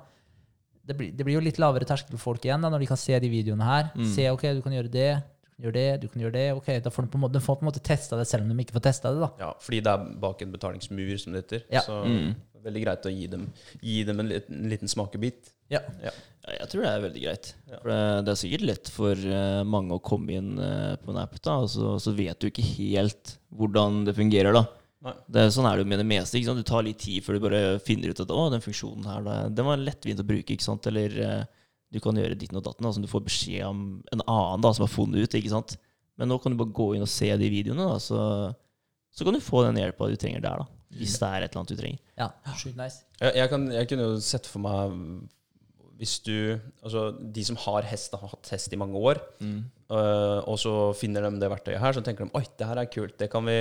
[0.89, 2.99] Det blir, det blir jo litt lavere terskel for folk igjen da, når de kan
[2.99, 3.91] se de videoene her.
[3.95, 4.07] Mm.
[4.17, 6.45] Se ok, du kan gjøre det, du kan gjøre det, du kan gjøre det.
[6.57, 8.43] ok, Da får de på en måte, de får på en måte testa det, selv
[8.43, 9.21] om de ikke får testa det.
[9.23, 9.29] da.
[9.45, 11.63] Ja, fordi det er bak en betalingsmur, som det heter.
[11.71, 11.85] Ja.
[11.87, 12.33] Så Mm.
[12.67, 13.47] veldig greit å gi dem,
[13.79, 15.53] gi dem en, liten, en liten smakebit.
[15.69, 15.81] Ja.
[16.01, 16.13] Ja,
[16.55, 17.51] jeg tror det er veldig greit.
[17.69, 17.77] Ja.
[17.77, 21.21] For det, det er sikkert lett for uh, mange å komme inn uh, på en
[21.21, 24.55] app, da, og så, så vet du ikke helt hvordan det fungerer.
[24.55, 24.65] da.
[25.05, 25.13] Nei.
[25.31, 26.39] Det, sånn er det jo med det meste.
[26.39, 26.63] ikke sant?
[26.63, 29.37] Du tar litt tid før du bare finner ut at å, den funksjonen her, da,
[29.53, 30.55] den var lettvint å bruke.
[30.55, 30.89] ikke sant?
[30.91, 31.43] Eller uh,
[31.93, 34.73] du kan gjøre ditten og datten, da, som du får beskjed om en annen da,
[34.75, 35.39] som har funnet ut.
[35.39, 35.77] ikke sant?
[36.19, 38.21] Men nå kan du bare gå inn og se de videoene, da, så,
[39.15, 40.65] så kan du få den hjelpa du trenger der.
[40.65, 40.75] da.
[40.99, 41.99] Hvis det er et eller annet du trenger.
[42.17, 43.03] Ja, sjukt nice.
[43.21, 44.97] Jeg, jeg, kan, jeg kunne jo sett for meg
[45.99, 46.35] hvis du
[46.79, 51.27] Altså, de som har hest, har hatt hest i mange år, øh, og så finner
[51.27, 53.57] de det verktøyet her, så tenker de oi, det her er kult, det kan vi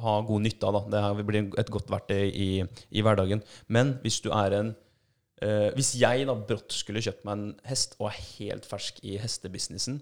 [0.00, 0.80] ha god nytte av.
[0.90, 1.12] da.
[1.16, 3.42] Det blir et godt verktøy i, i hverdagen.
[3.68, 4.74] Men hvis du er en
[5.42, 9.16] uh, Hvis jeg da brått skulle kjøpt meg en hest og er helt fersk i
[9.20, 10.00] hestebusinessen,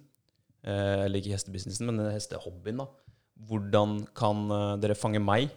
[0.67, 2.89] uh, eller ikke hestebusinessen, men hestehobbyen, da,
[3.49, 4.49] hvordan kan
[4.83, 5.51] dere fange meg?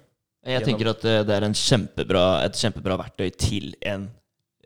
[0.48, 4.08] Jeg tenker at det, det er en kjempebra, et kjempebra verktøy til en,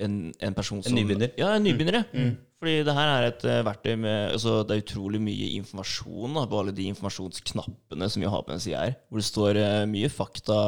[0.05, 1.33] en, en person som nybegynner?
[1.39, 2.03] Ja, en nybegynner.
[2.11, 2.31] Mm.
[2.31, 2.39] Mm.
[2.61, 6.45] Fordi det her er et eh, verktøy med altså, Det er utrolig mye informasjon da,
[6.45, 8.95] på alle de informasjonsknappene som vi har på den sida her.
[9.09, 10.61] Hvor det står eh, mye fakta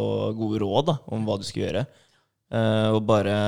[0.00, 1.86] og gode råd da, om hva du skal gjøre.
[2.54, 3.38] Uh, og bare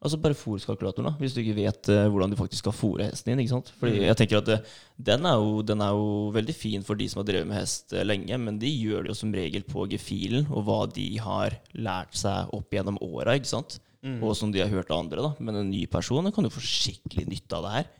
[0.00, 3.42] Altså bare fôrskalkulatoren, hvis du ikke vet uh, hvordan du faktisk skal fòre hesten din.
[3.42, 3.68] ikke sant?
[3.82, 4.56] Fordi jeg tenker at det,
[4.96, 7.92] den, er jo, den er jo veldig fin for de som har drevet med hest
[7.92, 11.58] uh, lenge, men de gjør det jo som regel på gefühlen og hva de har
[11.76, 13.76] lært seg opp gjennom åra, ikke sant?
[14.24, 15.20] Og som de har hørt av andre.
[15.20, 15.30] da.
[15.44, 17.90] Men en ny person kan jo få skikkelig nytte av det her,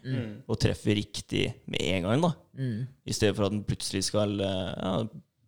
[0.49, 2.23] og treffe riktig med en gang.
[2.25, 2.31] da.
[3.05, 4.95] I stedet for at den plutselig skal eh, ja,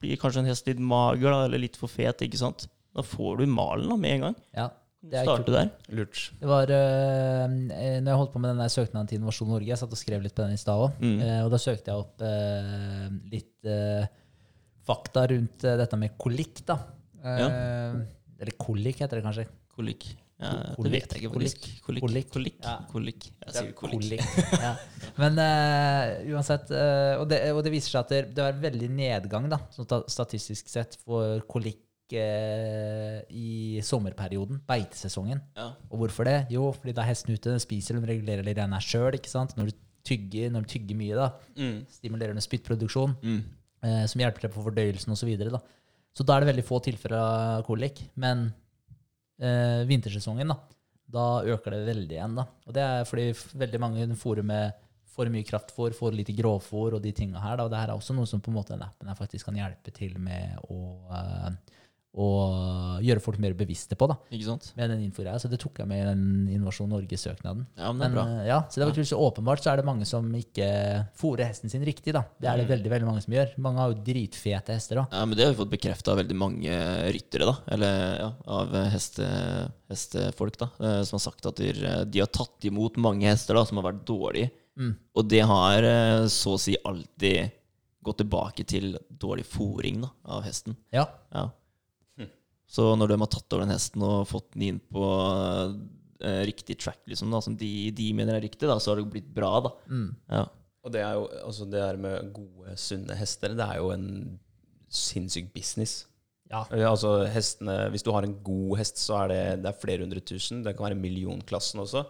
[0.03, 2.21] bli kanskje en hest litt mager da, eller litt for fet.
[2.27, 2.67] ikke sant?
[2.93, 4.37] Da får du malen da med en gang.
[4.53, 4.67] Ja,
[5.03, 5.71] det er Starte der.
[5.97, 6.19] Lurt.
[6.39, 9.81] Det var uh, Når jeg holdt på med den der søknaden til Innovasjon Norge, jeg
[9.81, 11.23] satt og skrev litt på den i stad òg, Mm.
[11.47, 14.05] og da søkte jeg opp uh, litt uh,
[14.85, 16.77] fakta rundt dette med kolikk, da.
[17.23, 17.49] Ja.
[18.43, 19.45] Eller kolikk heter det kanskje.
[19.73, 20.09] Kolikk.
[20.43, 21.33] Ja, det vet jeg ikke.
[21.37, 21.69] Kolikk.
[21.87, 22.31] Kolikk.
[22.35, 22.57] Kolikk.
[22.65, 22.75] Ja.
[22.91, 23.29] Kolikk.
[23.47, 24.03] Jeg sier kolikk.
[24.03, 24.27] Kolikk.
[24.67, 24.73] ja.
[25.23, 28.91] Men eh, uansett eh, og, det, og det viser seg at det, det er veldig
[28.97, 35.41] nedgang, da, sånn statistisk sett, for kolikk eh, i sommerperioden, beitesesongen.
[35.59, 35.71] Ja.
[35.91, 36.37] Og hvorfor det?
[36.53, 39.17] Jo, fordi da er hesten ute, den spiser, den regulerer litt grann sjøl.
[39.59, 41.85] Når du tygger, når du tygger mye, da, Mm.
[41.91, 43.43] stimulerer den spyttproduksjon, Mm.
[44.11, 45.23] som hjelper til på fordøyelsen osv.
[45.23, 45.61] Så, videre, da.
[46.15, 48.03] så da er det veldig få tilfeller av kolikk.
[48.17, 48.53] Men
[49.41, 50.59] eh, vintersesongen, da,
[51.13, 52.39] da øker det veldig igjen.
[52.41, 52.47] da.
[52.67, 53.29] Og det er fordi
[53.65, 54.81] veldig mange fôrer med
[55.13, 57.59] for mye kraftfôr, for lite grovfôr og de tinga her.
[57.59, 57.67] Da.
[57.67, 59.59] Og det her er også noe som på en måte den appen her faktisk kan
[59.61, 60.79] hjelpe til med å,
[61.19, 61.51] eh,
[62.13, 62.27] å
[63.01, 64.05] gjøre folk mer bevisste på.
[64.11, 64.67] da, Ikke sant?
[64.77, 65.39] med den infogreia.
[65.41, 67.63] Så det tok jeg med i den Innovasjon Norge-søknaden.
[67.79, 68.25] Ja, men det er bra.
[68.43, 69.05] eh, ja, så det var ja.
[69.09, 70.69] så åpenbart så er det mange som ikke
[71.17, 72.13] fôrer hesten sin riktig.
[72.13, 72.25] da.
[72.39, 73.55] Det er det veldig veldig mange som gjør.
[73.65, 75.01] Mange har jo dritfete hester.
[75.01, 75.07] da.
[75.11, 76.77] Ja, men Det har vi fått bekrefta av veldig mange
[77.17, 77.57] ryttere, da.
[77.73, 78.29] Eller ja,
[78.61, 79.31] av heste,
[79.89, 80.69] hestefolk, da.
[80.85, 81.73] eh, Som har sagt at de,
[82.13, 84.51] de har tatt imot mange hester da, som har vært dårlige.
[84.77, 84.93] Mm.
[85.17, 87.51] Og det har eh, så å si alltid
[88.03, 90.77] gått tilbake til dårlig fôring da, av hesten.
[90.93, 91.49] Ja, Ja.
[92.73, 95.05] Så når de har tatt over den hesten og fått den inn på
[96.25, 99.11] eh, riktig track, liksom, da, som de, de mener er riktig, da, så har det
[99.13, 99.53] blitt bra.
[99.69, 99.75] da.
[99.93, 100.09] mm.
[100.33, 100.47] Ja.
[100.83, 104.09] Og det er jo altså det her med gode, sunne hester, det er jo en
[104.93, 106.07] sinnssyk business.
[106.51, 106.65] Ja.
[106.73, 110.03] Eh, Altså hestene, Hvis du har en god hest, så er det, det er flere
[110.03, 110.65] hundre tusen.
[110.65, 112.03] Det kan være millionklassen også.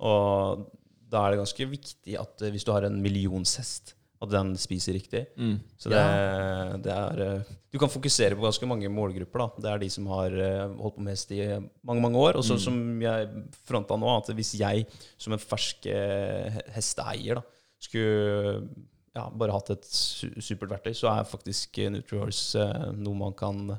[0.00, 0.64] Og
[1.12, 4.96] da er det ganske viktig at eh, hvis du har en millionshest, at den spiser
[4.96, 5.22] riktig.
[5.36, 5.56] Mm.
[5.76, 6.02] Så det,
[6.86, 9.44] det er eh, Du kan fokusere på ganske mange målgrupper.
[9.44, 11.42] da Det er de som har eh, holdt på med hest i
[11.84, 12.40] mange mange år.
[12.40, 13.28] Og så som jeg
[13.68, 14.86] fronta nå, at hvis jeg
[15.20, 17.44] som en fersk eh, hesteeier da
[17.86, 18.62] skulle
[19.16, 22.64] ja, bare hatt et supert verktøy, så er faktisk NutriHorse
[22.96, 23.76] noe man kan,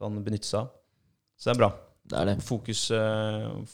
[0.00, 0.72] kan benytte seg av.
[1.36, 1.70] Så det er bra.
[2.04, 2.34] Det er det.
[2.44, 2.82] Fokus,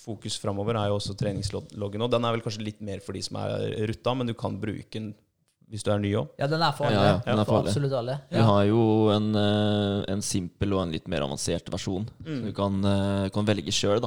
[0.03, 2.03] fokus framover er jo også treningsloggen.
[2.03, 4.59] Og den er vel kanskje litt mer for de som er rutta, men du kan
[4.63, 5.13] bruke den
[5.71, 6.29] hvis du er ny òg.
[6.41, 6.99] ja, den er for alle.
[6.99, 7.71] Ja, ja, den er for alle.
[7.71, 8.19] absolutt alle.
[8.31, 8.83] Vi har jo
[9.15, 12.09] en, eh, en simpel og en litt mer avansert versjon.
[12.27, 14.03] Så du kan, eh, kan velge sjøl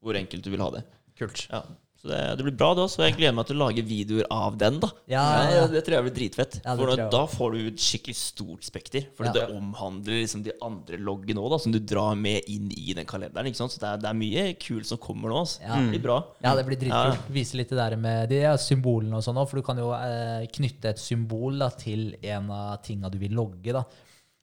[0.00, 0.84] hvor enkelt du vil ha det.
[1.18, 1.48] Kult.
[1.50, 1.62] Ja.
[2.00, 3.02] Så det, det blir bra, det også.
[3.04, 4.78] Jeg gleder meg til å lage videoer av den.
[4.80, 5.64] da Ja, ja.
[5.68, 6.54] Det tror jeg blir dritfett.
[6.64, 9.10] Ja, For da, da får du et skikkelig stort spekter.
[9.18, 13.08] For det omhandler liksom de andre loggene òg, som du drar med inn i den
[13.08, 13.52] kalenderen.
[13.52, 15.42] Så det er, det er mye kult som kommer nå.
[15.44, 15.60] Altså.
[15.66, 15.76] Ja.
[15.76, 16.16] Det blir bra.
[16.40, 17.28] Ja, det blir dritkult.
[17.36, 20.48] Vise litt det der med de symbolene og sånn òg, for du kan jo eh,
[20.56, 23.76] knytte et symbol da, til en av tinga du vil logge.
[23.76, 23.84] da.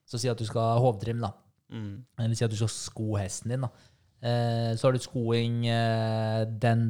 [0.07, 1.33] Så si at du skal ha hovtrim, da.
[1.73, 2.05] Mm.
[2.21, 3.65] Eller si at du skal sko hesten din.
[3.65, 3.73] da.
[4.21, 6.87] Eh, så har du skoing eh, den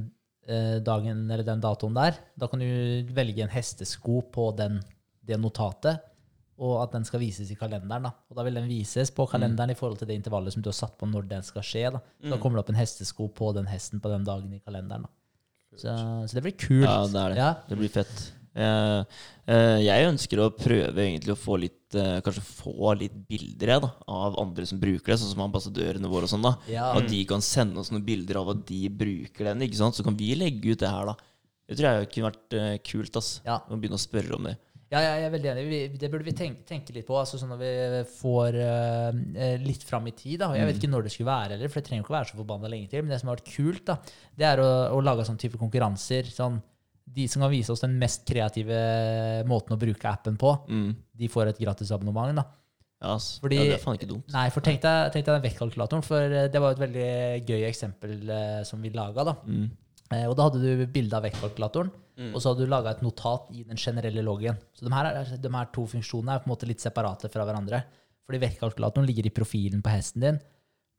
[0.47, 2.19] dagen eller den datoen der.
[2.39, 2.67] Da kan du
[3.15, 4.79] velge en hestesko på den,
[5.27, 5.99] det notatet,
[6.57, 8.07] og at den skal vises i kalenderen.
[8.07, 8.13] da.
[8.31, 10.77] Og da vil den vises på kalenderen i forhold til det intervallet som du har
[10.79, 11.91] satt på når den skal skje.
[11.93, 12.01] da.
[12.31, 15.05] Da kommer det opp en hestesko på den hesten på den dagen i kalenderen.
[15.05, 15.13] da.
[15.77, 15.93] Så,
[16.25, 16.87] så det blir kult.
[16.87, 17.37] Ja, det det.
[17.37, 17.51] Ja.
[17.69, 18.33] Det blir fett.
[18.57, 19.21] Eh,
[19.53, 23.83] eh, jeg ønsker å prøve egentlig å få litt eh, Kanskje få litt bilder jeg,
[23.83, 26.45] da, av andre som bruker det, sånn som ambassadørene våre og sånn.
[26.47, 26.91] da Ja.
[26.97, 29.65] At de kan sende oss noen bilder av at de bruker den.
[29.67, 29.97] ikke sant?
[29.97, 31.17] Så kan vi legge ut det her, da.
[31.67, 33.19] Det tror jeg kunne vært kult.
[33.19, 33.59] ass Ja.
[33.59, 34.57] Å begynne å spørre om det.
[34.87, 35.63] Ja, jeg er veldig enig.
[35.67, 37.17] Vi, det burde vi tenke, tenke litt på.
[37.19, 37.71] altså sånn Når vi
[38.07, 40.39] får uh, litt fram i tid.
[40.39, 42.17] da, og Jeg vet ikke når det skulle være, heller, for det trenger ikke å
[42.17, 43.03] være så forbanna lenge til.
[43.03, 43.97] Men det som har vært kult, da,
[44.39, 46.31] det er å, å lage sånn type konkurranser.
[46.31, 46.61] sånn
[47.07, 48.77] De som kan vise oss den mest kreative
[49.47, 50.95] måten å bruke appen på, Mm.
[51.15, 52.35] de får et gratisabonnement.
[52.35, 52.45] da.
[53.03, 53.39] Yes.
[53.41, 54.31] Fordi- ja, det er faen ikke dumt.
[54.33, 57.63] Nei, for tenk deg, tenk deg den vektkalkulatoren, for eh, det var et veldig gøy
[57.69, 59.23] eksempel eh, som vi laga.
[59.23, 59.33] da.
[59.45, 59.69] Mm.
[60.11, 61.91] Eh, Og da hadde du bilde av vektkalkulatoren,
[62.33, 64.57] og så hadde du laga et notat i den generelle loggen.
[64.73, 67.45] Så de her, er- de her to funksjonene er på en måte litt separate fra
[67.45, 67.83] hverandre.
[68.27, 70.39] Fordi vektkalkulatoren ligger i profilen på hesten din,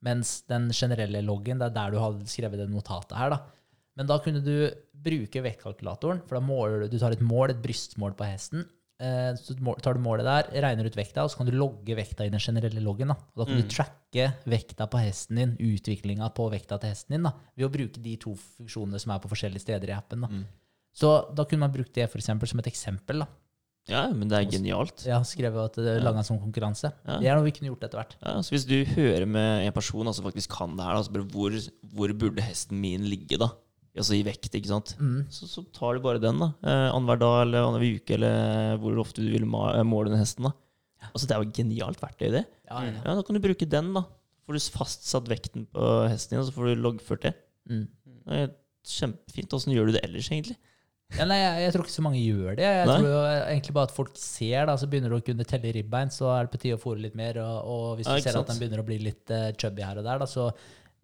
[0.04, 3.30] mens den generelle loggen, det er der du har skrevet det notatet her.
[3.30, 3.40] da.
[3.96, 4.70] Men da kunne du
[5.04, 8.66] bruke vektkalkulatoren, for da måler du, du tar et mål, et brystmål på hesten,
[9.02, 12.26] eh, så tar du målet der, regner ut vekta, og så kan du logge vekta
[12.26, 13.12] i den generelle loggen.
[13.14, 17.16] Da, og da kan du tracke vekta på hesten din, utviklinga på vekta til hesten
[17.18, 20.26] din, da, ved å bruke de to funksjonene som er på forskjellige steder i appen.
[20.26, 20.46] Da.
[20.98, 23.22] Så da kunne man brukt det for eksempel, som et eksempel.
[23.22, 23.30] da.
[23.88, 25.02] Ja, men det er genialt.
[25.08, 26.90] Ja, skrevet at det laga en sånn konkurranse.
[27.06, 27.16] Ja.
[27.22, 28.16] Det er noe vi kunne gjort etter hvert.
[28.20, 31.06] Ja, så Hvis du hører med en person som som faktisk kan det her, da,
[31.06, 31.56] så bare hvor,
[31.94, 33.48] hvor burde hesten min ligge, da?
[33.96, 34.92] Altså i vekt, ikke sant?
[35.34, 36.52] Så, så tar du bare den, da.
[36.62, 40.46] Eh, Annenhver dag eller annenhver uke, eller hvor ofte du vil eh, måle den hesten.
[40.46, 40.52] da.
[41.12, 42.44] Altså Det er jo et genialt verktøy, det.
[42.68, 42.94] Ja, ja.
[43.02, 44.04] Ja, Da kan du bruke den, da.
[44.46, 47.34] Får du fastsatt vekten på hesten din, og så får du loggført det.
[47.68, 47.84] Mm.
[48.28, 48.54] Det er
[48.88, 49.54] kjempefint.
[49.58, 50.56] Åssen gjør du det ellers, egentlig?
[51.16, 52.64] Ja, nei, jeg, jeg tror ikke så mange gjør det.
[52.68, 52.96] Jeg Nei.
[53.00, 56.10] tror jo egentlig bare at folk ser, da, så begynner du å kunne telle ribbein,
[56.12, 57.38] så er det på tide å fôre litt mer.
[57.40, 60.04] Og, og hvis du ser at den begynner å bli litt uh, chubby her og
[60.04, 60.50] der, da, så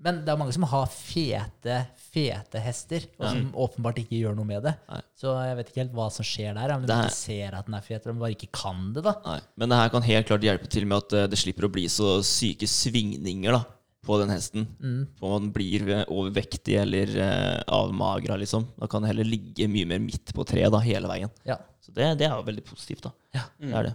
[0.05, 1.79] Men det er mange som har fete,
[2.13, 4.75] fete hester, og som åpenbart ikke gjør noe med det.
[4.91, 4.99] Nei.
[5.17, 6.75] Så jeg vet ikke helt hva som skjer der.
[6.75, 8.83] Om de er- ikke ser at den er fet, eller om de bare ikke kan
[8.93, 9.15] det, da.
[9.25, 9.39] Nei.
[9.57, 11.87] Men det her kan helt klart hjelpe til med at eh, det slipper å bli
[11.89, 13.63] så syke svingninger da,
[14.05, 14.67] på den hesten.
[14.85, 15.01] Mm.
[15.17, 18.69] For man blir eh, overvektig eller uh, avmagra, liksom.
[18.77, 21.33] Da kan det heller ligge mye mer midt på treet da, hele veien.
[21.49, 21.57] Ja.
[21.81, 23.15] Så det, det er jo veldig positivt, da.
[23.33, 23.47] Ja.
[23.59, 23.95] Det er det.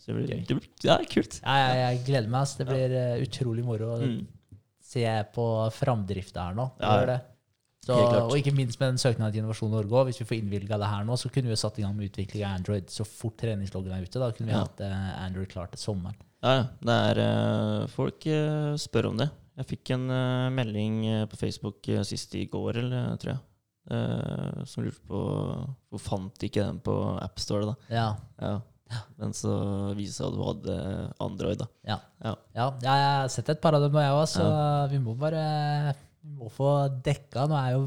[0.00, 1.40] Så det blir, det blir, ja, kult.
[1.42, 2.46] Ja, jeg, jeg gleder meg.
[2.46, 2.54] ass.
[2.56, 3.98] Det blir eh, utrolig moro å
[4.86, 5.02] Se
[5.34, 5.44] på
[5.74, 6.68] framdrifta her nå.
[6.82, 7.16] Ja, det.
[7.86, 10.00] Så, og ikke minst med den søknaden til Innovasjon Norge.
[10.08, 12.42] Hvis vi får innvilga det her nå, så kunne vi satt i gang med utvikling
[12.42, 14.18] av Android så fort treningsloggen er ute.
[14.22, 14.64] Da kunne vi Ja.
[14.64, 16.16] hatt eh, Android klart til sommeren.
[16.42, 16.64] Ja, ja.
[16.82, 19.28] Det er, eh, folk eh, spør om det.
[19.56, 20.06] Jeg fikk en
[20.52, 20.96] melding
[21.30, 25.20] på Facebook sist i går, eller tror jeg, som lurte på
[25.88, 26.92] Hvor fant de ikke den på
[27.22, 27.74] AppStore, da?
[27.88, 28.08] Ja.
[28.42, 28.58] Ja.
[29.18, 29.52] Men så
[29.98, 30.76] viste det seg at du hadde
[31.26, 31.68] Android, da.
[31.88, 32.00] Ja.
[32.22, 32.34] Ja.
[32.54, 32.66] ja.
[32.84, 34.46] Jeg har sett et par av dem jeg òg, så
[34.92, 35.42] vi må bare
[36.26, 36.68] vi må få
[37.06, 37.44] dekka.
[37.46, 37.82] Nå er jo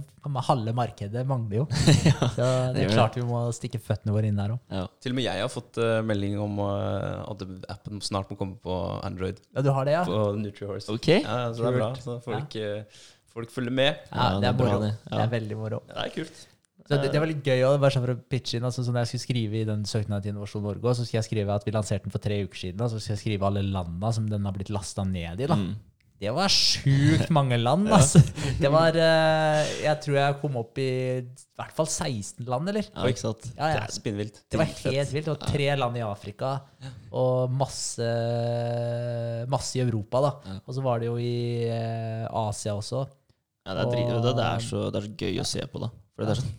[0.47, 1.65] halve markedet mangler jo.
[2.37, 4.61] så det er klart vi må stikke føttene våre inn der òg.
[4.71, 4.85] Ja.
[5.03, 7.43] Til og med jeg har fått uh, melding om uh, at
[7.75, 9.41] appen snart må komme på Android.
[9.51, 10.05] Ja, du har det, ja?
[10.07, 10.95] På NutriHorse.
[10.95, 11.09] Ok.
[11.17, 11.89] Ja, så det er bra.
[11.99, 13.01] Så folk, eh,
[13.33, 13.99] folk følger med.
[14.07, 14.93] Ja, Ja, det er bra, det.
[15.03, 15.25] Det Ja.
[15.25, 15.83] er veldig moro.
[15.89, 16.45] Ja, det er kult.
[16.89, 18.65] Så det, det var litt gøy å bare sånn for å pitche inn.
[18.65, 21.27] Altså, sånn når jeg skulle skrive i den søknaden til Innovasjon Norge, så skal jeg
[21.27, 22.81] skrive at vi lanserte den for tre uker siden.
[22.81, 25.49] Og så skal jeg skrive alle landa som den har blitt lasta ned i.
[25.51, 25.59] da.
[25.59, 25.77] Mm.
[26.19, 28.19] Det var sjukt mange land, altså.
[28.59, 30.89] Det var eh, Jeg tror jeg kom opp i
[31.19, 32.85] i hvert fall 16 land, eller?
[32.87, 33.45] ja, ikke sant?
[33.51, 33.85] Ja, Det ja.
[33.85, 34.41] er spinnvilt.
[34.47, 35.25] Det var helt vilt.
[35.27, 36.51] Det var tre land i Afrika
[37.19, 38.07] og masse,
[39.51, 40.21] masse i Europa.
[40.23, 40.59] da.
[40.63, 43.03] Og så var det jo i eh, Asia også.
[43.69, 45.81] Ja, det er, drit, det, det, er så, det er så gøy å se på,
[45.83, 45.89] da.
[46.17, 46.55] For det er sånn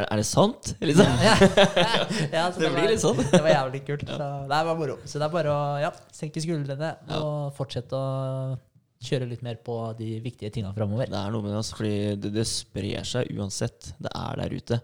[0.00, 0.68] Er, er det sant?
[0.80, 1.08] Liksom?
[1.22, 1.34] Ja,
[2.38, 3.18] ja, så Det blir var- litt sånn.
[3.20, 4.04] Det var jævlig kult.
[4.08, 4.94] Så det var moro.
[5.04, 8.56] Så det er bare å ja, senke skuldrene og fortsette å
[9.04, 11.08] kjøre litt mer på de viktige tinga framover.
[11.10, 13.92] Det er noe med det, altså, fordi det, det sprer seg uansett.
[14.00, 14.80] Det er der ute.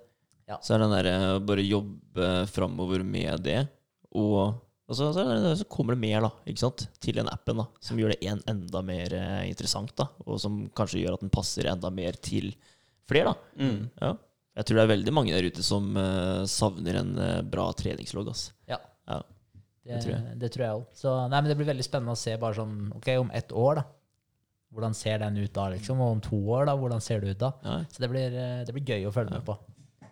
[0.50, 0.58] Ja.
[0.62, 3.58] Så er det den derre bare jobbe framover med det,
[4.16, 4.54] og
[4.86, 6.84] og så, så, er så kommer det mer da, ikke sant?
[7.02, 9.90] til den appen, da, som gjør det en enda mer eh, interessant.
[9.98, 12.52] da, Og som kanskje gjør at den passer enda mer til
[13.10, 13.32] flere.
[13.32, 13.64] da.
[13.64, 13.80] Mm.
[14.02, 14.12] Ja.
[14.56, 18.30] Jeg tror det er veldig mange der ute som eh, savner en eh, bra treningslogg.
[18.30, 18.46] ass.
[18.70, 18.78] Ja.
[19.10, 19.18] Ja.
[19.86, 20.38] Det, tror jeg.
[20.42, 20.86] det tror jeg òg.
[20.98, 23.82] Så nei, men det blir veldig spennende å se bare sånn Ok, om ett år,
[23.82, 23.84] da.
[24.74, 26.00] Hvordan ser den ut da, liksom?
[26.02, 26.74] Og om to år, da?
[26.78, 27.52] Hvordan ser det ut da?
[27.66, 28.34] Ja, Så det blir,
[28.66, 29.54] det blir gøy å følge med på.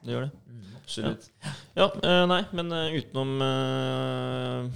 [0.05, 0.74] det gjør det.
[0.85, 1.31] Absolutt.
[1.75, 4.67] Ja, eh, nei, men eh, utenom uh,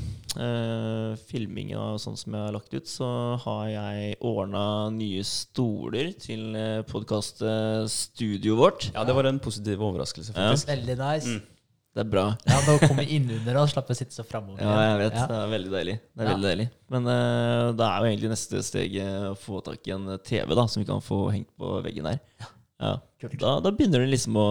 [0.40, 3.10] eh, filmingen og sånn som jeg har lagt ut, så
[3.44, 4.64] har jeg ordna
[4.94, 8.88] nye stoler til uh, podkaststudioet vårt.
[8.96, 10.72] Ja, det var en positiv overraskelse, faktisk.
[10.72, 11.36] Veldig nice.
[11.36, 11.54] Mm.
[11.98, 12.26] Det er bra.
[12.46, 14.62] Ja, Nå kommer vi innunder og slapper å sitte så framover.
[14.64, 15.16] Ja, jeg vet.
[15.18, 15.24] Ja.
[15.28, 15.96] Det er veldig deilig.
[16.02, 16.34] Det er Ja.
[16.34, 16.70] veldig deilig.
[16.94, 20.64] Men uh, det er jo egentlig neste steg å få tak i en TV da,
[20.70, 22.22] som vi kan få hengt på veggen der.
[22.40, 22.54] Ja.
[22.78, 23.32] Kult.
[23.42, 24.44] Da, da begynner det liksom å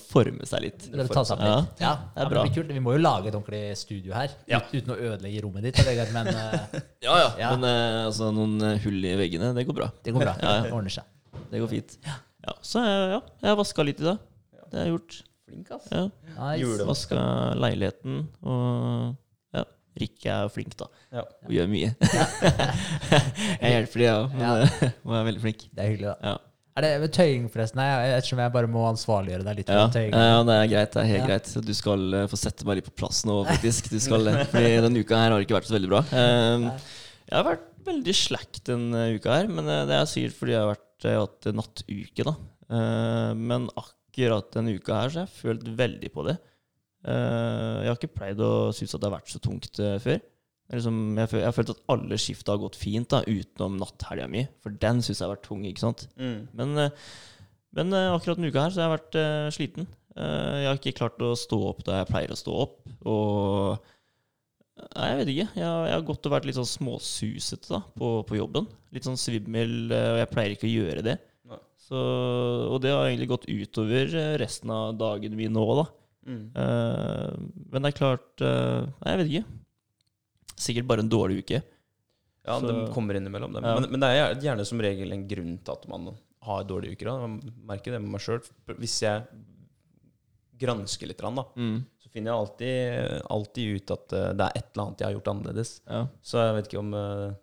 [0.00, 0.86] forme seg litt.
[0.88, 1.44] Det seg litt.
[1.44, 1.56] Ja.
[1.82, 2.44] Ja, det er ja, men bra.
[2.46, 2.70] blir kult.
[2.72, 4.62] Vi må jo lage et ordentlig studio her, Ja.
[4.72, 5.82] uten å ødelegge rommet ditt.
[6.14, 7.26] Men eh, Ja, ja.
[7.42, 7.50] Ja.
[7.52, 9.90] Men eh, altså, noen eh, hull i veggene, det går bra.
[10.02, 10.34] det går bra.
[10.40, 10.62] Ja, ja.
[10.64, 11.04] Det ordner seg.
[11.52, 11.98] Det går fint.
[12.46, 14.24] Ja, så ja, jeg har vaska litt i dag.
[14.70, 15.18] Det har jeg gjort.
[15.46, 15.86] Flink, ass.
[15.92, 16.06] Ja.
[16.40, 16.88] Nice.
[16.88, 17.20] Vaska
[17.60, 19.14] leiligheten og
[19.54, 19.62] ja,
[20.00, 20.88] Rikke er flink, da.
[21.12, 21.22] Ja.
[21.44, 21.92] Og gjør mye.
[23.60, 24.56] jeg hjelper dem, men Ja.
[24.64, 25.68] eh, hun er veldig flink.
[25.72, 26.36] Det er hyggelig, da.
[26.76, 27.78] Er det tøying, forresten?
[27.80, 29.70] Nei, jeg- ettersom jeg bare må ansvarliggjøre deg litt.
[29.72, 30.12] Ja, tøying.
[30.12, 30.90] ja, det er greit.
[30.92, 31.26] Det er helt Ja.
[31.30, 31.64] greit.
[31.64, 33.88] Du skal eh, få sette meg litt på plass nå, faktisk.
[33.88, 36.02] Du skal, eh, fordi denne uka her har ikke vært så veldig bra.
[36.12, 36.64] Um,
[37.30, 40.60] jeg har vært veldig slack denne uka her, men eh, det er sikkert fordi jeg
[40.60, 42.36] har vært, jeg har hatt nattuke, da.
[42.76, 46.36] Eh, men akkurat denne uka her så har jeg følt veldig på det.
[47.06, 50.20] Eh, jeg har ikke pleid å synes at det har vært så tungt før.
[50.74, 54.46] Liksom, jeg, har følt at alle skifta har gått fint, da, utenom natthelga mi.
[54.64, 56.06] For den syns jeg har vært tung, ikke sant.
[56.18, 56.38] Mm.
[56.58, 57.10] Men, eh,
[57.78, 59.90] men eh, akkurat denne uka her så har jeg vært uh, sliten.
[60.16, 62.80] Uh, jeg har ikke klart å stå opp da jeg pleier å stå opp.
[63.06, 63.92] Og
[64.76, 65.44] Nei, jeg vet ikke.
[65.56, 68.66] Jeg, jeg har gått og vært litt sånn småsusete da, på, på jobben.
[68.92, 71.14] Litt sånn svimmel, og jeg pleier ikke å gjøre det.
[71.86, 71.96] Så,
[72.74, 74.10] og det har egentlig gått utover
[74.42, 75.86] resten av dagen min nå, da.
[76.28, 76.42] Mm.
[76.58, 79.56] Uh, men det er klart Nei, jeg vet ikke.
[80.56, 81.62] Sikkert bare en dårlig uke.
[82.46, 83.52] Ja, Så- de kommer innimellom.
[83.52, 83.64] Dem.
[83.64, 83.74] Ja.
[83.80, 86.14] Men, men det er gjerne- som regel en grunn til at man
[86.46, 87.06] har dårlige uker.
[87.10, 87.26] Da.
[87.26, 88.40] Jeg merker det med meg sjøl.
[88.78, 89.24] Hvis jeg
[90.58, 91.84] gransker litt, da, Mm.
[92.00, 95.16] så finner jeg alltid, alltid ut at eh, det er et eller annet jeg har
[95.20, 95.80] gjort annerledes.
[95.86, 96.06] Ja.
[96.22, 97.34] Så jeg vet ikke om eh,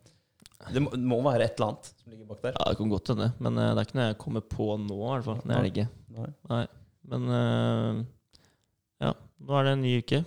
[0.72, 2.54] Det må, må være et eller annet som ligger bak der.
[2.58, 3.34] ja, det kan godt hende.
[3.40, 5.42] Men eh, det er ikke noe jeg kommer på nå, i hvert fall.
[5.44, 5.90] Det er det ikke.
[6.18, 6.30] Nei.
[6.50, 6.68] Nei.
[7.12, 8.08] Men
[9.04, 9.12] ja,
[9.44, 10.24] nå er det en ny uke.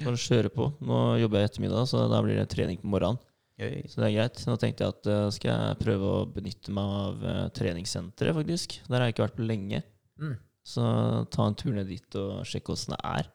[0.00, 0.70] Bare kjøre på.
[0.88, 3.20] Nå jobber jeg ettermiddag, så da blir det trening på morgenen.
[3.60, 3.82] Gøy.
[3.90, 4.40] Så det er greit.
[4.48, 8.78] Nå tenkte jeg at uh, skal jeg prøve å benytte meg av uh, treningssenteret, faktisk.
[8.88, 9.82] Der har jeg ikke vært på lenge.
[10.22, 10.34] Mm.
[10.66, 10.82] Så
[11.34, 13.30] ta en tur ned dit og sjekke åssen det er.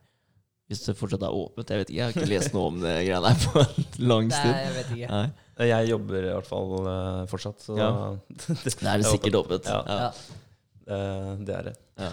[0.67, 1.69] Hvis det fortsatt er åpent.
[1.71, 4.31] Jeg vet ikke, jeg har ikke lest noe om det greiene her på en lang
[4.33, 5.11] Nei, jeg vet ikke.
[5.13, 5.67] Nei.
[5.67, 7.91] Jeg jobber i hvert fall uh, fortsatt, så Ja.
[8.41, 9.69] det, det, er det sikkert åpent.
[9.69, 9.79] Ja.
[9.87, 10.09] Ja.
[10.09, 10.97] Ja.
[10.97, 11.77] eh, det er det.
[12.03, 12.11] Ja.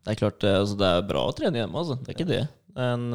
[0.00, 1.98] Det er klart, altså, det er bra å trene hjemme, altså.
[2.00, 2.44] Det er ikke det.
[2.78, 3.10] Men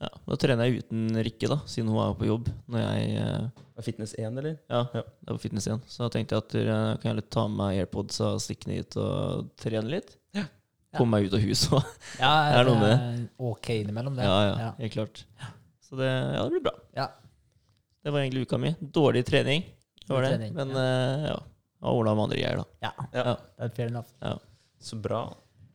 [0.00, 2.48] ja, da trener jeg uten Rikke, da, siden hun er på jobb.
[2.68, 3.46] Når jeg eh,
[3.76, 4.56] Er Fitness 1, eller?
[4.70, 5.02] Ja, Ja.
[5.02, 5.80] det er på fitness 1.
[5.88, 8.76] Så da tenkte jeg at jeg kan heller ta med meg AirPods og stikke ned
[8.82, 10.14] hit og trene litt.
[10.36, 10.44] Ja.
[10.96, 11.84] Komme meg ut av huset òg.
[12.22, 14.24] Ja, Det er noe med det ok innimellom, det.
[14.28, 14.70] Ja, ja, Ja.
[14.78, 15.24] helt klart.
[15.86, 16.72] Så det, ja, det blir bra.
[16.96, 17.08] Ja.
[18.04, 18.74] Det var egentlig uka mi.
[18.80, 19.64] Dårlig trening,
[20.06, 20.30] det var det.
[20.36, 20.84] trening, Men ja.
[20.86, 21.36] eh, ja,
[21.82, 22.64] har ordna med andre greier, da.
[22.88, 23.24] Ja, Ja.
[23.26, 23.36] Ja.
[23.58, 24.40] det er fair enough.
[24.80, 25.20] Så bra.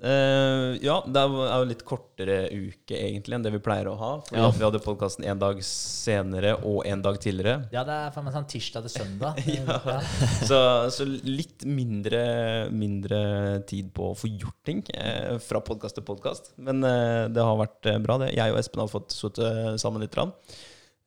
[0.01, 4.11] Eh, ja, det er jo- litt kortere uke egentlig enn det vi pleier å ha.
[4.25, 4.49] Fordi Ja.
[4.49, 7.69] vi hadde podkasten en dag senere og en dag tidligere.
[7.71, 9.35] Ja, det er sånn tirsdag til søndag.
[9.45, 9.99] Ja.
[10.41, 16.03] Så, så litt mindre, mindre tid på å få gjort ting eh, fra podkast til
[16.03, 16.51] podkast.
[16.57, 18.33] Men eh, det har vært eh, bra, det.
[18.35, 20.17] Jeg og Espen har fått sittet sammen litt.
[20.17, 20.33] Rann.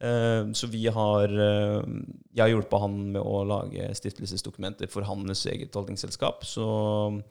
[0.05, 1.83] Eh, så vi har eh,
[2.35, 6.45] Jeg har hjulpet han med å lage stiftelsesdokumenter for hans eget holdningsselskap.
[6.47, 7.23] Så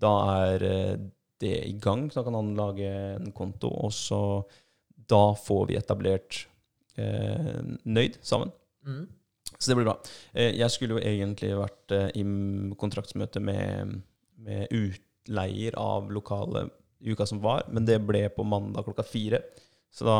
[0.00, 0.12] da
[0.46, 0.96] er eh,
[1.42, 2.08] det i gang.
[2.10, 4.20] Så da kan han lage en konto, og så
[5.08, 6.42] da får vi etablert
[6.98, 8.50] eh, Nøyd sammen.
[8.86, 9.06] Mm.
[9.58, 9.96] Så det blir bra.
[10.34, 12.24] Eh, Jeg skulle jo egentlig vært eh, i
[12.78, 13.96] kontraktsmøte med,
[14.44, 16.70] med utleier av lokalet
[17.00, 19.40] i uka som var, men det ble på mandag klokka fire.
[19.94, 20.18] Så da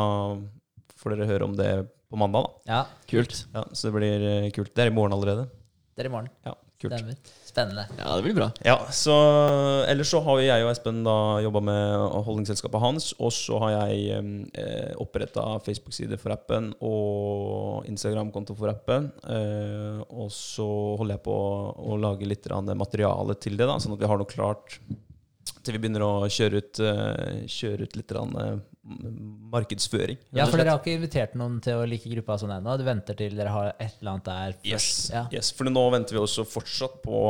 [0.99, 1.69] får dere høre om det
[2.09, 2.71] på mandag, da.
[2.71, 2.79] Ja,
[3.11, 3.43] Kult.
[3.53, 4.23] Ja, så det blir
[4.55, 4.71] kult.
[4.75, 5.45] Det er i morgen allerede.
[5.93, 6.31] det er i morgen.
[6.47, 6.95] Ja, kult.
[6.95, 7.19] Stemmer.
[7.49, 7.87] Spennende.
[7.97, 8.51] Ja, det blir bra.
[8.65, 9.15] Ja, så
[9.89, 14.21] Ellers så har jeg og Espen da jobba med holdningsselskapet hans, og så har jeg
[14.53, 19.09] eh, oppretta Facebook-side for appen og Instagram-konto for appen.
[19.25, 20.69] Eh, og så
[20.99, 21.37] holder jeg på
[21.89, 24.77] å lage litt materiale til det, da, sånn at vi har noe klart
[25.63, 28.59] til vi begynner å kjøre ut, eh, kjøre ut litt rann, eh,
[29.53, 30.19] markedsføring.
[30.35, 32.75] Ja, for dere har ikke invitert noen til å like gruppa sånn ennå?
[32.79, 34.57] Du venter til dere har et eller annet der?
[34.67, 35.25] Yes, Ja.
[35.33, 37.23] yes, for nå venter vi også fortsatt på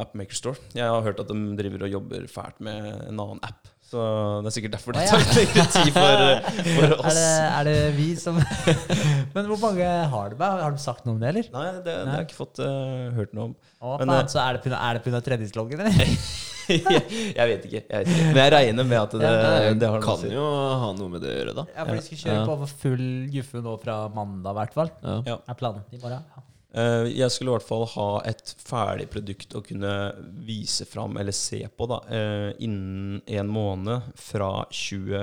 [0.00, 0.58] Appmaker Store.
[0.74, 3.70] Jeg har hørt at de driver og jobber fælt med en annen app.
[3.84, 4.00] Så
[4.42, 6.22] det er sikkert derfor det tar litt lengre tid for,
[6.64, 7.18] for Er oss.
[7.18, 8.40] det, er det vi som
[9.36, 10.62] Men hvor mange har det med?
[10.64, 11.50] Har de sagt noe om det, eller?
[11.52, 13.54] Nei, det, det har jeg ikke fått uh, hørt noe om.
[13.84, 14.80] Å, Men, faen, eh, så er det pga.
[14.88, 16.18] Er treningsloggen, eller?
[17.38, 17.82] jeg, vet ikke.
[17.82, 18.30] Jeg vet ikke.
[18.30, 20.30] Men jeg regner med at det, Ja, det, har noe å kan si.
[20.32, 20.46] jo
[20.84, 21.64] ha noe med det å gjøre, da.
[21.74, 22.46] Ja, for de skal kjøre Ja.
[22.48, 24.90] på for full guffe nå fra mandag, i hvert fall.
[25.04, 25.16] Ja.
[25.32, 25.36] Ja.
[25.48, 26.24] Er planen i morgen?
[26.34, 26.44] Ja.
[26.74, 29.92] Eh, jeg skulle i hvert fall ha et ferdig produkt å kunne
[30.46, 35.22] vise fram eller se på da, eh, innen en måned fra 22.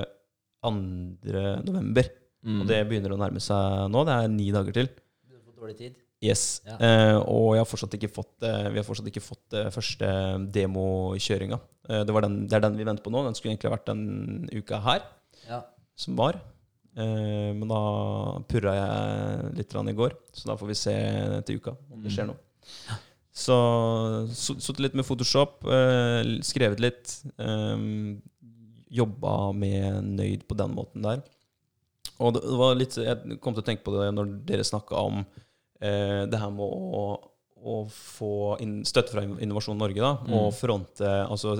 [1.67, 2.07] november.
[2.45, 2.61] Mm.
[2.61, 4.05] Og det begynner å nærme seg nå.
[4.07, 4.87] Det er ni dager til.
[5.27, 5.97] Du har fått dårlig tid?
[6.21, 6.61] Yes.
[6.67, 6.75] Ja.
[6.77, 7.65] Uh, og har
[8.13, 10.09] fått, uh, vi har fortsatt ikke fått uh, første
[10.53, 11.57] demokjøringa.
[11.89, 13.23] Uh, det, den- det er den vi venter på nå.
[13.25, 14.03] Den skulle egentlig vært den
[14.53, 15.01] uka her
[15.49, 15.63] Ja.
[15.97, 16.39] som var.
[16.93, 17.77] Men da
[18.51, 20.95] purra jeg litt i går, så da får vi se
[21.47, 22.35] til uka om det skjer noe.
[23.31, 23.55] Så
[24.35, 25.63] so- sittet litt med Photoshop,
[26.43, 27.13] skrevet litt.
[27.39, 28.19] Um,
[28.91, 31.23] jobba med Nøyd på den måten der.
[32.19, 34.99] Og det det var litt Jeg kom til å tenke på det når dere snakka
[34.99, 35.23] om
[35.81, 37.03] eh, det her med å,
[37.61, 38.33] å få
[38.87, 40.33] støtte fra Innovasjon Norge, da, Mm.
[40.37, 41.57] og fronte altså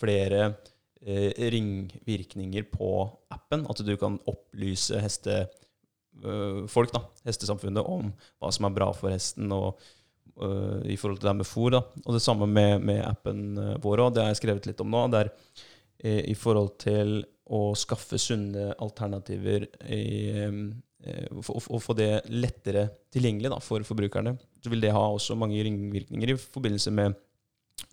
[0.00, 0.54] flere
[1.02, 2.90] eh, ringvirkninger på
[3.30, 3.66] appen.
[3.70, 9.78] At du kan opplyse hestefolk, da, hestesamfunnet, om hva som er bra for hesten, og
[10.42, 11.70] øh, i forhold til det med fôr.
[11.74, 11.82] Da.
[12.04, 14.14] Og det samme med, med appen øh, vår òg.
[14.14, 15.06] Det har jeg skrevet litt om nå.
[15.12, 15.32] Det er
[16.04, 20.04] eh, i forhold til å skaffe sunne alternativer i,
[20.34, 20.58] eh,
[21.30, 24.36] og få- det lettere tilgjengelig da, for forbrukerne.
[24.62, 27.14] Så vil det ha også mange ringvirkninger i forbindelse med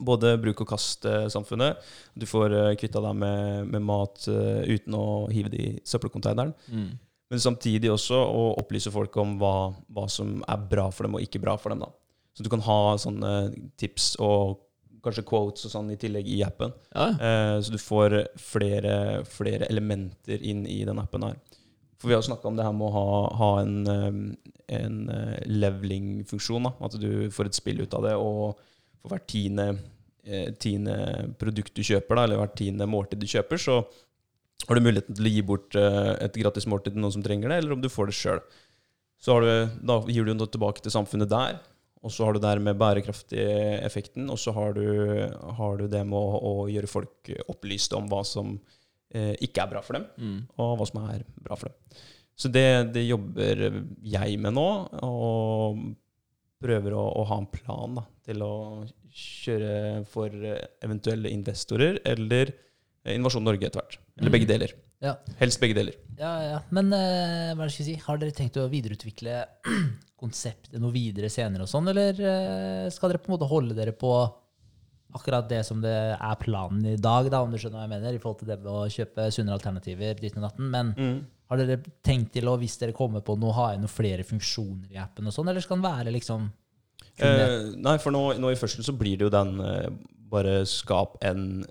[0.01, 1.77] både bruk og kast-samfunnet.
[2.17, 6.53] Du får uh, kvitta deg med, med mat eh, uten å hive det i søppelcontaineren.
[6.67, 6.89] Mm.
[7.29, 11.21] Men samtidig også å opplyse folk om hva, hva som er bra for dem og
[11.25, 11.85] ikke bra for dem.
[11.85, 11.91] da.
[12.35, 13.31] Så du kan ha sånne
[13.79, 14.59] tips og
[15.05, 16.73] kanskje quotes og sånn i tillegg i appen.
[16.95, 21.37] Ja, Eh, så du får flere, flere elementer inn i den appen her.
[22.05, 24.17] For vi har snakka om det her med å ha, ha en, eh,
[24.77, 26.67] en eh, leveling-funksjon.
[26.85, 28.59] At du får et spill ut av det, og
[29.01, 29.79] for hvert tiende,
[30.21, 33.79] eh, tiende produkt du kjøper, da, eller hvert tiende måltid du kjøper, så
[34.67, 37.49] har du muligheten til å gi bort eh, et gratis måltid til noen som trenger
[37.49, 38.43] det, eller om du får det sjøl.
[39.25, 39.49] Så du,
[39.81, 41.57] da gir du noe tilbake til samfunnet der.
[42.05, 44.85] Og så har du der med bærekraftig-effekten, og så har du,
[45.57, 48.59] har du det med å, å gjøre folk opplyste om hva som
[49.15, 50.37] ikke er bra for dem, Mm.
[50.59, 51.99] og hva som er bra for dem.
[52.35, 52.65] Så det,
[52.95, 53.61] det jobber
[54.03, 54.67] jeg med nå,
[55.07, 55.79] og
[56.61, 58.53] prøver å, å ha en plan da, til å
[59.15, 60.33] kjøre for
[60.83, 62.51] eventuelle investorer, eller
[63.05, 63.99] Innovasjon Norge etter hvert.
[64.17, 64.71] Eller begge deler.
[65.03, 65.11] Ja.
[65.37, 65.93] Helst begge deler.
[66.17, 66.59] Ja, ja.
[66.73, 67.95] Men uh, hva skal jeg si?
[68.01, 69.43] har dere tenkt å videreutvikle
[70.23, 73.93] konseptet noe videre senere og sånn, eller uh, skal dere på en måte holde dere
[73.93, 74.09] på
[75.15, 78.15] akkurat det som det er planen i dag, da, om du skjønner hva jeg mener,
[78.15, 80.93] i forhold til det med å kjøpe sunnere alternativer ditt og datten, men
[81.45, 84.93] har dere tenkt til å, hvis dere kommer på noe, ha inn noen flere funksjoner
[84.95, 86.49] i appen og sånn, eller skal den være liksom?
[87.23, 89.89] Eh, nei, for nå, nå i førsten så blir det jo den eh,
[90.31, 91.63] bare skap en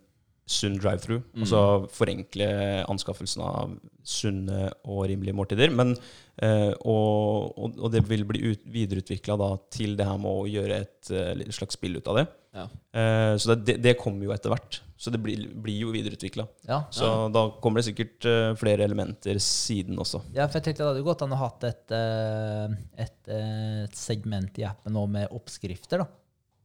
[0.49, 1.25] sunn drive-through.
[1.41, 2.49] Altså forenkle
[2.93, 5.73] anskaffelsen av sunne og rimelige måltider.
[5.73, 5.95] Men,
[6.43, 9.37] og, og, og det vil bli ut, videreutvikla
[9.73, 12.27] til det her med å gjøre et eh, slags spill ut av det.
[12.55, 12.65] Ja.
[13.01, 14.81] Eh, så det, det, kommer jo etter hvert.
[14.97, 16.47] Så det blir, blir jo videreutvikla.
[16.69, 16.85] Ja.
[16.95, 20.23] Så da kommer det sikkert eh, flere elementer siden også.
[20.37, 23.99] ja, for jeg tenkte det hadde gått an å ha et, eh, et, eh, et
[23.99, 26.09] segment i appen nå med oppskrifter, da.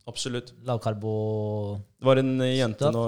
[0.09, 0.53] Absolutt.
[0.65, 1.15] Lavkarbo
[1.99, 3.03] Det var en eh, jente nå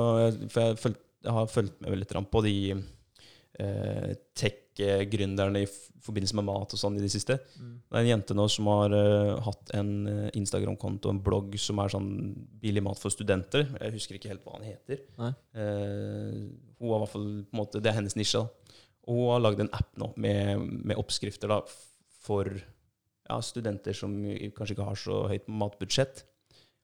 [0.54, 4.12] For jeg, følg, jeg har fulgt med litt på de eh,
[4.82, 5.70] tech-gründerne i
[6.02, 7.38] forbindelse med mat og sånn i det siste.
[7.56, 11.58] Det er en jente nå som har uh, hatt en eh, Instagram-konto og en blogg
[11.62, 12.10] som er sånn
[12.62, 13.68] billig mat for studenter.
[13.78, 15.04] Jeg husker ikke helt hva han heter.
[15.22, 16.42] Eh,
[16.82, 18.42] hun har i hvert fall på en måte, Det er hennes nisje.
[18.42, 18.78] da.
[19.10, 21.62] Og hun har lagd en app nå med, med oppskrifter da,
[22.22, 24.14] for ja, studenter som
[24.56, 26.26] kanskje ikke har så høyt matbudsjett.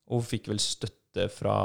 [0.08, 1.56] Og hun fikk vel støtte fra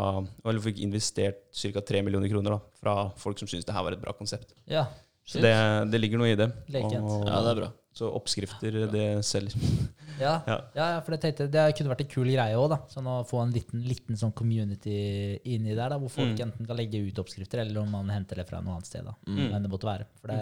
[0.47, 1.83] Eller hun fikk investert ca.
[1.85, 4.55] 3 millioner kroner da, fra folk som syntes det her var et bra konsept.
[4.71, 4.87] Ja.
[5.25, 5.53] Så det,
[5.93, 6.49] det ligger noe i det.
[6.69, 7.03] Lekent.
[7.05, 7.73] Og- Ja, det er bra.
[7.95, 9.53] Så oppskrifter, det selger.
[10.21, 11.01] Ja, Ja.
[11.01, 12.75] for jeg tenkte det kunne vært en kul greie òg.
[12.93, 16.41] Sånn å få en liten, liten sånn community inni der, da, hvor folk Mm.
[16.53, 19.05] enten kan legge ut oppskrifter, eller om man henter det fra noe annet sted.
[19.05, 19.51] da, Mm.
[19.51, 20.05] Men det måtte være.
[20.21, 20.39] For det,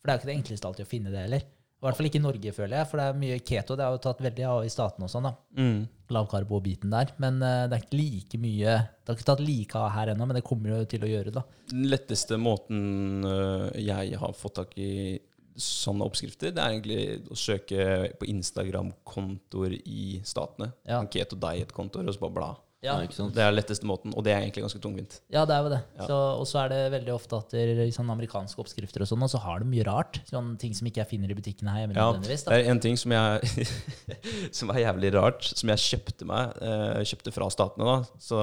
[0.00, 1.42] for det er jo ikke det enkleste alltid å finne det heller.
[1.84, 2.88] I hvert fall ikke i Norge, føler jeg.
[2.88, 3.74] For det er mye keto.
[3.76, 5.28] Det har jo tatt veldig av i statene og sånn.
[5.28, 5.82] da, Mm.
[6.14, 7.12] Lavkarbo-biten der.
[7.20, 10.26] Men uh, det er ikke like mye Det har ikke tatt like av her ennå,
[10.26, 11.42] men det kommer jo til å gjøre, da.
[11.68, 15.20] Den letteste måten uh, jeg har fått tak i
[15.60, 17.84] sånne oppskrifter, det er egentlig å søke
[18.18, 20.72] på Instagram-kontoer i statene.
[20.82, 20.98] Ja.
[20.98, 22.48] Sånn Keto Diet-kontoer, og så bare bla.
[22.84, 23.32] Ja, ikke sant?
[23.36, 25.16] Det er letteste måten, og det er egentlig ganske tungvint.
[25.32, 25.80] Ja, det er jo det.
[25.96, 26.08] Ja.
[26.10, 29.24] Så, og så er det veldig ofte at det, i sånn amerikanske oppskrifter og sånn,
[29.24, 30.20] og så har de mye rart.
[30.28, 32.44] Sånne ting som ikke jeg finner i butikkene her hjemme Ja, nødvendigvis.
[32.46, 33.68] det er en ting som jeg
[34.58, 38.20] Som er jævlig rart, som jeg kjøpte meg eh, Kjøpte fra statene, da.
[38.20, 38.38] Så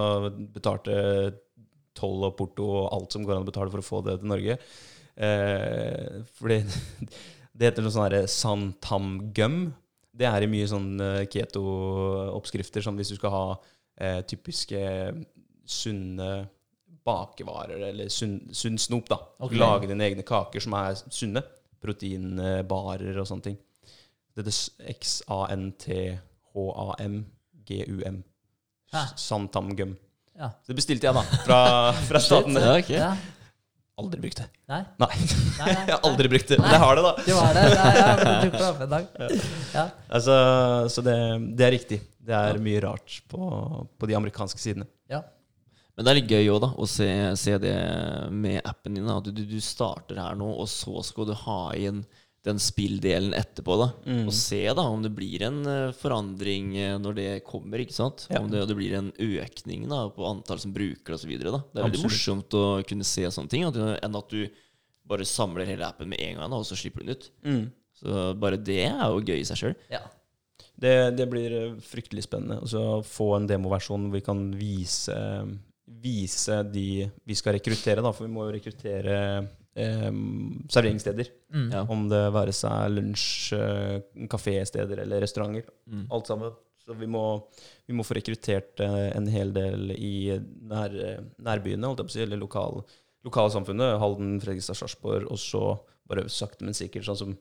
[0.55, 0.95] betalte
[1.97, 4.31] toll og porto og alt som går an å betale for å få det til
[4.31, 4.57] Norge.
[5.22, 6.61] Eh, fordi
[7.57, 9.61] det heter noe sånn herre santam gum.
[10.18, 13.45] Det er i mye sånn eh, keto-oppskrifter, sånn hvis du skal ha
[14.01, 14.81] eh, typiske
[15.71, 16.31] sunne
[17.05, 19.17] bakevarer, eller sunn, sunn snop, da.
[19.41, 19.57] Okay.
[19.61, 21.41] Lage dine egne kaker som er sunne.
[21.81, 23.57] Proteinbarer og sånne ting.
[24.31, 24.55] Det heter
[24.93, 26.17] X-A-N-T-H-A-M-G-U-M.
[29.17, 29.95] Santamgum.
[30.37, 30.49] Ja.
[30.67, 31.59] Det bestilte jeg, da, fra,
[32.07, 32.53] fra staten.
[32.57, 32.91] Ja, ok.
[32.93, 33.15] Ja.
[34.01, 34.47] Aldri brukt det.
[34.71, 35.17] Nei, Nei, nei,
[35.59, 35.73] nei.
[35.89, 36.57] jeg har aldri brukt det.
[36.61, 37.11] Men jeg har det, da.
[37.25, 37.63] Du var det.
[37.75, 39.05] Nei, ja, men du det en dag.
[39.75, 39.83] Ja.
[40.09, 40.33] Altså,
[40.93, 41.17] så det,
[41.59, 41.99] det er riktig.
[42.26, 43.39] Det er mye rart på,
[43.98, 44.88] på de amerikanske sidene.
[45.10, 45.23] ja.
[45.98, 47.06] Men det er litt gøy òg, da, å se,
[47.38, 47.72] se det
[48.31, 49.10] med appen din.
[49.11, 51.99] At du, du starter her nå, og så skal du ha inn
[52.48, 53.76] den spilldelen etterpå.
[53.77, 53.88] da.
[54.07, 54.22] Mm.
[54.31, 57.84] Og se da om det blir en eh, forandring eh, når det kommer.
[57.84, 58.23] ikke sant?
[58.31, 58.39] Ja.
[58.39, 61.35] Om det, det blir en økning da, på antall som bruker det osv.
[61.35, 64.48] Det er veldig morsomt å kunne se sånne ting, at, du- enn at du
[65.11, 67.30] bare samler hele appen med en gang, da, og så slipper du den ut.
[68.02, 69.76] Så bare det er jo gøy i seg sjøl.
[69.91, 70.02] ja.
[70.81, 75.17] Det, det blir eh, fryktelig spennende å få en demoversjon hvor vi kan vise,
[76.01, 79.19] vise de vi skal rekruttere, da, for vi må jo rekruttere
[79.77, 80.09] eh,
[80.73, 81.29] serveringssteder.
[81.53, 81.67] Mm.
[81.75, 81.85] Ja.
[81.85, 85.69] Om det være seg lunsj, eh, kafésteder eller restauranter.
[85.85, 86.07] Mm.
[86.09, 86.57] Alt sammen.
[86.81, 87.23] Så vi må,
[87.85, 90.33] vi må få rekruttert eh, en hel del i
[90.65, 90.97] nær,
[91.37, 92.81] nærbyene, holdt jeg på å si, eller lokal,
[93.27, 93.99] lokalsamfunnet.
[94.01, 95.29] Halden, Fredrikstad, Sarpsborg.
[95.29, 95.75] Og så
[96.09, 97.37] bare sakte, men sikkert, sånn som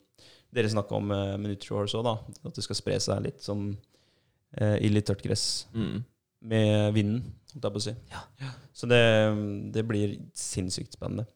[0.55, 2.15] dere snakka om uh, med Nutrihorse òg, da.
[2.49, 6.01] At det skal spre seg litt som uh, i litt tørt gress Mm.
[6.51, 7.21] med vinden,
[7.53, 7.95] holdt jeg på å si.
[8.11, 8.23] Ja.
[8.73, 9.03] Så det,
[9.75, 11.27] det blir sinnssykt spennende.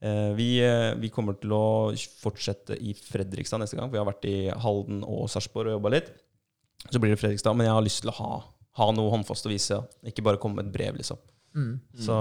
[0.00, 3.90] Uh, vi, uh, vi kommer til å fortsette i Fredrikstad neste gang.
[3.92, 6.08] Vi har vært i Halden og Sarpsborg og jobba litt.
[6.88, 7.52] Så blir det Fredrikstad.
[7.54, 8.30] Men jeg har lyst til å ha,
[8.80, 9.76] ha noe håndfast å vise.
[10.08, 11.20] Ikke bare komme med et brev, liksom.
[11.52, 11.74] Mm.
[12.00, 12.16] Så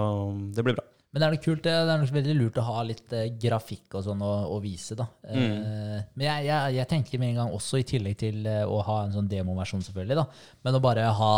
[0.58, 0.84] det blir bra.
[1.10, 3.96] Men det er noe kult, det er nok veldig lurt å ha litt eh, grafikk
[3.98, 5.08] og sånn å, å vise, da.
[5.26, 5.40] Mm.
[5.42, 8.78] Eh, men jeg, jeg, jeg tenker med en gang også, i tillegg til eh, å
[8.86, 10.28] ha en sånn demoversjon, selvfølgelig, da,
[10.68, 11.34] men å bare ha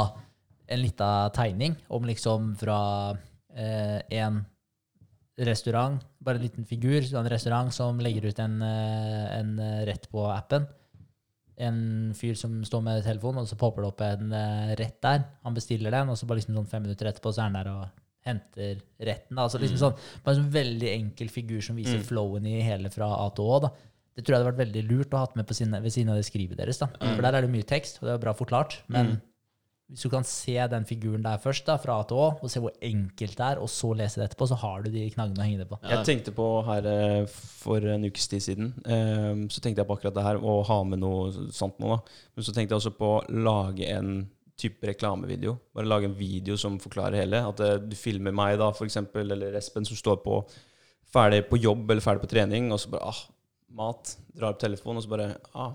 [0.71, 2.81] en lita tegning om liksom fra
[3.55, 4.41] eh, en
[5.41, 9.81] restaurant, bare en liten figur, så en restaurant som legger ut en, eh, en eh,
[9.87, 10.67] rett på appen.
[11.61, 11.79] En
[12.17, 15.25] fyr som står med telefonen, og så popper det opp en eh, rett der.
[15.47, 17.71] Han bestiller den, og så bare liksom sånn fem minutter etterpå så er han der
[17.71, 19.35] og henter retten.
[19.35, 19.43] Da.
[19.47, 22.05] Altså liksom sånn, bare en sånn veldig enkel figur som viser Mm.
[22.05, 23.61] flowen i hele fra A til Å.
[23.61, 23.71] Da.
[24.15, 26.17] Det tror jeg hadde vært veldig lurt å ha med på sine, ved siden av
[26.19, 26.77] det skrivet deres.
[26.77, 26.87] Da.
[26.99, 28.81] For der er det mye tekst, og det er bra forklart.
[28.89, 29.21] Men Mm.
[29.91, 32.59] hvis du kan se den figuren der først, da, fra A til Å, og se
[32.59, 35.43] hvor enkelt det er, og så lese det etterpå, så har du de knaggene å
[35.47, 35.79] henge det på.
[35.81, 39.97] Jeg tenkte på her eh, for en ukes tid siden, eh, så tenkte jeg på
[39.97, 42.01] akkurat det her, å ha med noe sånt noe.
[42.35, 44.29] Men så tenkte jeg også på å lage en
[44.61, 45.55] type reklamevideo.
[45.75, 47.41] Bare lage en video som forklarer hele.
[47.51, 50.41] At uh, du filmer meg, da, for eksempel, eller Espen, som står på
[51.11, 53.23] ferdig på jobb eller ferdig på trening, og så bare ah,
[53.81, 54.15] mat.
[54.35, 55.27] Drar opp telefonen, og så bare
[55.59, 55.73] ah,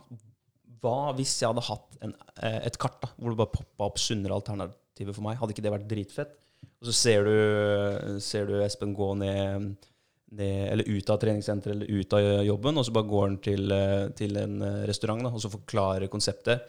[0.82, 4.00] Hva hvis jeg hadde hatt en, eh, et kart da, hvor det bare poppa opp
[4.00, 5.38] sunnere alternativer for meg?
[5.40, 6.38] Hadde ikke det vært dritfett?
[6.80, 9.76] Og så ser du, ser du Espen gå ned,
[10.36, 13.70] det, eller ut av treningssenteret eller ut av jobben, og så bare går han til,
[13.72, 14.58] eh, til en
[14.88, 16.66] restaurant da, og så forklarer konseptet.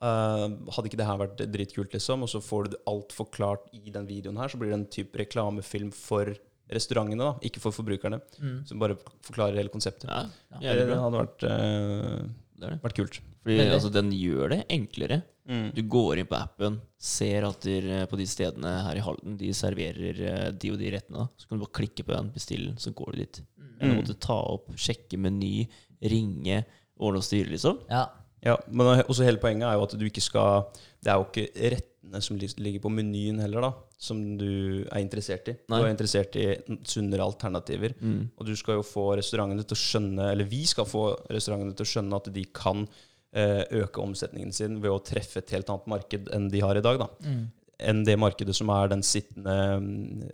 [0.00, 0.44] Eh,
[0.74, 2.22] hadde ikke det her vært dritkult, liksom?
[2.22, 5.18] Og så får du alt forklart i den videoen her, så blir det en type
[5.18, 6.34] reklamefilm for
[6.70, 8.20] restaurantene, da, ikke for forbrukerne.
[8.38, 8.58] Mm.
[8.68, 10.06] Som bare forklarer hele konseptet.
[10.10, 10.28] Ja,
[10.60, 12.78] det det hadde vært, uh, Det det.
[12.84, 13.20] vært kult.
[13.42, 15.22] Fordi altså, den gjør det enklere.
[15.48, 15.70] Mm.
[15.72, 19.48] Du går inn på appen, ser at der, på de stedene her i Halden de
[19.56, 21.24] serverer eh, de og de rettene.
[21.40, 23.40] Så kan du bare klikke på den, bestille den, så går du dit.
[23.80, 24.02] Eller Mm.
[24.02, 25.66] måtte ta opp, sjekke meny,
[26.02, 26.64] ringe,
[27.00, 27.78] ordne og styre, liksom.
[27.88, 28.04] Ja.
[28.44, 30.68] Ja, men også hele poenget er jo at du ikke skal
[31.02, 33.70] Det er jo ikke rettene som ligger på menyen heller, da,
[34.00, 35.56] som du er interessert i.
[35.68, 35.80] Nei.
[35.80, 36.46] Du er interessert i
[36.88, 37.92] sunnere alternativer.
[38.00, 38.30] Mm.
[38.38, 41.86] Og du skal jo få restaurantene til å skjønne Eller vi skal få restaurantene til
[41.86, 45.90] å skjønne at de kan eh, øke omsetningen sin ved å treffe et helt annet
[45.90, 47.02] marked enn de har i dag.
[47.02, 47.10] da.
[47.26, 47.42] Mm.
[47.90, 49.58] Enn det markedet som er den sittende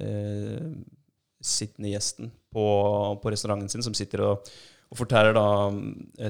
[0.01, 0.69] eh,
[1.45, 2.65] sittende gjesten på,
[3.21, 4.55] på restauranten sin, som sitter og,
[4.95, 5.45] og fortærer da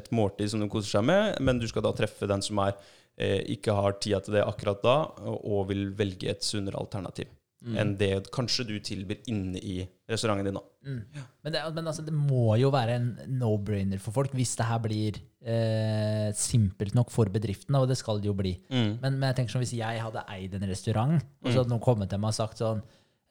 [0.01, 2.75] et måltid som de koser seg med, men du skal da treffe den som er,
[3.21, 4.97] eh, ikke har tida til det akkurat da,
[5.37, 7.29] og, vil velge et sunnere alternativ
[7.65, 7.77] Mm.
[7.81, 9.79] enn det kanskje du tilbyr inne i
[10.11, 10.59] restauranten din.
[10.85, 10.99] Mm.
[11.47, 13.07] Men, det, men altså, det må jo være en
[13.41, 18.21] no-brainer for folk hvis det her blir eh, simpelt nok for bedriften, og det skal
[18.21, 18.53] det jo bli.
[18.69, 21.81] Men, men jeg tenker sånn, hvis jeg hadde eid en restaurant, og så hadde noen
[21.89, 22.83] kommet til meg og sagt sånn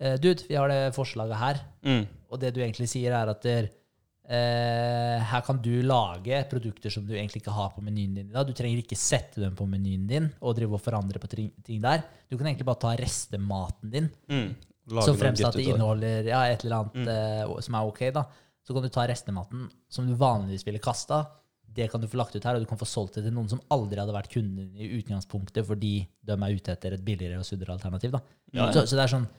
[0.02, 2.04] eh, Dude, vi har det forslaget her, Mm.
[2.34, 3.70] og det du egentlig sier, er at der,
[4.24, 8.30] her kan du lage produkter som du egentlig ikke har på menyen din.
[8.32, 12.06] Du trenger ikke sette dem på menyen din og drive og forandre på ting der.
[12.32, 14.54] Du kan egentlig bare ta restematen din, Mm.
[14.90, 18.26] Så fremst at det inneholder ja, et eller annet eh, som er ok, da.
[18.64, 21.22] Så kan du ta restematen som du vanligvis ville kasta.
[21.74, 23.48] Det kan du få lagt ut her, og du kan få solgt det til noen
[23.52, 27.48] som aldri hadde vært kunden i utgangspunktet, fordi de er ute etter et billigere og
[27.48, 28.12] sunnere alternativ.
[28.14, 28.22] da.
[28.52, 28.72] Ja, ja.
[28.76, 29.30] Så, så det er sånn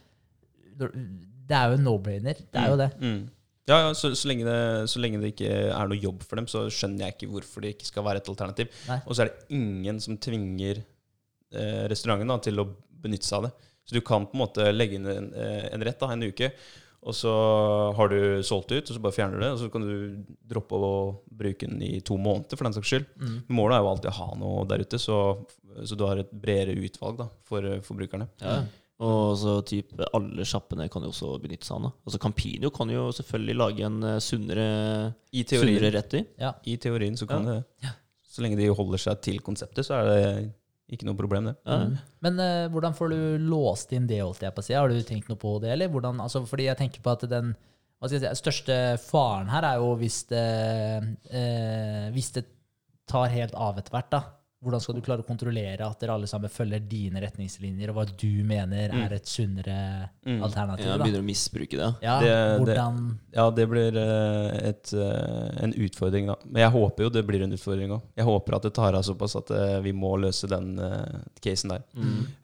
[0.75, 2.41] Det er jo en no-brainer.
[2.51, 2.89] Det er jo det.
[2.99, 3.21] Mm.
[3.69, 6.47] Ja, ja så, så, lenge det, så lenge det ikke er noe jobb for dem,
[6.51, 8.81] så skjønner jeg ikke hvorfor det ikke skal være et alternativ.
[8.89, 8.99] Nei.
[9.05, 12.69] Og så er det ingen som tvinger eh, restauranten da, til å
[13.05, 13.71] benytte seg av det.
[13.85, 16.51] Så du kan på en måte legge inn en, eh, en rett da, en uke,
[17.05, 17.31] og så
[17.93, 20.77] har du solgt ut, og så bare fjerner du det, og så kan du droppe
[20.77, 20.93] å
[21.29, 23.11] bruke den i to måneder, for den saks skyld.
[23.21, 23.35] Mm.
[23.53, 25.19] Målet er jo alltid å ha noe der ute, så,
[25.85, 28.29] så du har et bredere utvalg da, for eh, forbrukerne.
[28.41, 28.63] Ja.
[29.03, 31.95] Og så typ alle sjappene kan jo også benytte seg av den.
[32.07, 34.67] Altså Campino kan jo selvfølgelig lage en eh, sunnere,
[35.35, 36.21] I sunnere rett i.
[36.39, 36.53] Ja.
[36.63, 37.59] i teorien så kan Ja.
[37.81, 37.91] det
[38.35, 40.53] Så lenge de holder seg til konseptet, så er det
[40.91, 41.55] ikke noe problem, det.
[41.65, 41.77] Ja.
[42.21, 44.75] Men uh, hvordan får du låst inn det, holdt jeg på å si?
[44.75, 45.87] Har du tenkt noe på det, eller?
[45.89, 47.55] Hvordan, altså, fordi jeg tenker på at den
[47.95, 50.43] hva skal jeg si, største faren her er jo hvis det,
[51.31, 52.43] uh, hvis det
[53.09, 54.21] tar helt av etter hvert, da.
[54.65, 58.05] Hvordan skal du klare å kontrollere at dere alle sammen følger dine retningslinjer, og hva
[58.09, 59.75] du mener er et sunnere
[60.25, 60.87] alternativ?
[60.89, 61.89] Ja, begynner å misbruke det.
[62.03, 62.77] Ja, Det- det-
[63.35, 66.35] Ja, det blir eh, et, eh, en utfordring, da.
[66.45, 68.01] Men jeg håper jo det blir en utfordring òg.
[68.17, 71.69] Jeg håper at det tar av såpass at eh, vi må løse den uh, casen
[71.69, 71.83] der.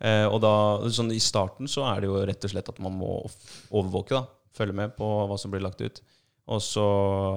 [0.01, 0.53] Eh, og da,
[0.89, 3.25] sånn I starten så er det jo rett og slett at man må
[3.71, 4.25] overvåke, da.
[4.53, 6.01] Følge med på hva som blir lagt ut.
[6.47, 6.83] Og så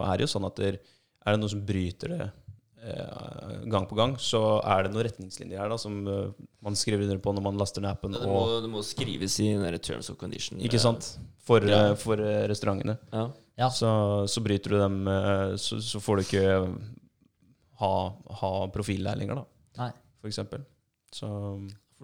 [0.09, 0.79] er det jo sånn at der,
[1.25, 2.33] er det noen som bryter det
[3.71, 6.33] gang på gang, så er det noen retningslinjer her da som eh,
[6.65, 8.13] man skriver under på når man laster ned appen.
[8.13, 9.49] Det Og, må, det må skrives i
[9.79, 10.61] terms of condition.
[10.61, 11.15] ikke sant?
[11.45, 11.91] For, Ja.
[11.91, 12.99] eh, for eh, restaurantene.
[13.13, 13.31] Ja.
[13.57, 13.69] Ja.
[13.71, 16.45] Så, så bryter du dem, eh, så, så får du ikke
[17.81, 17.93] ha,
[18.41, 19.45] ha profil der lenger, da,
[19.83, 19.91] Nei.
[20.21, 20.65] for eksempel.
[21.15, 21.29] Så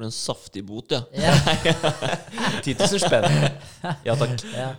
[0.01, 1.03] For en saftig bot, ja.
[1.13, 1.35] Ja.
[2.65, 3.29] 10 000 spenn.
[4.09, 4.41] Ja takk.
[4.57, 4.71] Ja.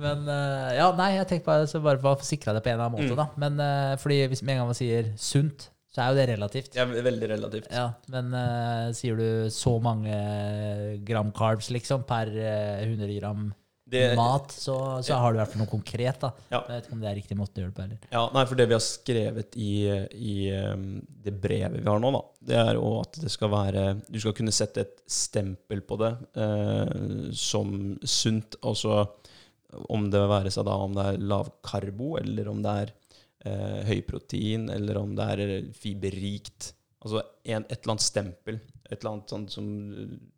[0.00, 2.78] Men uh, Ja, nei, jeg tenkte bare, så bare for å sikre det på en
[2.78, 3.20] eller annen måte, Mm.
[3.20, 3.26] da.
[3.44, 6.76] Men uh, fordi hvis med en gang man sier sunt, så er jo det relativt.
[6.78, 7.66] Ja, veldig relativt.
[7.68, 10.16] Ja, men uh, sier du så mange
[11.04, 13.50] gram carbs, liksom, per eh, 100 gram
[13.92, 16.30] Det, mat, så, så har du i hvert fall noe konkret, da.
[16.48, 16.62] Ja.
[16.62, 18.06] Jeg vet ikke om det er riktig måte å gjøre det på heller.
[18.14, 19.72] ja, nei, for det vi har skrevet i,
[20.16, 20.36] i
[20.72, 20.86] um,
[21.26, 24.34] det brevet vi har nå, da, det er jo at det skal være Du skal
[24.36, 26.10] kunne sette et stempel på det
[26.40, 28.56] eh, som sunt.
[28.66, 29.04] Altså
[29.92, 32.92] om det være seg da om det er lavkarbo, eller om det er
[33.48, 36.72] eh, høyprotein, eller om det er fiberrikt.
[37.02, 38.60] Altså en, et eller annet stempel.
[38.90, 39.66] Et eller annet sånt som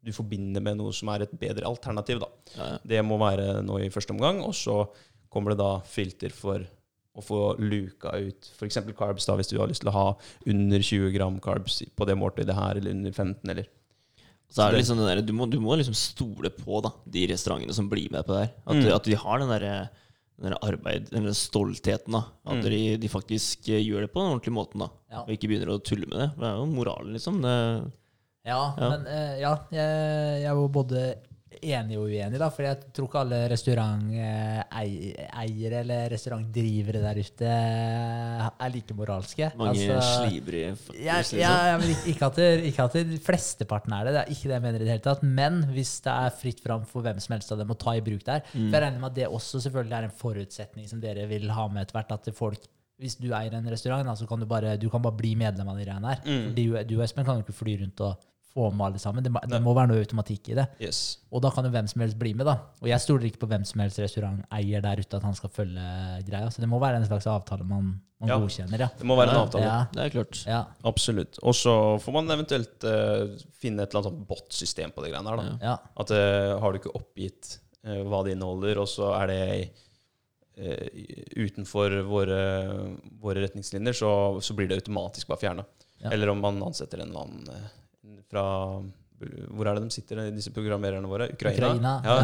[0.05, 2.21] du forbinder med noe som er et bedre alternativ.
[2.21, 2.29] da.
[2.57, 2.79] ja, ja.
[2.85, 4.89] Det må være nå i første omgang, og så
[5.31, 6.63] kommer det da filter for
[7.15, 8.79] å få luka ut f.eks.
[8.99, 10.07] carbs, da, hvis du har lyst til å ha
[10.51, 13.67] under 20 gram carbs på det måltidet her, eller under 15, eller
[14.51, 17.27] Så er det liksom den der, du, må, du må liksom stole på da, de
[17.31, 18.51] restaurantene som blir med på det her.
[18.67, 18.95] At, Mm.
[18.95, 19.67] at de har den der,
[20.39, 22.13] den der arbeid, den der stoltheten.
[22.13, 22.63] da At Mm.
[22.71, 24.79] de, de faktisk eh, gjør det på den ordentlige måten.
[24.85, 25.23] da Ja.
[25.23, 26.29] Og ikke begynner å tulle med det.
[26.39, 27.41] Det er jo moralen, liksom.
[27.43, 27.93] Det,
[28.45, 28.89] Ja, Ja.
[28.91, 29.89] men uh, ja, jeg,
[30.45, 31.15] jeg er både
[31.65, 32.49] enig og uenig, da.
[32.53, 39.51] For jeg tror ikke alle restauranteiere eller restaurantdrivere der ute er like moralske.
[39.57, 43.05] mange Altså, slibrige, Ja, faktisk, Ja, ja, ja, men ikke, at det, ikke at det
[43.25, 44.13] flesteparten er det.
[44.15, 45.23] Det er ikke det jeg mener i det hele tatt.
[45.23, 48.01] Men hvis det er fritt fram for hvem som helst av dem å ta i
[48.05, 48.71] bruk der Mm.
[48.71, 51.69] For jeg regner med at det også selvfølgelig er en forutsetning som dere vil ha
[51.69, 52.13] med etter hvert.
[52.13, 52.59] At folk
[53.01, 55.69] hvis du eier en restaurant, da, så kan du bare, du kan bare bli medlem
[55.69, 56.21] av de greiene her.
[56.25, 56.55] Mm.
[56.55, 58.15] Du, du, Espen, kan jo ikke fly rundt og
[58.55, 59.25] få med alle sammen.
[59.27, 60.65] Det, må- det må være noe automatikk i det.
[60.81, 60.99] Yes.
[61.35, 62.53] Og da kan jo hvem som helst bli med, da.
[62.81, 65.87] Og jeg stoler ikke på hvem som helst restauranteier der ute at han skal følge
[66.29, 66.51] greia.
[66.55, 67.89] Så det må være en slags avtale man,
[68.23, 68.39] man Ja.
[68.39, 68.89] godkjenner, ja.
[68.99, 69.65] Det må være en avtale.
[69.67, 70.45] Ja, Det er klart.
[70.47, 71.39] ja, Absolutt.
[71.43, 75.59] Og så får man eventuelt uh, finne et eller annet bot-system på de greiene her.
[75.59, 75.77] da.
[75.99, 79.71] At uh, har du ikke oppgitt uh, hva det inneholder, og så er det
[81.37, 82.37] utenfor våre,
[83.19, 84.11] våre retningslinjer, så,
[84.41, 85.65] så blir det automatisk bare fjerna.
[86.13, 87.67] Eller om man ansetter en eller annen
[88.31, 88.45] fra
[89.55, 91.31] Hvor er det de sitter, disse programmererne våre?
[91.33, 91.69] Ukraina?
[91.71, 91.93] Ukraina.
[92.05, 92.17] Ja.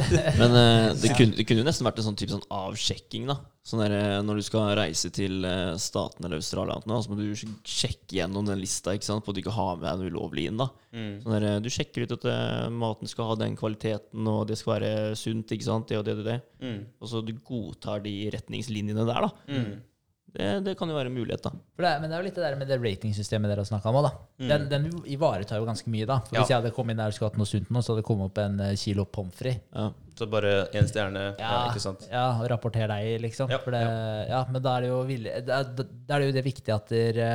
[0.40, 3.28] Men uh, det, kunne, det kunne jo nesten vært en sånn type sånn avsjekking.
[3.30, 3.36] da
[3.68, 7.18] Sånn der, eh, Når du skal reise til eh, staten eller Australia, noe, så må
[7.20, 7.26] du
[7.68, 9.22] sjekke gjennom den lista ikke sant?
[9.26, 10.56] på at du ikke har med deg noe ulovlig inn.
[10.62, 11.18] da Mm.
[11.20, 12.24] Sånn der, Du sjekker ut at
[12.72, 15.52] maten skal ha den kvaliteten, og det skal være sunt.
[15.52, 15.86] ikke sant?
[15.92, 16.38] Det og det det, det.
[16.64, 16.80] Mm.
[16.98, 19.28] Og så du godtar de retningslinjene der.
[19.28, 19.82] da Mm.
[20.28, 21.42] Det, det kan jo være en mulighet.
[21.46, 23.88] da det, men det er jo litt det der med det ratingsystemet dere har snakka
[23.88, 24.10] om òg, da.
[24.50, 26.18] Den, den ivaretar jo ganske mye, da.
[26.26, 26.42] For Ja.
[26.42, 28.08] Hvis jeg hadde kommet inn der og skulle hatt noe sunt nå, så hadde det
[28.10, 29.64] kommet opp en eh, kilo pommes frites.
[29.72, 29.88] Ja.
[30.18, 31.34] Så bare én stjerne, ja.
[31.38, 32.06] Ja, ikke sant?
[32.10, 33.50] ja, og rapporter deg, liksom.
[33.54, 33.82] Ja, det,
[34.28, 34.44] ja.
[34.50, 37.28] men da er det jo villig, da, da er det jo det viktige at dere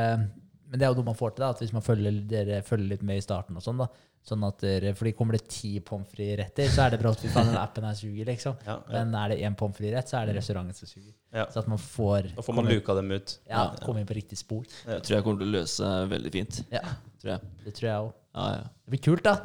[0.68, 2.92] Men det er jo noe man får til, da, at hvis man følger, dere følger
[2.96, 3.90] litt med i starten og sånn, da.
[4.24, 7.50] Sånn at dere, fordi kommer det ti pommes frites-retter, så er det brått fy faen,
[7.52, 8.54] den appen her suger, liksom.
[8.64, 8.94] Ja, ja.
[8.94, 11.12] Men er det én pommes frites-rett, så er det restauranten som suger.
[11.36, 11.44] Ja.
[11.52, 13.34] Så at man får Da får man komme- luka dem ut.
[13.50, 14.64] Ja, komme inn på riktig spor.
[14.86, 16.62] Det tror jeg kommer til å løse seg veldig fint.
[16.72, 16.86] Ja,
[17.20, 17.42] Tror jeg.
[17.66, 18.14] det tror jeg òg.
[18.36, 18.64] Ja, ja.
[18.64, 19.36] Det blir kult, da.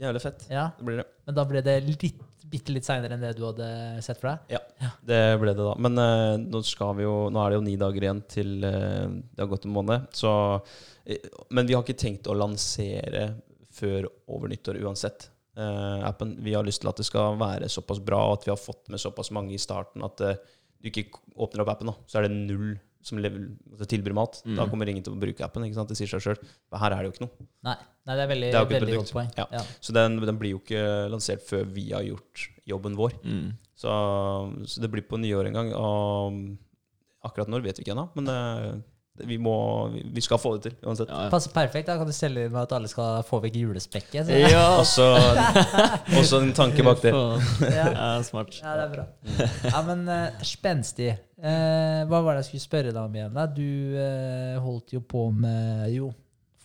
[0.00, 0.46] Jævlig fett.
[0.48, 1.06] Ja, Det blir det.
[1.26, 3.68] Men da ble det litt, bitte litt seinere enn det du hadde
[4.02, 4.58] sett for deg?
[5.04, 5.74] Det ble det, da.
[5.76, 9.12] Men uh, nå, skal vi jo, nå er det jo ni dager igjen til uh,
[9.12, 10.08] det har gått en måned.
[10.16, 10.32] Så,
[11.04, 13.34] eh, men vi har ikke tenkt å lansere
[13.74, 15.28] før over nyttår uansett.
[15.58, 16.36] Uh, appen.
[16.40, 18.88] Vi har lyst til at det skal være såpass bra, og at vi har fått
[18.92, 20.38] med såpass mange i starten at uh,
[20.82, 22.72] du ikke åpner opp appen, da, så er det null
[23.02, 24.38] som lever, altså tilbyr mat.
[24.46, 24.54] Mm.
[24.58, 25.64] Da kommer ingen til å bruke appen.
[25.66, 25.90] ikke sant?
[25.90, 26.42] Det sier seg sjøl.
[26.78, 27.46] Her er det jo ikke noe.
[27.66, 27.74] Nei,
[28.06, 29.32] nei det er veldig, Det er veldig godt poeng.
[29.38, 29.46] Ja.
[29.58, 29.62] Ja.
[29.82, 33.16] Så den, den blir jo ikke lansert før vi har gjort jobben vår.
[33.26, 33.48] Mm.
[33.82, 33.96] Så,
[34.70, 35.72] så det blir på nyår en gang.
[35.74, 40.54] Og akkurat når vet vi ikke ennå, men eh, det, vi, må, vi, skal få
[40.56, 41.10] det til uansett.
[41.10, 41.30] Ja, ja.
[41.32, 41.88] Passer perfekt.
[41.90, 44.24] Da kan du selge inn med at alle skal få vekk julespekket.
[44.28, 44.38] Så.
[44.40, 44.64] Ja.
[44.82, 45.08] også,
[46.18, 47.12] også en tanke bak det.
[47.72, 47.88] Ja.
[47.92, 48.56] Ja, smart.
[48.62, 49.04] Ja, det er bra.
[49.68, 51.12] Ja, men uh, spenstig.
[51.42, 53.34] Uh, hva var det jeg skulle spørre deg om igjen?
[53.36, 53.46] da?
[53.50, 56.12] Du uh, holdt jo på med Jo,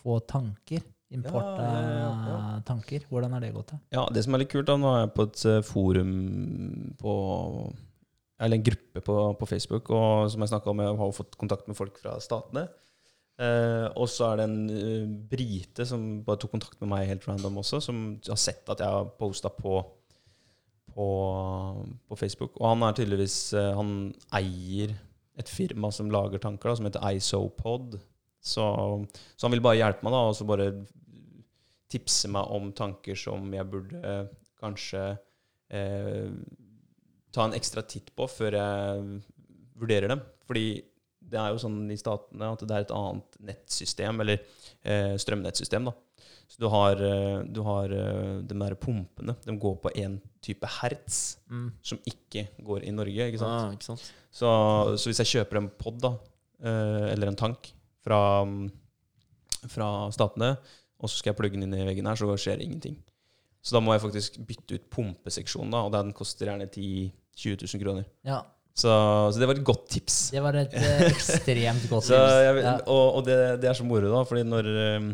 [0.02, 0.86] få tanker?
[1.12, 2.38] Import av Ja, ja, ja,
[2.68, 3.04] tanker?
[3.08, 3.72] Hvordan har det gått?
[3.72, 3.78] da?
[3.96, 6.16] Ja, det som er litt kult, da, nå er jeg på et forum
[7.00, 7.14] på
[8.38, 11.66] Eller en gruppe på, på Facebook, og som jeg snakka om, jeg har fått kontakt
[11.66, 12.68] med folk fra statene.
[13.38, 17.26] Eh, og så er det en eh, brite som bare tok kontakt med meg helt
[17.28, 19.80] random også, som har sett at jeg har posta på,
[20.94, 21.08] på,
[22.06, 22.58] på Facebook.
[22.58, 23.92] Og han er tydeligvis eh, Han
[24.38, 24.96] eier
[25.38, 27.98] et firma som lager tanker, da, som heter ISOPod.
[28.42, 28.64] Så,
[29.34, 30.72] så han vil bare hjelpe meg, da, og så bare
[31.90, 34.24] tipse meg om tanker som jeg burde eh,
[34.60, 35.04] kanskje
[35.72, 36.26] eh,
[37.38, 39.22] ta en ekstra titt på før jeg
[39.78, 40.22] vurderer dem.
[40.48, 40.66] Fordi
[41.28, 44.40] det er jo sånn i statene at det er et annet nettsystem, eller
[44.82, 45.94] eh, strømnettsystem, da.
[46.48, 49.34] Så du har, eh, du har eh, de der pumpene.
[49.44, 51.38] De går på én type hertz,
[51.84, 53.28] som ikke går i Norge.
[53.28, 53.52] ikke sant?
[53.52, 54.06] Ah, ikke sant?
[54.32, 54.48] Så,
[54.96, 56.14] så hvis jeg kjøper en pod, da,
[56.62, 57.74] eh, eller en tank,
[58.08, 58.20] fra,
[59.68, 60.54] fra statene,
[60.98, 62.96] og så skal jeg plugge den inn i veggen her, så skjer det ingenting.
[63.60, 67.60] Så da må jeg faktisk bytte ut pumpeseksjonen, da, og den koster gjerne 10 20
[67.64, 68.08] 000 kroner.
[68.26, 68.40] Ja,
[68.78, 68.90] Så,
[69.32, 70.18] så det var et godt tips.
[70.34, 72.66] det var et eh, ekstremt godt Så jeg, tips.
[72.66, 72.74] Ja.
[72.94, 75.08] og og det, det er så moro, da, fordi når, eh,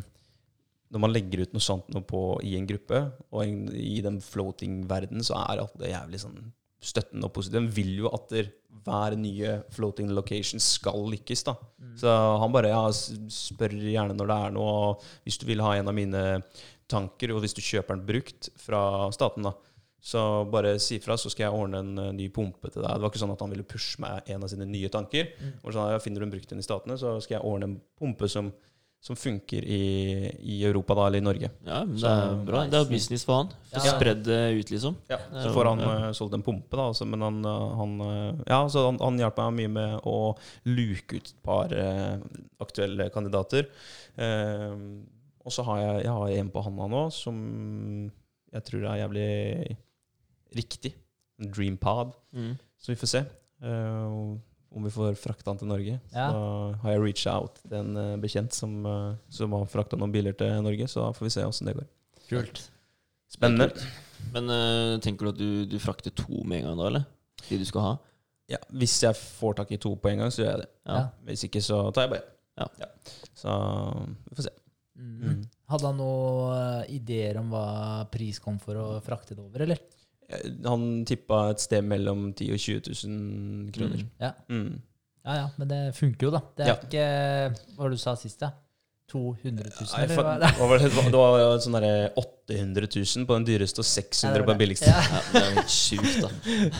[0.95, 3.01] når man legger ut noe sånt noe på, i en gruppe,
[3.33, 6.37] og en, i den floating-verdenen, så er alt det jævlig sånn
[6.85, 7.57] støttende og positivt.
[7.63, 8.51] Den vil jo at der,
[8.85, 11.47] hver nye floating location skal lykkes.
[11.47, 11.55] da.
[11.97, 12.83] Så han bare ja,
[13.33, 16.25] spør gjerne når det er noe, og hvis du vil ha en av mine
[16.93, 18.83] tanker, og hvis du kjøper den brukt fra
[19.17, 19.55] staten, da,
[20.05, 20.21] så
[20.53, 22.91] bare si fra, så skal jeg ordne en eh, ny pumpe til deg.
[22.93, 25.31] Det var ikke sånn at han ville pushe meg en av sine nye tanker.
[25.41, 25.55] Mm.
[25.65, 28.29] sånn, ja, Finner du en brukt en i statene, så skal jeg ordne en pumpe
[28.29, 28.51] som,
[29.01, 29.79] som funker i,
[30.45, 31.49] i Europa da, eller i Norge.
[31.65, 32.61] Ja, men det er bra.
[32.69, 33.55] Det er business for han.
[33.73, 33.95] Få Ja.
[33.97, 34.99] spredd det ut, liksom.
[35.09, 35.95] Ja, så får han ja.
[35.95, 36.91] eh, solgt en pumpe, da.
[36.93, 37.95] Altså, men han, eh, han,
[38.45, 40.19] ja, så han, han hjalp meg mye med å
[40.69, 41.73] luke ut et par
[42.61, 43.71] aktuelle kandidater.
[44.21, 44.77] Eh,
[45.45, 47.41] og så har jeg, jeg har en på handa nå som
[48.55, 49.77] jeg tror er jævlig
[50.57, 50.95] riktig.
[51.43, 52.15] En Dreampod.
[52.35, 52.55] Mm.
[52.79, 53.23] Så vi får se
[53.65, 54.35] uh,
[54.75, 55.99] om vi får frakta han til Norge.
[56.11, 56.29] Så Ja.
[56.31, 56.45] Så
[56.83, 60.37] har jeg reacha out til en uh, bekjent som, uh, som har frakta noen biler
[60.39, 60.89] til Norge.
[60.91, 61.91] Så får vi se åssen det går.
[62.31, 62.65] Kult.
[63.35, 63.73] Spennende.
[64.35, 67.07] Men eh, tenker du at du, du frakter to med en gang da, eller?
[67.49, 67.95] De du skal ha?
[68.51, 70.71] Ja, hvis jeg får tak i to på en gang, så gjør jeg det.
[70.85, 70.99] Ja.
[70.99, 71.05] Ja.
[71.29, 72.25] Hvis ikke, så tar jeg bare
[72.65, 72.79] én.
[72.81, 72.89] Ja.
[73.35, 73.57] Så
[74.29, 74.55] vi får se.
[74.95, 75.41] Mm.
[75.73, 77.67] Hadde han noen ideer om hva
[78.13, 79.81] pris kom for å frakte det over, eller?
[80.31, 84.05] Eh, Han tippa et sted mellom 10 000 og 20 000 kroner.
[84.21, 84.33] Ja.
[84.49, 84.81] Mm.
[85.25, 86.41] ja ja, men det funker jo, da.
[86.57, 86.77] Det er Ja.
[86.83, 87.07] ikke
[87.77, 88.51] Hva var det du sa sist, da?
[89.13, 90.49] 200 000, Nei, for, hva det?
[90.57, 94.43] hva var det, det var jo sånn derre 800 000 på den dyreste og 600
[94.47, 94.89] på den billigste.
[94.89, 95.03] Ja.
[95.13, 96.31] Ja, det er jo sjukt, da.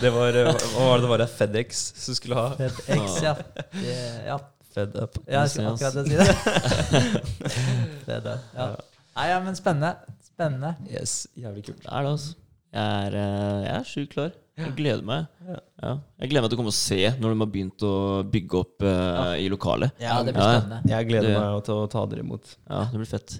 [0.01, 1.21] Det var, eh, hva var det det var?
[1.21, 1.29] det?
[1.37, 2.47] FedEx som skulle ha?
[2.57, 3.35] FedEx, ja.
[3.77, 3.95] Det,
[4.25, 4.39] ja.
[4.75, 5.19] Fed up.
[5.29, 7.15] Ja, jeg skulle akkurat si det.
[8.09, 8.49] Fed up.
[8.57, 8.67] Ja.
[9.15, 9.93] Nei, ja, men spennende.
[10.25, 10.73] Spennende.
[10.91, 11.79] Yes, jævlig kult.
[11.85, 12.33] Det er det, altså.
[12.75, 14.33] Jeg er, eh, jeg er sjukt klar.
[14.55, 15.25] Jeg gleder meg.
[15.47, 15.57] Ja.
[15.83, 15.89] Ja.
[16.21, 17.95] Jeg gleder meg til å komme og se når de har begynt å
[18.31, 19.95] bygge opp eh, i lokalet.
[19.99, 20.79] Ja, det blir Ja.
[20.93, 22.55] Jeg gleder Det- meg til å ta dere imot.
[22.69, 23.37] Ja, det blir fett.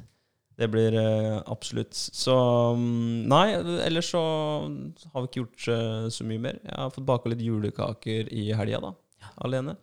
[0.56, 1.92] Det blir uh, absolutt.
[1.92, 2.32] Så
[2.80, 3.48] mm, Nei,
[3.84, 4.22] ellers så
[5.12, 6.60] har vi ikke gjort uh, så mye mer.
[6.64, 8.94] Jeg har fått baka litt julekaker i helga, da.
[9.44, 9.76] Alene.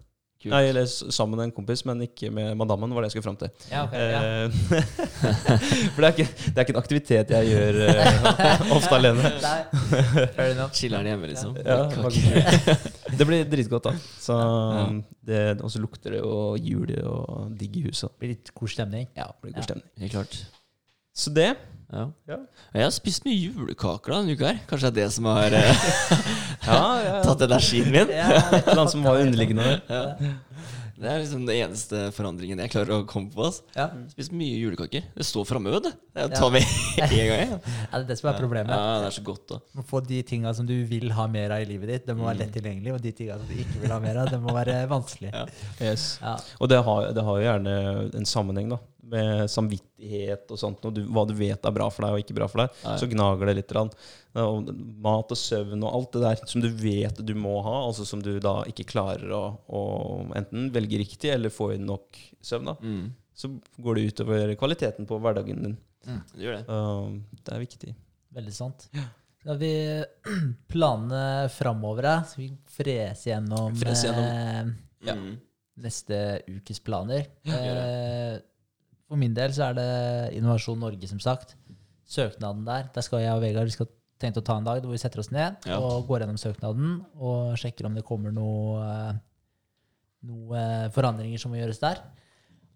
[0.43, 0.51] Kult.
[0.51, 3.36] Nei, eller sammen med en kompis, men ikke med madammen, var det jeg skulle fram
[3.39, 3.51] til.
[3.70, 4.23] Ja, ok, ja.
[4.27, 4.48] Eh,
[5.94, 9.31] For det er, ikke, det er ikke en aktivitet jeg gjør uh, ofte alene.
[10.74, 11.55] Chiller'n hjemme, liksom.
[11.62, 11.86] Ja.
[13.19, 13.93] Det blir dritgodt, da.
[14.19, 14.86] Så, Ja.
[15.28, 18.10] det, og så lukter det jo jul og digg i huset.
[18.19, 19.06] Blir litt god stemning.
[19.14, 19.59] Ja, det blir Ja.
[19.60, 19.89] god stemning.
[20.01, 20.39] Helt klart.
[21.14, 21.51] Så det
[21.93, 22.06] Ja.
[22.31, 22.39] Ja.
[22.73, 24.60] Jeg har spist mye julekaker da denne uka her.
[24.70, 25.89] Kanskje det er det som har eh,
[26.69, 28.09] Ja, ja, tatt energien min?
[28.14, 29.74] Ja, Et eller annet som var underliggende.
[29.90, 30.05] Ja.
[31.02, 33.43] Det er liksom det eneste forandringen jeg klarer å komme på.
[33.48, 33.64] Altså.
[33.74, 33.89] ja.
[34.12, 35.09] Spist mye julekaker.
[35.16, 35.90] Det står framme, vet du.
[36.20, 36.62] Jeg tar med
[37.02, 37.40] en gang.
[37.43, 37.59] Ja.
[37.59, 38.70] Ja, det er det som er problemet.
[38.70, 39.59] Ja, det er så godt, da.
[39.74, 42.28] Må få de tinga som du vil ha mer av i livet ditt, det må
[42.28, 42.94] være lett tilgjengelig.
[42.94, 45.32] Og de tinga som du ikke vil ha mer av, det må være vanskelig.
[45.35, 45.43] Ja.
[45.82, 46.06] Yes.
[46.23, 46.36] Ja.
[46.62, 47.77] Og det har, det har jo gjerne
[48.23, 48.78] en sammenheng da
[49.12, 50.84] med samvittighet og sånt.
[50.89, 52.78] Og du, hva du vet er bra for deg og ikke bra for deg.
[52.82, 52.98] Ja, ja.
[53.02, 53.74] Så gnager det litt.
[54.43, 54.70] Og
[55.05, 58.22] mat og søvn og alt det der som du vet du må ha, altså som
[58.24, 59.82] du da ikke klarer å, å
[60.39, 63.10] enten velge riktig eller få inn nok søvn, da, Mm.
[63.36, 63.48] så
[63.84, 65.76] går det utover kvaliteten på hverdagen din.
[66.05, 66.64] Det gjør det.
[66.66, 67.93] Uh, det er viktig.
[68.34, 68.89] Veldig sant.
[69.43, 69.70] Skal vi
[70.72, 72.16] planene framover, da?
[72.26, 74.24] Skal vi frese gjennom, Frese gjennom.
[74.24, 75.14] eh, Ja.
[75.18, 75.32] Mm.
[75.82, 76.18] neste
[76.52, 77.24] ukes planer?
[77.48, 78.40] gjør Eh,
[79.12, 79.89] for min del så er det
[80.39, 81.55] Innovasjon Norge, som sagt.
[82.09, 82.89] Søknaden der.
[82.94, 83.89] Der skal jeg og Vegard vi skal
[84.22, 85.78] tenkt å ta en dag hvor vi setter oss ned Ja.
[85.82, 89.14] og går gjennom søknaden og sjekker om det kommer noe, eh,
[90.28, 90.60] noe
[90.94, 91.98] forandringer som må gjøres der.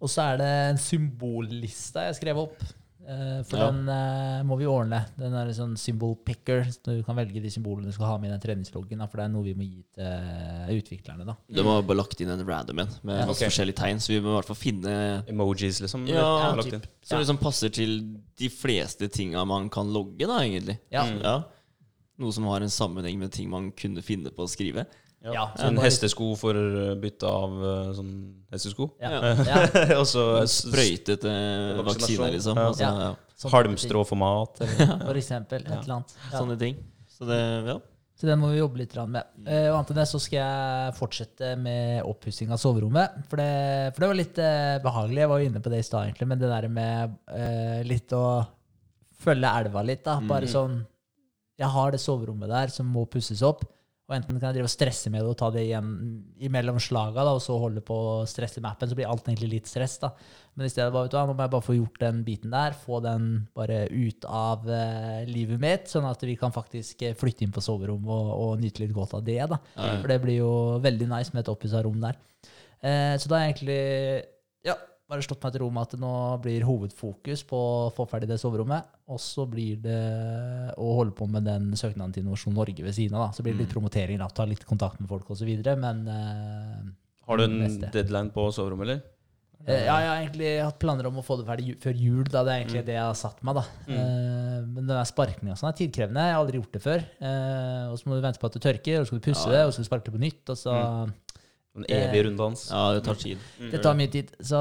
[0.03, 2.59] Og så er det en symbolliste jeg skrev opp.
[3.07, 3.71] Eh, for Ja.
[3.71, 5.05] den eh, må vi ordne.
[5.17, 6.65] Den er en sånn symbol picker.
[6.75, 8.99] Så du kan velge de symbolene du skal ha med i den treningsloggen.
[9.09, 11.25] For det er noe vi må gi til utviklerne.
[11.25, 11.37] da.
[11.49, 13.51] Du må bare lagt inn en random en med Ja, masse ok.
[13.53, 14.01] forskjellige tegn.
[14.03, 16.07] Så vi må i hvert fall finne Emojis, liksom?
[16.09, 16.83] Ja, inn.
[17.03, 20.79] som liksom passer til de fleste tinga man kan logge, da, egentlig.
[20.91, 21.05] Ja.
[21.07, 21.23] Mm.
[21.23, 21.37] Ja.
[22.19, 24.87] Noe som har en sammenheng med ting man kunne finne på å skrive.
[25.35, 26.55] Ja, Så en bare- hestesko for
[27.03, 28.13] bytte av eh, sånn
[28.53, 28.91] hestesko?
[29.01, 29.11] Ja.
[29.47, 29.65] Ja.
[30.01, 31.33] Og så Sprøytete
[31.83, 32.57] vaksiner, liksom.
[32.61, 32.69] Ja.
[32.71, 32.93] Altså, Ja.
[33.09, 33.15] ja.
[33.37, 34.61] Sånn halmstrå for mat?
[34.65, 34.97] Eller?
[35.05, 35.67] For eksempel.
[35.67, 36.17] Et eller annet.
[36.31, 36.39] Ja.
[36.39, 36.79] Sånne ting.
[37.11, 37.79] Så det, ja.
[38.17, 39.25] Så den må vi jobbe litt med.
[39.45, 43.19] Eh, og annet enn det så skal jeg fortsette med oppussing av soverommet.
[43.29, 45.21] For det, for det var litt eh, behagelig.
[45.21, 46.29] Jeg var jo inne på det i stad, egentlig.
[46.31, 48.25] Men det der med uh, litt å
[49.21, 50.17] følge elva litt, da.
[50.25, 50.79] Bare sånn
[51.61, 53.67] Jeg har det soverommet der som må pusses opp.
[54.07, 55.87] Og enten kan jeg drive og stresse med det og ta det igjen
[56.47, 59.49] imellom slaga, da, og så holde på å stresse med appen, så blir alt egentlig
[59.57, 59.97] litt stress.
[59.99, 60.13] da.
[60.55, 62.77] Men i stedet bare, vet du nå må jeg bare få gjort den biten der,
[62.79, 63.27] få den
[63.59, 67.65] bare ut av uh, livet mitt, sånn at vi kan faktisk eh, flytte inn på
[67.67, 69.41] soverommet og, og nyte litt godt av det.
[69.51, 69.59] da.
[69.75, 69.99] Ja.
[69.99, 70.53] For det blir jo
[70.87, 72.23] veldig nice med et oppussa rom der.
[72.79, 73.83] Uh, så da er jeg egentlig
[74.71, 76.13] ja, bare slått meg til ro med at det nå
[76.43, 78.89] blir hovedfokus på å få ferdig det soverommet.
[79.15, 80.01] Og så blir det
[80.83, 83.29] å holde på med den søknaden til Innovasjon Norge ved siden av.
[83.29, 83.37] da.
[83.37, 85.53] Så blir det litt promotering, da, ta litt kontakt med folk osv.
[85.79, 86.81] Men uh,
[87.29, 87.93] Har du en beste.
[87.95, 89.05] deadline på soverommet, eller?
[89.67, 92.25] Eh, Ja, jeg har egentlig hatt planer om å få det ferdig før jul.
[92.27, 93.61] da, Det er egentlig det jeg har satt meg.
[93.61, 93.65] da.
[93.87, 96.27] Eh, men den der sparkninga sånn er tidkrevende.
[96.27, 97.07] Jeg har aldri gjort det før.
[97.93, 99.55] Og så må du vente på at det tørker, og så skal du pusse Ja,
[99.55, 100.51] det, og så skal du sparke det på nytt.
[100.51, 100.75] og så...
[101.77, 102.67] En evig runddans?
[102.73, 103.47] ja, det tar tid.
[103.61, 104.59] Det tar mye tid, så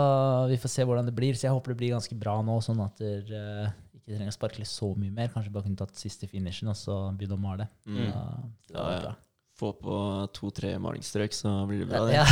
[0.52, 1.38] vi får se hvordan det blir.
[1.38, 3.74] Så jeg håper det blir ganske bra nå, sånn at dere
[4.06, 5.30] ikke trenger å sparkle så mye mer.
[5.34, 7.70] Kanskje bare kunne tatt siste finishen og så begynne å male.
[7.90, 8.10] Mm.
[8.10, 8.26] Ja,
[8.74, 9.16] Ja, det ja.
[9.56, 9.98] Få på
[10.36, 12.02] to-tre malingsstrøk, så blir det bra.
[12.04, 12.18] Det.
[12.18, 12.26] Ja.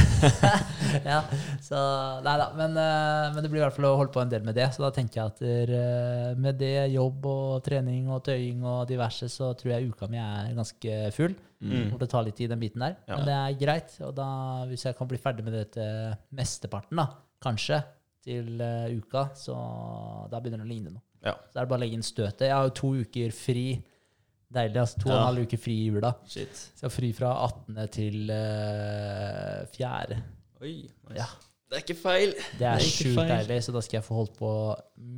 [1.13, 1.19] ja,
[1.63, 1.77] så
[2.25, 2.49] Nei da.
[2.57, 4.65] Men, uh, men det blir i hvert fall å holde på en del med det.
[4.75, 9.31] Så da tenker jeg at dere, med det, jobb og trening og tøying og diverse,
[9.31, 11.37] så tror jeg uka mi er ganske full.
[11.63, 11.93] Mm.
[12.01, 12.97] det tar litt tid, den biten der.
[13.07, 13.17] Ja.
[13.17, 13.95] Men det er greit.
[14.03, 14.27] Og da,
[14.69, 17.07] hvis jeg kan bli ferdig med det til mesteparten, da,
[17.43, 17.79] kanskje,
[18.23, 19.55] til uh, uka, så
[20.31, 21.03] da begynner det å ligne noe.
[21.23, 21.37] Ja.
[21.51, 22.45] Så er det bare å legge inn støtet.
[22.47, 23.67] Jeg har jo to uker fri.
[24.53, 24.77] Deilig.
[24.83, 26.13] altså To og en halv uke fri i jula.
[26.29, 26.59] Shit.
[26.75, 27.81] Så jeg har fri fra 18.
[27.95, 30.21] til uh, 4.
[30.63, 30.75] Oi,
[31.09, 31.17] nice.
[31.17, 31.31] Ja.
[31.73, 32.35] Det er ikke feil.
[32.59, 34.49] Det er er sjukt deilig, så da skal jeg få holdt på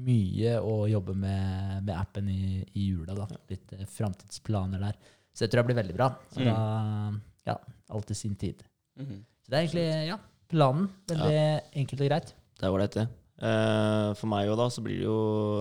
[0.05, 3.17] mye og jobbe med, med appen i, i jula.
[3.17, 3.25] da.
[3.51, 4.95] Litt eh, framtidsplaner der.
[5.35, 6.07] Så det tror jeg blir veldig bra.
[6.31, 6.47] Så Mm.
[6.47, 7.19] da
[7.51, 7.57] Ja,
[7.93, 8.63] alt i sin tid.
[8.97, 9.19] Mhm.
[9.43, 10.17] Så det er egentlig ja,
[10.49, 10.87] planen.
[11.11, 12.33] Veldig enkelt og greit.
[12.57, 13.07] Det er ålreit, det.
[13.43, 15.17] Eh, for meg òg, da, så blir det jo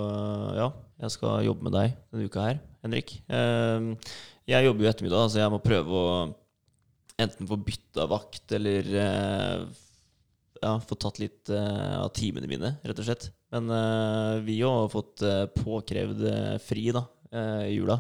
[0.07, 0.69] eh, Ja,
[1.03, 3.17] jeg skal jobbe med deg denne uka her, Henrik.
[3.29, 3.89] Eh,
[4.47, 6.35] jeg jobber jo ettermiddag, så jeg må prøve å
[7.19, 9.67] enten få bytta vakt eller eh,
[10.63, 13.29] ja, få tatt litt eh, av timene mine, rett og slett.
[13.53, 15.21] Men eh, vi har fått
[15.59, 16.25] påkrevd
[16.65, 17.05] fri da,
[17.67, 17.99] i jula.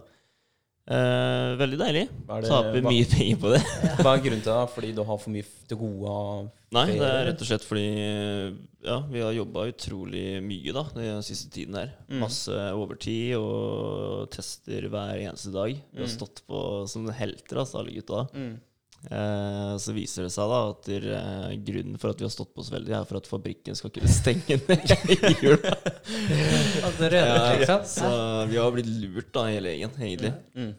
[0.84, 2.02] Eh, veldig deilig.
[2.28, 3.60] Det- Taper hva- mye penger på det.
[4.04, 4.64] Hva er grunnen til det?
[4.74, 7.84] Fordi du har for mye til gode Nei, det er rett og slett fordi
[8.84, 11.92] ja, vi har jobba utrolig mye da, den siste tiden her.
[12.10, 12.18] Mm.
[12.20, 15.70] Masse overtid og tester hver eneste dag.
[15.94, 16.16] Vi har Mm.
[16.18, 18.26] stått på som helter, altså, alle gutta.
[18.34, 18.58] Mm.
[19.10, 22.54] Eh, så viser det seg da at der, eh, grunnen for at vi har stått
[22.56, 25.74] på så veldig, er for at fabrikken skal kunne stenge ned i jula.
[26.86, 28.14] Altså, Ja, så
[28.48, 30.32] vi har blitt lurt, da, hele gjengen, egentlig.
[30.56, 30.72] Mm.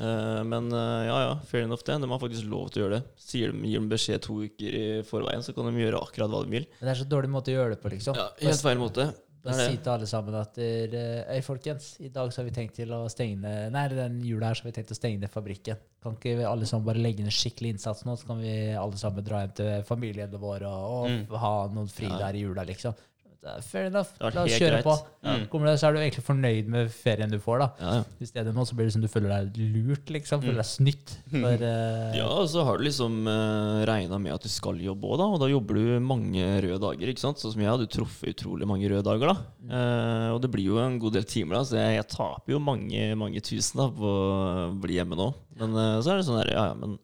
[0.00, 1.98] Eh, men eh, ja, ja, fair enough det.
[2.02, 3.04] De har faktisk lov til å gjøre det.
[3.20, 6.42] Sier de, gir dem beskjed to uker i forveien, så kan de gjøre akkurat hva
[6.44, 6.66] de vil.
[6.78, 8.18] Men det er så dårlig måte å gjøre det på, liksom.
[8.18, 9.08] Ja, helt feil måte.
[9.52, 11.00] Er si til alle sammen at dere,
[11.36, 14.54] Øy, folkens, i dag så har vi tenkt til å stenge Nei, den jula her
[14.56, 15.76] så har vi tenkt å stenge ned fabrikken.
[16.02, 18.96] Kan ikke vi alle sammen bare legge ned skikkelig innsats nå, så kan vi alle
[18.96, 21.36] sammen dra hjem til familiene våre og, og Mm.
[21.44, 22.94] ha noen fri der i jula, liksom.
[23.44, 24.14] Det Fair enough.
[24.22, 24.86] La oss kjøre greit.
[24.86, 24.94] på.
[25.24, 25.44] Mm.
[25.52, 27.68] Kommer du, så er du egentlig fornøyd med ferien du får, da.
[27.78, 28.06] Ja, ja.
[28.24, 30.42] I stedet nå så blir det som du føler deg lurt, liksom.
[30.44, 31.14] Føler deg snytt.
[31.30, 32.16] For, uh...
[32.20, 35.28] Ja, og så har du liksom uh, regna med at du skal jobbe òg, da.
[35.36, 37.12] Og da jobber du mange røde dager.
[37.12, 37.42] ikke sant?
[37.42, 39.48] Sånn som jeg hadde truffet utrolig mange røde dager, da.
[39.70, 42.62] Uh, og det blir jo en god del timer, da, så jeg, jeg taper jo
[42.62, 45.30] mange mange tusen da på å bli hjemme nå.
[45.60, 46.96] Men uh, så er det sånn her, ja ja, men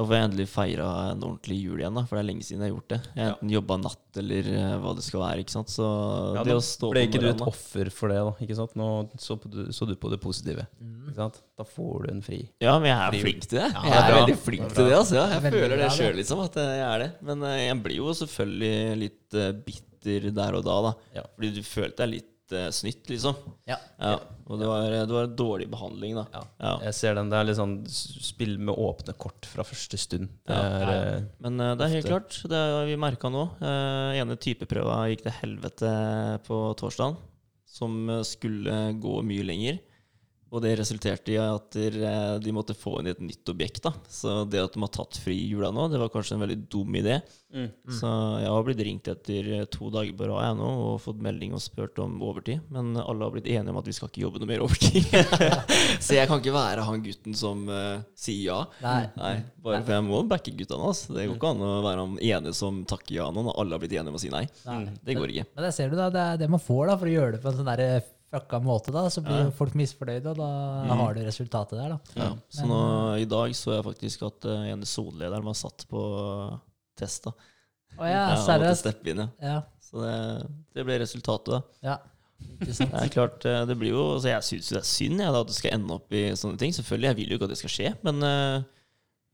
[0.00, 2.02] da får jeg endelig feira en ordentlig jul igjen, da.
[2.08, 2.98] For det er lenge siden jeg har gjort det.
[3.18, 5.70] Jeg har enten jobba natt eller eh, hva det skal være, ikke sant.
[5.74, 5.86] Så
[6.38, 8.32] Ja, det å stå ble på ikke du et offer for det, da?
[8.46, 8.72] Ikke sant?
[8.80, 8.88] Nå
[9.20, 10.64] så, på, du- så du på det positive.
[10.80, 10.96] mm.
[11.10, 11.38] Ikke sant?
[11.60, 12.40] Da får du en fri.
[12.64, 13.68] Ja, men jeg er Fri- flink til det.
[13.74, 14.96] Ja, jeg er er veldig flink Det er til det.
[15.02, 15.14] altså.
[15.20, 17.10] Ja, jeg Det er veldig føler det sjøl, liksom, at jeg er det.
[17.30, 18.74] Men eh, jeg blir jo selvfølgelig
[19.04, 20.92] litt eh, bitter der og da, da.
[21.20, 21.26] Ja.
[21.36, 22.30] Fordi du følte deg litt
[22.74, 23.36] snitt, liksom.
[23.68, 23.76] Ja.
[24.00, 24.14] Ja,
[24.50, 26.24] og det var, det var en dårlig behandling, da.
[26.34, 26.42] Ja.
[26.64, 26.72] Ja.
[26.88, 27.30] Jeg ser den.
[27.30, 30.28] Det er litt sånn spill med åpne kort fra første stund.
[30.50, 30.94] Er, Ja.
[31.16, 32.14] eh, Men uh, det er helt Ofte.
[32.16, 33.44] klart, det har vi merka nå.
[33.62, 35.92] Uh, ene typeprøva gikk til helvete
[36.46, 37.16] på torsdag,
[37.70, 39.78] som eh, skulle gå mye lenger.
[40.50, 43.84] Og det resulterte i at eh, de måtte få inn et nytt objekt.
[43.84, 43.92] da.
[44.10, 46.96] Så det at de har tatt fri jula nå, det var kanskje en veldig dum
[46.98, 47.20] idé.
[47.54, 47.68] mm.
[47.94, 48.10] Så
[48.42, 51.62] jeg har blitt ringt etter eh, to dager på rad nå, og fått melding og
[51.62, 52.66] spurt om overtid.
[52.74, 55.06] Men alle har blitt enige om at vi skal ikke jobbe noe mer overtid.
[56.04, 58.60] så jeg kan ikke være han gutten som uh, sier ja.
[58.82, 59.00] Nei.
[59.20, 60.90] Nei, bare for jeg må backe guttene.
[60.90, 61.14] Altså.
[61.14, 63.84] Det går ikke an å være han ene som takker ja nå når alle har
[63.84, 64.48] blitt enige om å si nei.
[64.66, 64.96] Nei.
[65.06, 65.50] Det går ikke.
[65.54, 67.44] Men det ser du da, det er det man får da, for å gjøre det
[67.44, 68.00] på en sånn der
[68.30, 69.50] fucka måte, da, så blir ja.
[69.54, 72.20] folk misfornøyde, og da har du resultatet der, da.
[72.20, 72.28] Ja.
[72.52, 72.80] Så nå,
[73.22, 76.02] i dag så jeg faktisk at uh, ene sonelederen var satt på
[76.98, 77.26] test.
[77.26, 77.34] da.
[77.98, 78.88] Å ja, seriøst?
[79.10, 79.28] inn, ja.
[79.42, 80.14] Ja, Så det,
[80.76, 81.62] det ble resultatet, da.
[81.90, 81.98] ja.
[82.60, 85.32] Det er klart, eh, det blir jo altså Jeg syns jo det er synd jeg,
[85.32, 86.72] da, at det skal ende opp i sånne ting.
[86.72, 88.62] Selvfølgelig, jeg vil jo ikke at det skal skje, men eh,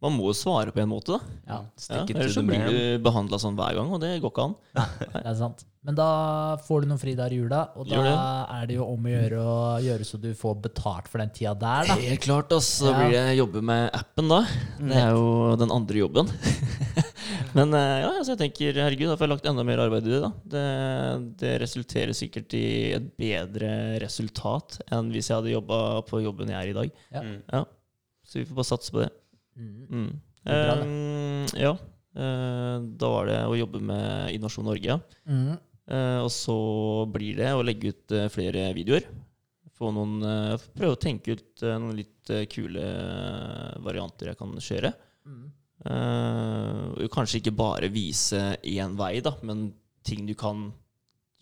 [0.05, 1.37] man må jo svare på en måte, da.
[1.49, 4.55] Ja, Ja, ellers så blir du behandla sånn hver gang, og det går ikke an.
[5.15, 5.65] det er sant.
[5.87, 6.07] Men da
[6.67, 8.13] får du noen fridager i jula, og da det.
[8.59, 11.53] er det jo om å gjøre å gjøre så du får betalt for den tida
[11.55, 11.97] der, da.
[12.03, 12.69] Helt klart, ass.
[12.83, 12.97] Så Ja.
[12.99, 14.41] blir det jobbe med appen, da.
[14.83, 16.27] Det er jo den andre jobben.
[17.57, 20.13] Men eh, ja, altså jeg tenker herregud, da får jeg lagt enda mer arbeid i
[20.13, 20.21] det.
[20.27, 20.33] da.
[20.57, 20.67] Det,
[21.41, 22.65] det resulterer sikkert i
[22.99, 23.71] et bedre
[24.03, 25.79] resultat enn hvis jeg hadde jobba
[26.09, 26.93] på jobben jeg er i dag.
[27.15, 27.23] Ja.
[27.25, 27.39] Mm.
[27.55, 27.63] Ja.
[28.27, 29.11] Så vi får bare satse på det.
[29.57, 29.87] Mm.
[29.91, 30.09] Mm.
[30.47, 31.73] Bra, Eh, ja.
[32.17, 35.01] Eh, da var det å jobbe med Innovasjon Norge.
[35.29, 35.57] Mm.
[35.87, 36.57] Eh, og så
[37.13, 39.07] blir det å legge ut eh, flere videoer.
[39.77, 42.87] Få noen, eh, prøve å tenke ut eh, noen litt kule
[43.85, 44.93] varianter jeg kan kjøre.
[45.27, 45.45] Mm.
[45.91, 49.69] Eh, kanskje ikke bare vise én vei, da, men
[50.07, 50.71] ting du kan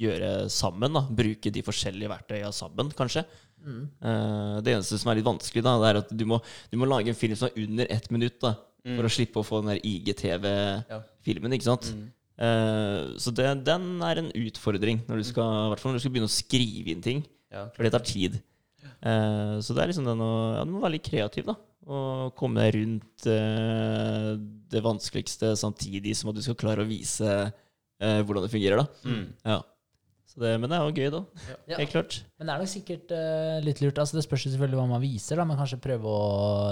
[0.00, 0.92] gjøre sammen.
[0.96, 3.24] da, Bruke de forskjellige verktøyene sammen, kanskje.
[3.64, 3.82] Mm.
[4.04, 6.38] Eh, det eneste som er litt vanskelig, da, det er at du må,
[6.70, 8.38] du må lage en film som er under ett minutt.
[8.44, 8.54] da,
[8.84, 8.98] Mm.
[8.98, 11.54] For å slippe å få den der IGTV-filmen.
[11.56, 11.86] ikke sant?
[11.94, 12.08] Mm.
[12.44, 16.02] Eh, så det, den er en utfordring, når du skal, i hvert fall når du
[16.04, 17.22] skal begynne å skrive inn ting.
[17.54, 17.62] Ja.
[17.72, 18.36] For det tar tid.
[18.84, 21.56] Eh, så det er liksom den å ja, Du må være litt kreativ, da.
[21.84, 27.52] Og komme deg rundt det vanskeligste samtidig som at du skal klare å vise
[28.00, 28.80] hvordan det fungerer.
[28.84, 28.86] da.
[29.08, 29.26] Mm.
[29.44, 29.58] Ja.
[30.34, 31.18] Så det, men det er jo gøy, da.
[31.70, 31.76] Ja.
[31.78, 32.14] Helt klart.
[32.40, 33.98] Men det er nok sikkert uh, litt lurt.
[34.02, 36.22] altså Det spørs selvfølgelig hva man viser, da, men kanskje prøve å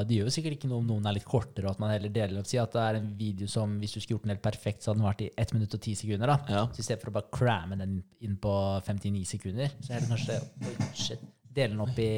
[0.08, 2.10] Det gjør jo sikkert ikke noe om noen er litt kortere, og at man heller
[2.10, 2.48] deler opp.
[2.50, 4.90] Si at det er en video som hvis du skulle gjort den helt perfekt, så
[4.90, 6.32] hadde den vært i 1 minutt og 10 sekunder.
[6.34, 6.38] da.
[6.56, 6.64] Ja.
[6.74, 8.54] Så i stedet for å bare cramme den inn på
[8.88, 10.40] 59 sekunder, så er det kanskje
[10.98, 11.22] shit.
[11.52, 12.10] Dele den opp i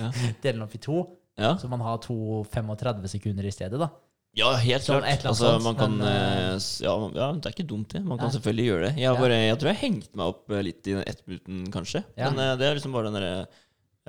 [0.00, 0.10] Ja.
[0.42, 1.04] Den opp i to,
[1.38, 1.54] Ja.
[1.60, 3.90] så man har to 35 sekunder i stedet, da.
[4.34, 5.24] Ja, helt Sånn klart.
[5.30, 8.00] Altså, sånt, man kan, men, eh, ja, ja, det er ikke dumt, det.
[8.02, 8.34] Man kan Nei.
[8.34, 8.92] selvfølgelig gjøre det.
[8.98, 9.20] Jeg, har Ja.
[9.22, 12.02] bare, jeg tror jeg hengte meg opp eh, litt i den ettminuten, kanskje.
[12.18, 12.30] Ja.
[12.30, 13.46] Men eh, det er liksom bare den derre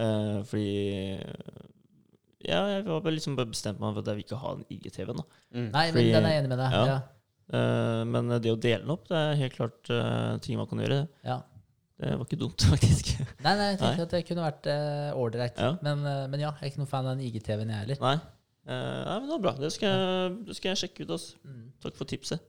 [0.02, 0.66] uh, Fordi
[2.46, 5.22] Ja, jeg har bare liksom bestemt meg for at jeg vil ikke ha den IGTV-en.
[5.54, 5.70] Mm.
[5.72, 6.72] Nei, men Fordi- den er jeg enig med deg.
[6.72, 6.86] ja.
[6.86, 6.98] Ja.
[7.54, 10.80] Eh, men det å dele den opp, det er helt klart uh, ting man kan
[10.82, 11.08] gjøre.
[11.24, 11.40] Ja.
[12.02, 13.14] Det var ikke dumt, faktisk.
[13.46, 14.06] Nei, nei, jeg tenkte Nei.
[14.10, 14.70] at det kunne vært
[15.16, 15.58] ålreit.
[15.58, 15.76] Uh, Ja.
[15.86, 18.02] Men, uh, men ja, jeg er ikke noen fan av den IGTV-en, jeg heller.
[18.02, 18.16] Nei.
[18.68, 19.52] Eh, nei, men det var bra.
[19.62, 21.10] Det skal, jeg- det skal jeg sjekke ut.
[21.18, 21.36] Altså.
[21.46, 21.72] Mm.
[21.84, 22.40] Takk for tipset.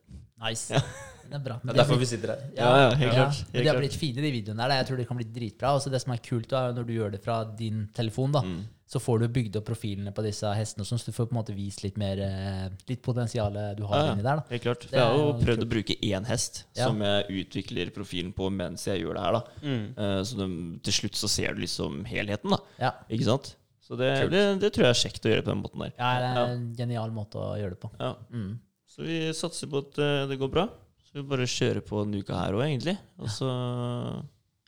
[0.41, 0.71] Nice.
[0.73, 0.81] Ja.
[1.27, 1.55] Det er bra.
[1.59, 2.43] Det er derfor vi sitter her.
[2.55, 3.39] Ja, ja, helt klart.
[3.51, 4.77] Helt de har blitt fine, de videoene der.
[4.79, 5.73] Jeg tror de kan bli dritbra.
[5.75, 8.43] Også det som er kult, da, er når du gjør det fra din telefon, da,
[8.47, 8.61] Mm.
[8.87, 11.41] så får du bygd opp profilene på disse hestene, sånn, så du får på en
[11.43, 14.13] måte vist litt mer eh, Litt potensialet du har Ja, ja.
[14.13, 14.37] inni der.
[14.37, 14.45] da.
[14.51, 14.81] Helt klart.
[14.87, 15.67] Det jeg har jo prøvd kult.
[15.67, 16.87] å bruke én hest Ja.
[16.87, 19.33] som jeg utvikler profilen på mens jeg gjør det her.
[19.33, 19.43] da.
[19.65, 19.99] Mm.
[19.99, 22.59] Eh, Så de, til slutt så ser du liksom helheten, da.
[22.79, 22.93] Ja.
[23.11, 23.57] Ikke sant?
[23.87, 25.93] Så det, det, det tror jeg er kjekt å gjøre på den måten der.
[25.95, 26.47] ja, det er Ja.
[26.57, 27.91] en genial måte å gjøre det på.
[28.01, 28.13] Ja.
[28.35, 28.57] Mm.
[28.91, 30.65] Så vi satser på at eh, det går bra.
[31.07, 32.97] Så vi bare kjører på denne uka her òg, egentlig.
[33.23, 33.47] Og så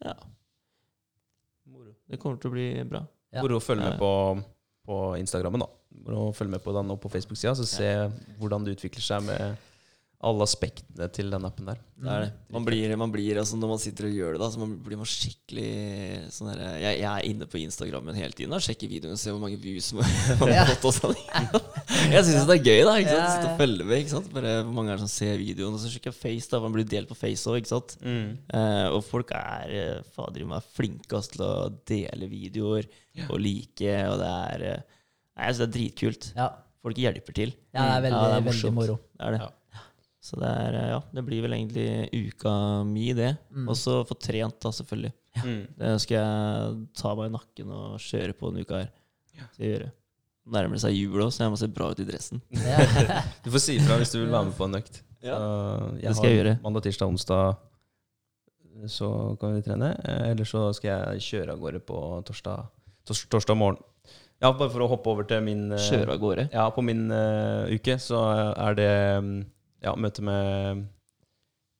[0.05, 0.15] ja.
[2.09, 3.03] Det kommer til å bli bra.
[3.35, 3.43] Ja.
[3.45, 4.11] Moro å følge med på,
[4.89, 5.69] på Instagrammen, da.
[6.07, 7.91] Moro å følge med på den og på Facebook-sida, så se
[8.41, 9.59] hvordan det utvikler seg med
[10.19, 11.77] alle aspektene til den appen der.
[11.99, 12.31] Det er det.
[12.51, 14.99] Man blir, man blir altså Når man sitter og gjør det, da, så man blir
[14.99, 15.69] man skikkelig
[16.35, 19.37] sånn der, jeg, jeg er inne på Instagrammen hele tiden og sjekker videoene og ser
[19.37, 20.89] hvor mange views man har fått.
[20.91, 21.15] Og sånn.
[22.11, 22.97] jeg syns det er gøy, da.
[22.99, 23.23] Ikke sant?
[23.23, 24.03] Ja, Sitte og følge med.
[24.03, 24.31] Ikke sant?
[24.35, 25.77] Bare Hvor mange er det som ser videoen?
[25.79, 26.63] Og så sjekker jeg Face, da.
[26.67, 27.95] Man blir delt på Face òg, ikke sant.
[28.03, 31.53] Eh, og folk er eh, fader i meg flinke til å
[31.87, 32.91] dele videoer
[33.29, 34.83] og like, og det er eh,
[35.39, 36.25] Nei, jeg syns det er dritkult.
[36.35, 36.49] Ja.
[36.83, 37.53] Folk hjelper til.
[37.75, 38.99] ja, det er veldig, Ja, det er veldig moro.
[39.15, 39.41] Det er det.
[39.45, 39.53] Ja.
[40.29, 42.53] Så det er, eh, ja, det blir vel egentlig uka
[42.85, 43.33] mi, det.
[43.55, 43.69] Mm.
[43.69, 45.13] Og så få trent, da, selvfølgelig.
[45.39, 45.61] Mm.
[45.79, 48.91] Det skal jeg ta meg i nakken og kjøre på denne uka her.
[49.39, 49.47] Ja.
[49.57, 49.93] jeg gjøre.
[50.49, 52.43] Nærmer det seg jul òg, så jeg må se bra ut i dressen.
[52.69, 52.83] Ja.
[53.45, 55.03] Du får si ifra hvis du vil være med på en økt.
[55.25, 55.39] Ja.
[55.39, 56.59] Så Det skal jeg gjøre.
[56.65, 57.57] Mandag, tirsdag, onsdag
[58.87, 59.93] så kan vi trene.
[60.05, 62.69] Eh, Eller så skal jeg kjøre av gårde på torsdag,
[63.07, 63.81] tors, torsdag morgen.
[64.39, 66.45] Ja, bare for å hoppe over til min uh, Kjøre av gårde.
[66.53, 68.21] Ja, på min uh, uke så
[68.55, 68.93] er det
[69.25, 69.33] mm,
[69.85, 70.87] ja, møte med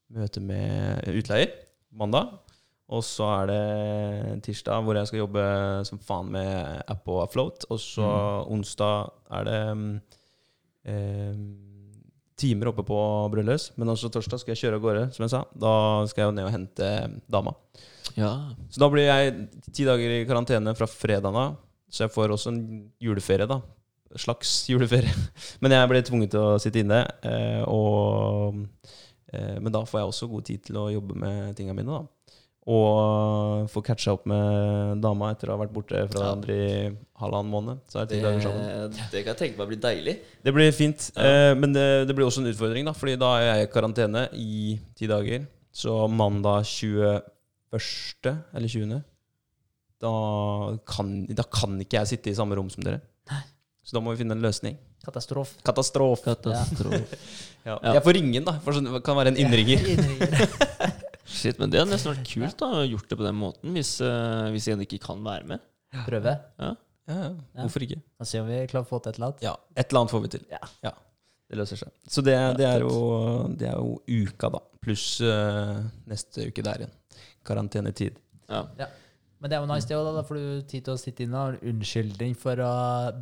[0.09, 1.51] Møte med utleier
[1.93, 2.31] mandag.
[2.89, 5.45] Og så er det tirsdag hvor jeg skal jobbe
[5.85, 7.67] som faen med app og float.
[7.69, 8.09] Og så
[8.49, 9.91] onsdag er det mm,
[10.89, 11.43] eh,
[12.41, 13.01] timer oppe på
[13.35, 13.75] Brødløs.
[13.77, 15.43] Men også torsdag skal jeg kjøre av gårde, som jeg sa.
[15.53, 15.75] Da
[16.09, 16.91] skal jeg jo ned og hente
[17.29, 17.53] dama.
[18.17, 18.33] Ja.
[18.73, 19.37] Så da blir jeg
[19.69, 21.59] ti dager i karantene fra fredag av.
[21.93, 22.63] Så jeg får også en
[23.05, 23.61] juleferie, da.
[24.17, 25.11] Slags juleferie.
[25.61, 27.03] Men jeg ble tvunget til å sitte inne.
[27.27, 28.63] Eh, og,
[29.33, 32.07] eh, men da får jeg også god tid til å jobbe med tinga mine, da.
[32.69, 36.33] Og få catcha opp med dama etter å ha vært borte fra Ja.
[36.37, 37.79] andre i halvannen måned.
[37.89, 38.91] Så er det Det, sammen.
[39.13, 40.15] det kan jeg tenke meg blir deilig.
[40.45, 41.11] Det blir fint.
[41.17, 41.23] Ja.
[41.51, 42.93] Eh, men det, det blir også en utfordring, da.
[42.93, 45.47] Fordi da er jeg i karantene i ti dager.
[45.73, 47.23] Så mandag 21.
[48.55, 49.03] eller 20.
[50.01, 50.13] Da
[50.87, 53.01] kan, da kan ikke jeg sitte i samme rom som dere.
[53.89, 54.75] Så da må vi finne en løsning.
[55.01, 55.57] Katastrofe.
[55.65, 56.21] Katastrof.
[56.27, 57.15] Katastrof.
[57.65, 57.79] Ja.
[57.81, 57.95] Ja.
[57.97, 58.59] Jeg får ringe den, da.
[58.65, 59.81] For sånn, det kan være en innringer.
[61.39, 63.95] Shit, men det hadde nesten vært kult da, å gjort det på den måten, hvis,
[64.05, 65.65] uh, hvis en ikke kan være med.
[66.05, 66.37] Prøve.
[66.61, 66.71] Ja,
[67.09, 67.33] ja.
[67.63, 68.01] Hvorfor ikke?
[68.21, 69.45] Da ser vi om vi klarer å få til et eller annet.
[69.45, 70.47] Ja, Et eller annet får vi til.
[70.53, 70.95] Ja.
[71.49, 71.93] Det løser seg.
[72.05, 72.97] Så det, det, er, jo,
[73.57, 74.61] det er jo uka, da.
[74.85, 75.79] Pluss uh,
[76.09, 76.97] neste uke der igjen.
[77.49, 78.21] Karantenetid.
[78.53, 78.67] Ja.
[79.39, 80.09] Men det er jo nice, det òg.
[80.17, 82.71] Da får du tid til å sitte inne og ha en unnskyldning for å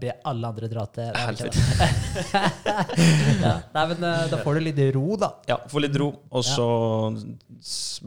[0.00, 1.48] be alle andre dra til Nei, da.
[3.44, 3.56] ja.
[3.74, 5.28] Nei, men eh, da får du litt ro, da.
[5.50, 6.08] Ja, får litt ro.
[6.32, 6.68] Og så
[7.12, 7.26] ja.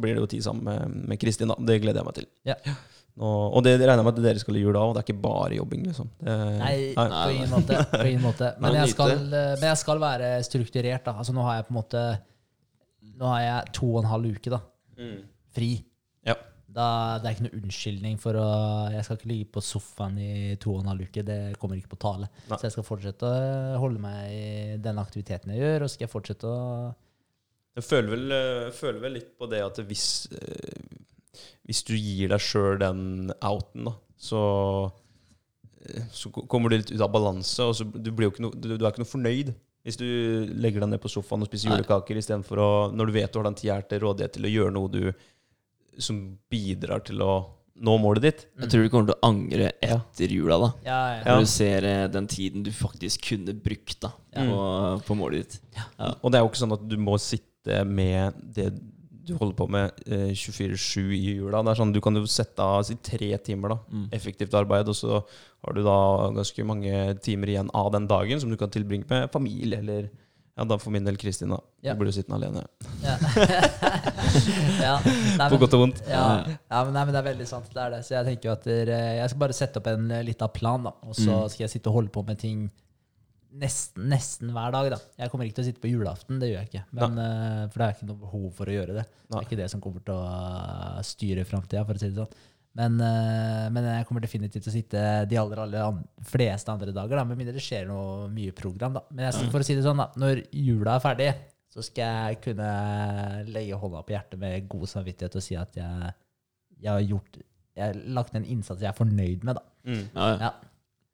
[0.02, 1.60] blir det jo tid sammen med, Kristin, da.
[1.70, 2.28] Det gleder jeg meg til.
[2.50, 2.58] Ja.
[3.20, 4.96] Og, og det regner jeg med at dere skal i jula òg.
[4.96, 6.10] Det er ikke bare jobbing, liksom.
[6.18, 7.84] Det, Nei, på ingen måte.
[7.94, 8.54] På ingen måte.
[8.64, 11.14] Men, jeg skal, eh, men jeg skal være strukturert, da.
[11.22, 12.08] Altså, nå har jeg på en måte
[13.20, 14.64] Nå har jeg to og en halv uke, da.
[15.54, 15.70] Fri.
[16.70, 18.48] Da, det er ikke noe unnskyldning for å
[18.94, 20.32] Jeg skal ikke ligge på sofaen i
[20.62, 21.24] to og en halv uke.
[21.26, 22.30] Det kommer ikke på tale.
[22.50, 22.58] Nei.
[22.60, 26.06] Så jeg skal fortsette å holde meg i den aktiviteten jeg gjør, og så skal
[26.06, 26.60] jeg fortsette å
[27.80, 32.34] Jeg føler vel, eh, føler vel litt på det at hvis, eh, hvis du gir
[32.34, 34.44] deg sjøl den outen, da, så
[35.86, 38.54] eh, så kommer du litt ut av balanse, og så du, blir jo ikke no,
[38.54, 39.54] du, du er ikke noe fornøyd
[39.88, 40.06] hvis du
[40.60, 41.78] legger deg ned på sofaen og spiser Nei.
[41.80, 44.74] julekaker istedenfor å Når du vet du har den tida til rådighet til å gjøre
[44.76, 45.00] noe du
[46.04, 47.32] som bidrar til å
[47.80, 48.42] nå målet ditt.
[48.60, 50.70] Jeg tror du kommer til å angre etter jula, da.
[50.84, 51.22] Ja, ja.
[51.30, 54.58] Når du ser eh, den tiden du faktisk kunne brukt da, på,
[55.08, 55.60] på målet ditt.
[55.78, 56.10] Ja.
[56.20, 58.74] Og det er jo ikke sånn at du må sitte med det
[59.30, 61.60] du holder på med eh, 24-7 i jula.
[61.64, 64.08] Det er sånn, Du kan jo sette av si, tre timer da, Mm.
[64.18, 65.98] effektivt arbeid, og så har du da
[66.36, 70.10] ganske mange timer igjen av den dagen som du kan tilbringe med familie, eller
[70.60, 71.54] ja, da for min del Kristin.
[71.56, 71.60] da.
[71.86, 71.94] Ja.
[71.96, 72.66] Du blir jo sittende alene.
[73.06, 73.16] Ja.
[74.88, 74.98] ja.
[75.40, 76.02] Nei, På godt og vondt.
[76.10, 77.72] Ja, ja men, nei, men det er veldig sant.
[77.72, 78.02] Det er det.
[78.08, 78.92] Så jeg tenker jo at der,
[79.22, 80.94] jeg skal bare sette opp en lita liten plan, da.
[81.08, 81.50] Og så Mm.
[81.54, 82.68] skal jeg sitte og holde på med ting
[83.50, 85.00] nesten, nesten hver dag, da.
[85.18, 86.84] Jeg kommer ikke til å sitte på julaften, det gjør jeg ikke.
[87.00, 89.06] Men, eh, for det er ikke noe behov for å gjøre det.
[89.30, 92.20] Det er ikke det som kommer til å eh, styre framtida, for å si det
[92.20, 92.36] sånn.
[92.78, 96.94] Men, eh, men jeg kommer definitivt til å sitte de aller, aller an fleste andre
[96.94, 98.94] dager, da, med mindre det skjer noe mye program.
[99.00, 99.02] da.
[99.10, 101.30] Men jeg, for å si det sånn, da, når jula er ferdig,
[101.74, 102.70] så skal jeg kunne
[103.50, 106.14] legge hånda på hjertet med god samvittighet og si at jeg,
[106.80, 107.42] jeg har gjort
[107.80, 109.56] jeg har lagt ned en innsats jeg er fornøyd med.
[109.56, 109.62] da.
[109.88, 110.02] Mm.
[110.16, 110.38] Ja, ja.
[110.42, 110.50] Ja.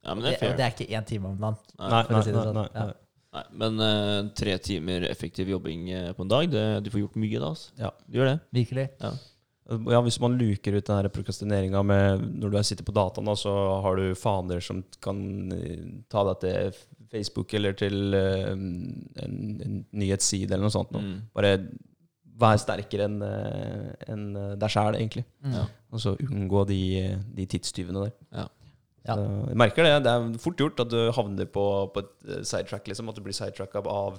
[0.08, 0.56] ja, men Det, det er fair.
[0.58, 1.60] det er ikke én time om dagen.
[1.78, 2.60] Nei, nei, si det nei, sånn.
[2.60, 2.86] nei, Ja.
[3.36, 3.44] nei.
[3.62, 7.42] Men uh, tre timer effektiv jobbing eh, på en dag, det, du får gjort mye
[7.44, 7.50] da.
[7.52, 7.72] Altså.
[7.78, 7.92] Ja.
[8.08, 8.36] Du gjør det.
[8.56, 8.86] Virkelig.
[9.66, 13.54] Ja, Hvis man luker ut den prokrastineringa med når du sitter på dataen, da, så
[13.82, 15.18] har du faner som kan
[15.56, 16.78] eh, ta deg til
[17.12, 18.68] Facebook eller til eh, en,
[19.66, 20.94] en nyhetsside eller noe sånt.
[20.94, 21.16] Mm.
[21.34, 21.56] Bare
[22.36, 24.24] vær sterkere enn en
[24.60, 25.24] deg sjæl, egentlig.
[25.40, 25.56] Mm.
[25.56, 25.66] Ja.
[25.96, 26.82] Og så unngå de,
[27.38, 28.16] de tidstyvene der.
[28.36, 28.50] Ja.
[29.06, 29.16] Ja.
[29.52, 29.98] Jeg merker det.
[30.06, 32.88] Det er fort gjort at du havner på, på et eh, sidetrack.
[32.90, 34.18] Liksom, at du blir sidetracka av,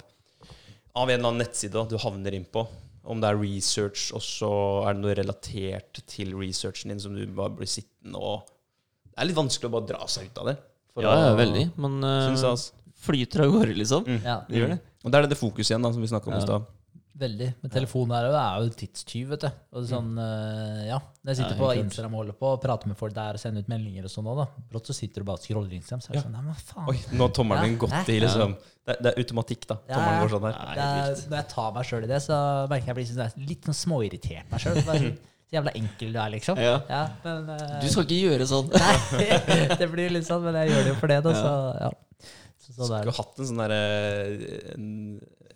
[0.95, 2.63] av en eller annen nettside da, du havner inn på.
[3.07, 4.49] Om det er research, og så
[4.87, 8.45] er det noe relatert til researchen din som du bare blir sittende og
[9.07, 10.57] Det er litt vanskelig å bare dra seg ut av det.
[10.93, 11.63] for Ja, ja, å- veldig.
[11.77, 12.71] Men altså.
[12.99, 14.03] flyter av gårde, liksom.
[14.05, 14.23] Mm.
[14.23, 14.79] Ja, Det gjør det.
[15.05, 16.39] Og det er det det fokuset igjen, da, som vi snakka om Ja.
[16.39, 16.65] i stad.
[17.19, 17.47] Veldig.
[17.63, 19.47] Men telefonen er jo, det er jo tidstyv, vet du.
[19.73, 20.99] Og det er sånn, eh, ja.
[21.23, 21.69] Når jeg sitter Ja, på.
[21.81, 24.29] Instagram og holder på og prater med folk der og sender ut meldinger og sånn
[24.37, 24.45] da.
[24.71, 26.25] Brått så sitter du bare og scroller Instagram, så er det Ja.
[26.27, 26.89] sånn Nei, men faen.
[26.93, 27.81] Oi, nå har tommelen min Ja.
[27.85, 28.57] gått i, liksom.
[28.87, 29.77] Det, det er automatikk, da.
[29.89, 30.59] Ja, Tommelen går sånn her.
[30.77, 32.35] Er, når jeg tar meg sjøl i det, så
[32.69, 34.77] merker jeg jeg blir sånn, litt sånn småirritert meg sjøl.
[34.83, 35.17] Så
[35.51, 36.57] jævla enkel du er, liksom.
[36.59, 37.09] Ja.
[37.23, 38.69] men, uh, Du skal ikke gjøre sånn.
[38.73, 41.33] Nei, det blir litt sånn, men jeg gjør det jo for det, da.
[41.33, 41.91] Så ja.
[42.67, 43.83] Så, sånn er Skulle hatt en sånn derre
[44.35, 44.75] eh,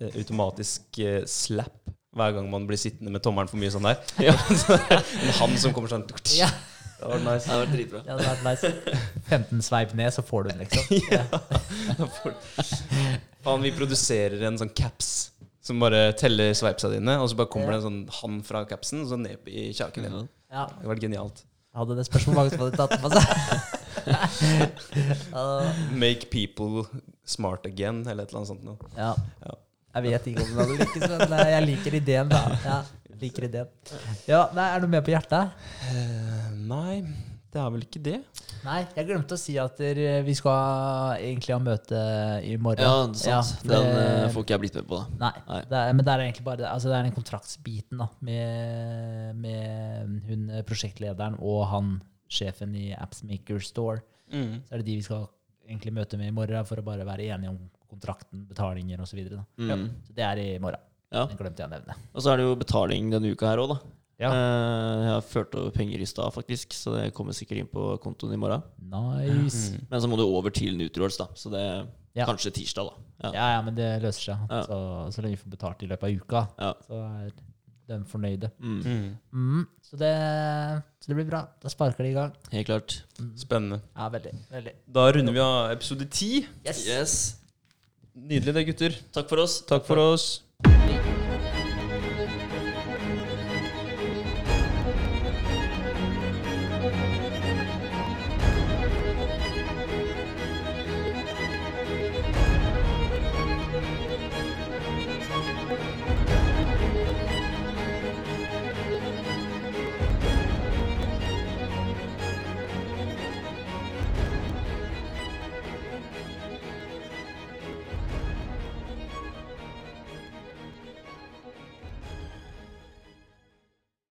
[0.09, 3.97] automatisk eh, slap hver gang man blir sittende med tommelen for mye sånn der.
[5.23, 6.03] en hand som kommer sånn
[6.35, 6.49] Ja,
[6.99, 7.45] Det var nice.
[7.45, 8.01] Det hadde vært dritbra.
[8.05, 8.67] det hadde vært nice.
[9.31, 10.83] 15 sveip ned, så får du den, liksom.
[11.15, 11.23] Ja.
[13.41, 17.69] Faen, vi produserer en sånn caps som bare teller sveipsa dine, og så bare kommer
[17.71, 20.27] det en sånn hand fra capsen, og så ned i kjaken din.
[20.51, 20.65] Ja.
[20.81, 21.43] Det var genialt.
[21.77, 23.25] Hadde det spørs hvor mange som hadde tatt den på seg.
[25.95, 26.83] Make people
[27.23, 28.77] smart again, eller et eller annet sånt noe.
[28.97, 29.13] ja.
[29.45, 29.53] Ja.
[29.91, 32.43] Jeg vet ikke om den hadde lykkes, men eh, jeg liker ideen, da.
[32.63, 32.77] Ja,
[33.21, 33.73] liker ideen.
[34.29, 35.51] Ja, nei, Er du med på hjertet?
[35.89, 37.01] Uh, nei,
[37.51, 38.19] det er vel ikke det.
[38.61, 39.79] Nei, jeg glemte å si at
[40.23, 42.03] vi skal egentlig ha møte
[42.45, 42.83] i morgen.
[42.85, 43.65] Ja, det er sant.
[43.65, 45.17] Ja, Den eh, får ikke jeg blitt med på, da.
[45.25, 45.59] Nei, Nei.
[45.67, 50.15] Det er, men det er egentlig bare altså det er den kontraktsbiten da, med, med
[50.29, 51.91] hun eh, prosjektlederen og han
[52.31, 54.05] sjefen i Appsmaker Store.
[54.31, 54.61] Mm.
[54.63, 55.27] Så er det de vi skal
[55.67, 57.59] egentlig møte med i morgen for å bare være enige om
[57.91, 59.19] kontrakten, betalinger osv.
[59.29, 59.89] Så, Mm.
[60.07, 60.79] så det er i morgen.
[61.11, 61.25] Ja.
[61.27, 61.95] Den glemte jeg å nevne.
[62.15, 63.79] Og så er det jo betaling denne uka her òg, da.
[64.21, 64.29] Ja.
[64.31, 67.97] Eh, Jeg har ført over penger i stad, faktisk, så det kommer sikkert inn på
[67.99, 68.61] kontoen i morgen.
[68.79, 69.73] Nice.
[69.75, 69.87] Mm.
[69.89, 71.25] Men så må du over til Nutriords, da.
[71.35, 72.25] Så det er Ja.
[72.25, 72.95] kanskje tirsdag, da.
[73.23, 73.31] Ja.
[73.33, 73.55] Ja.
[73.57, 74.49] ja, men det løser seg.
[74.49, 74.61] Ja.
[74.63, 74.77] Så,
[75.13, 76.73] så lenge vi får betalt i løpet av uka, Ja.
[76.87, 77.31] så er
[77.87, 78.51] de fornøyde.
[78.61, 78.81] Mm.
[78.85, 79.17] Mm.
[79.33, 81.41] Mm, så, det, så det blir bra.
[81.59, 82.31] Da sparker de i gang.
[82.53, 83.01] Helt klart.
[83.35, 83.81] Spennende.
[83.97, 84.31] Ja, veldig.
[84.51, 84.73] veldig.
[84.91, 86.45] Da runder vi av episode ti.
[86.65, 86.85] Yes.
[86.87, 87.40] Yes.
[88.15, 88.97] Nydelig det, gutter.
[89.15, 89.61] Takk for oss.
[89.67, 90.43] Takk for oss.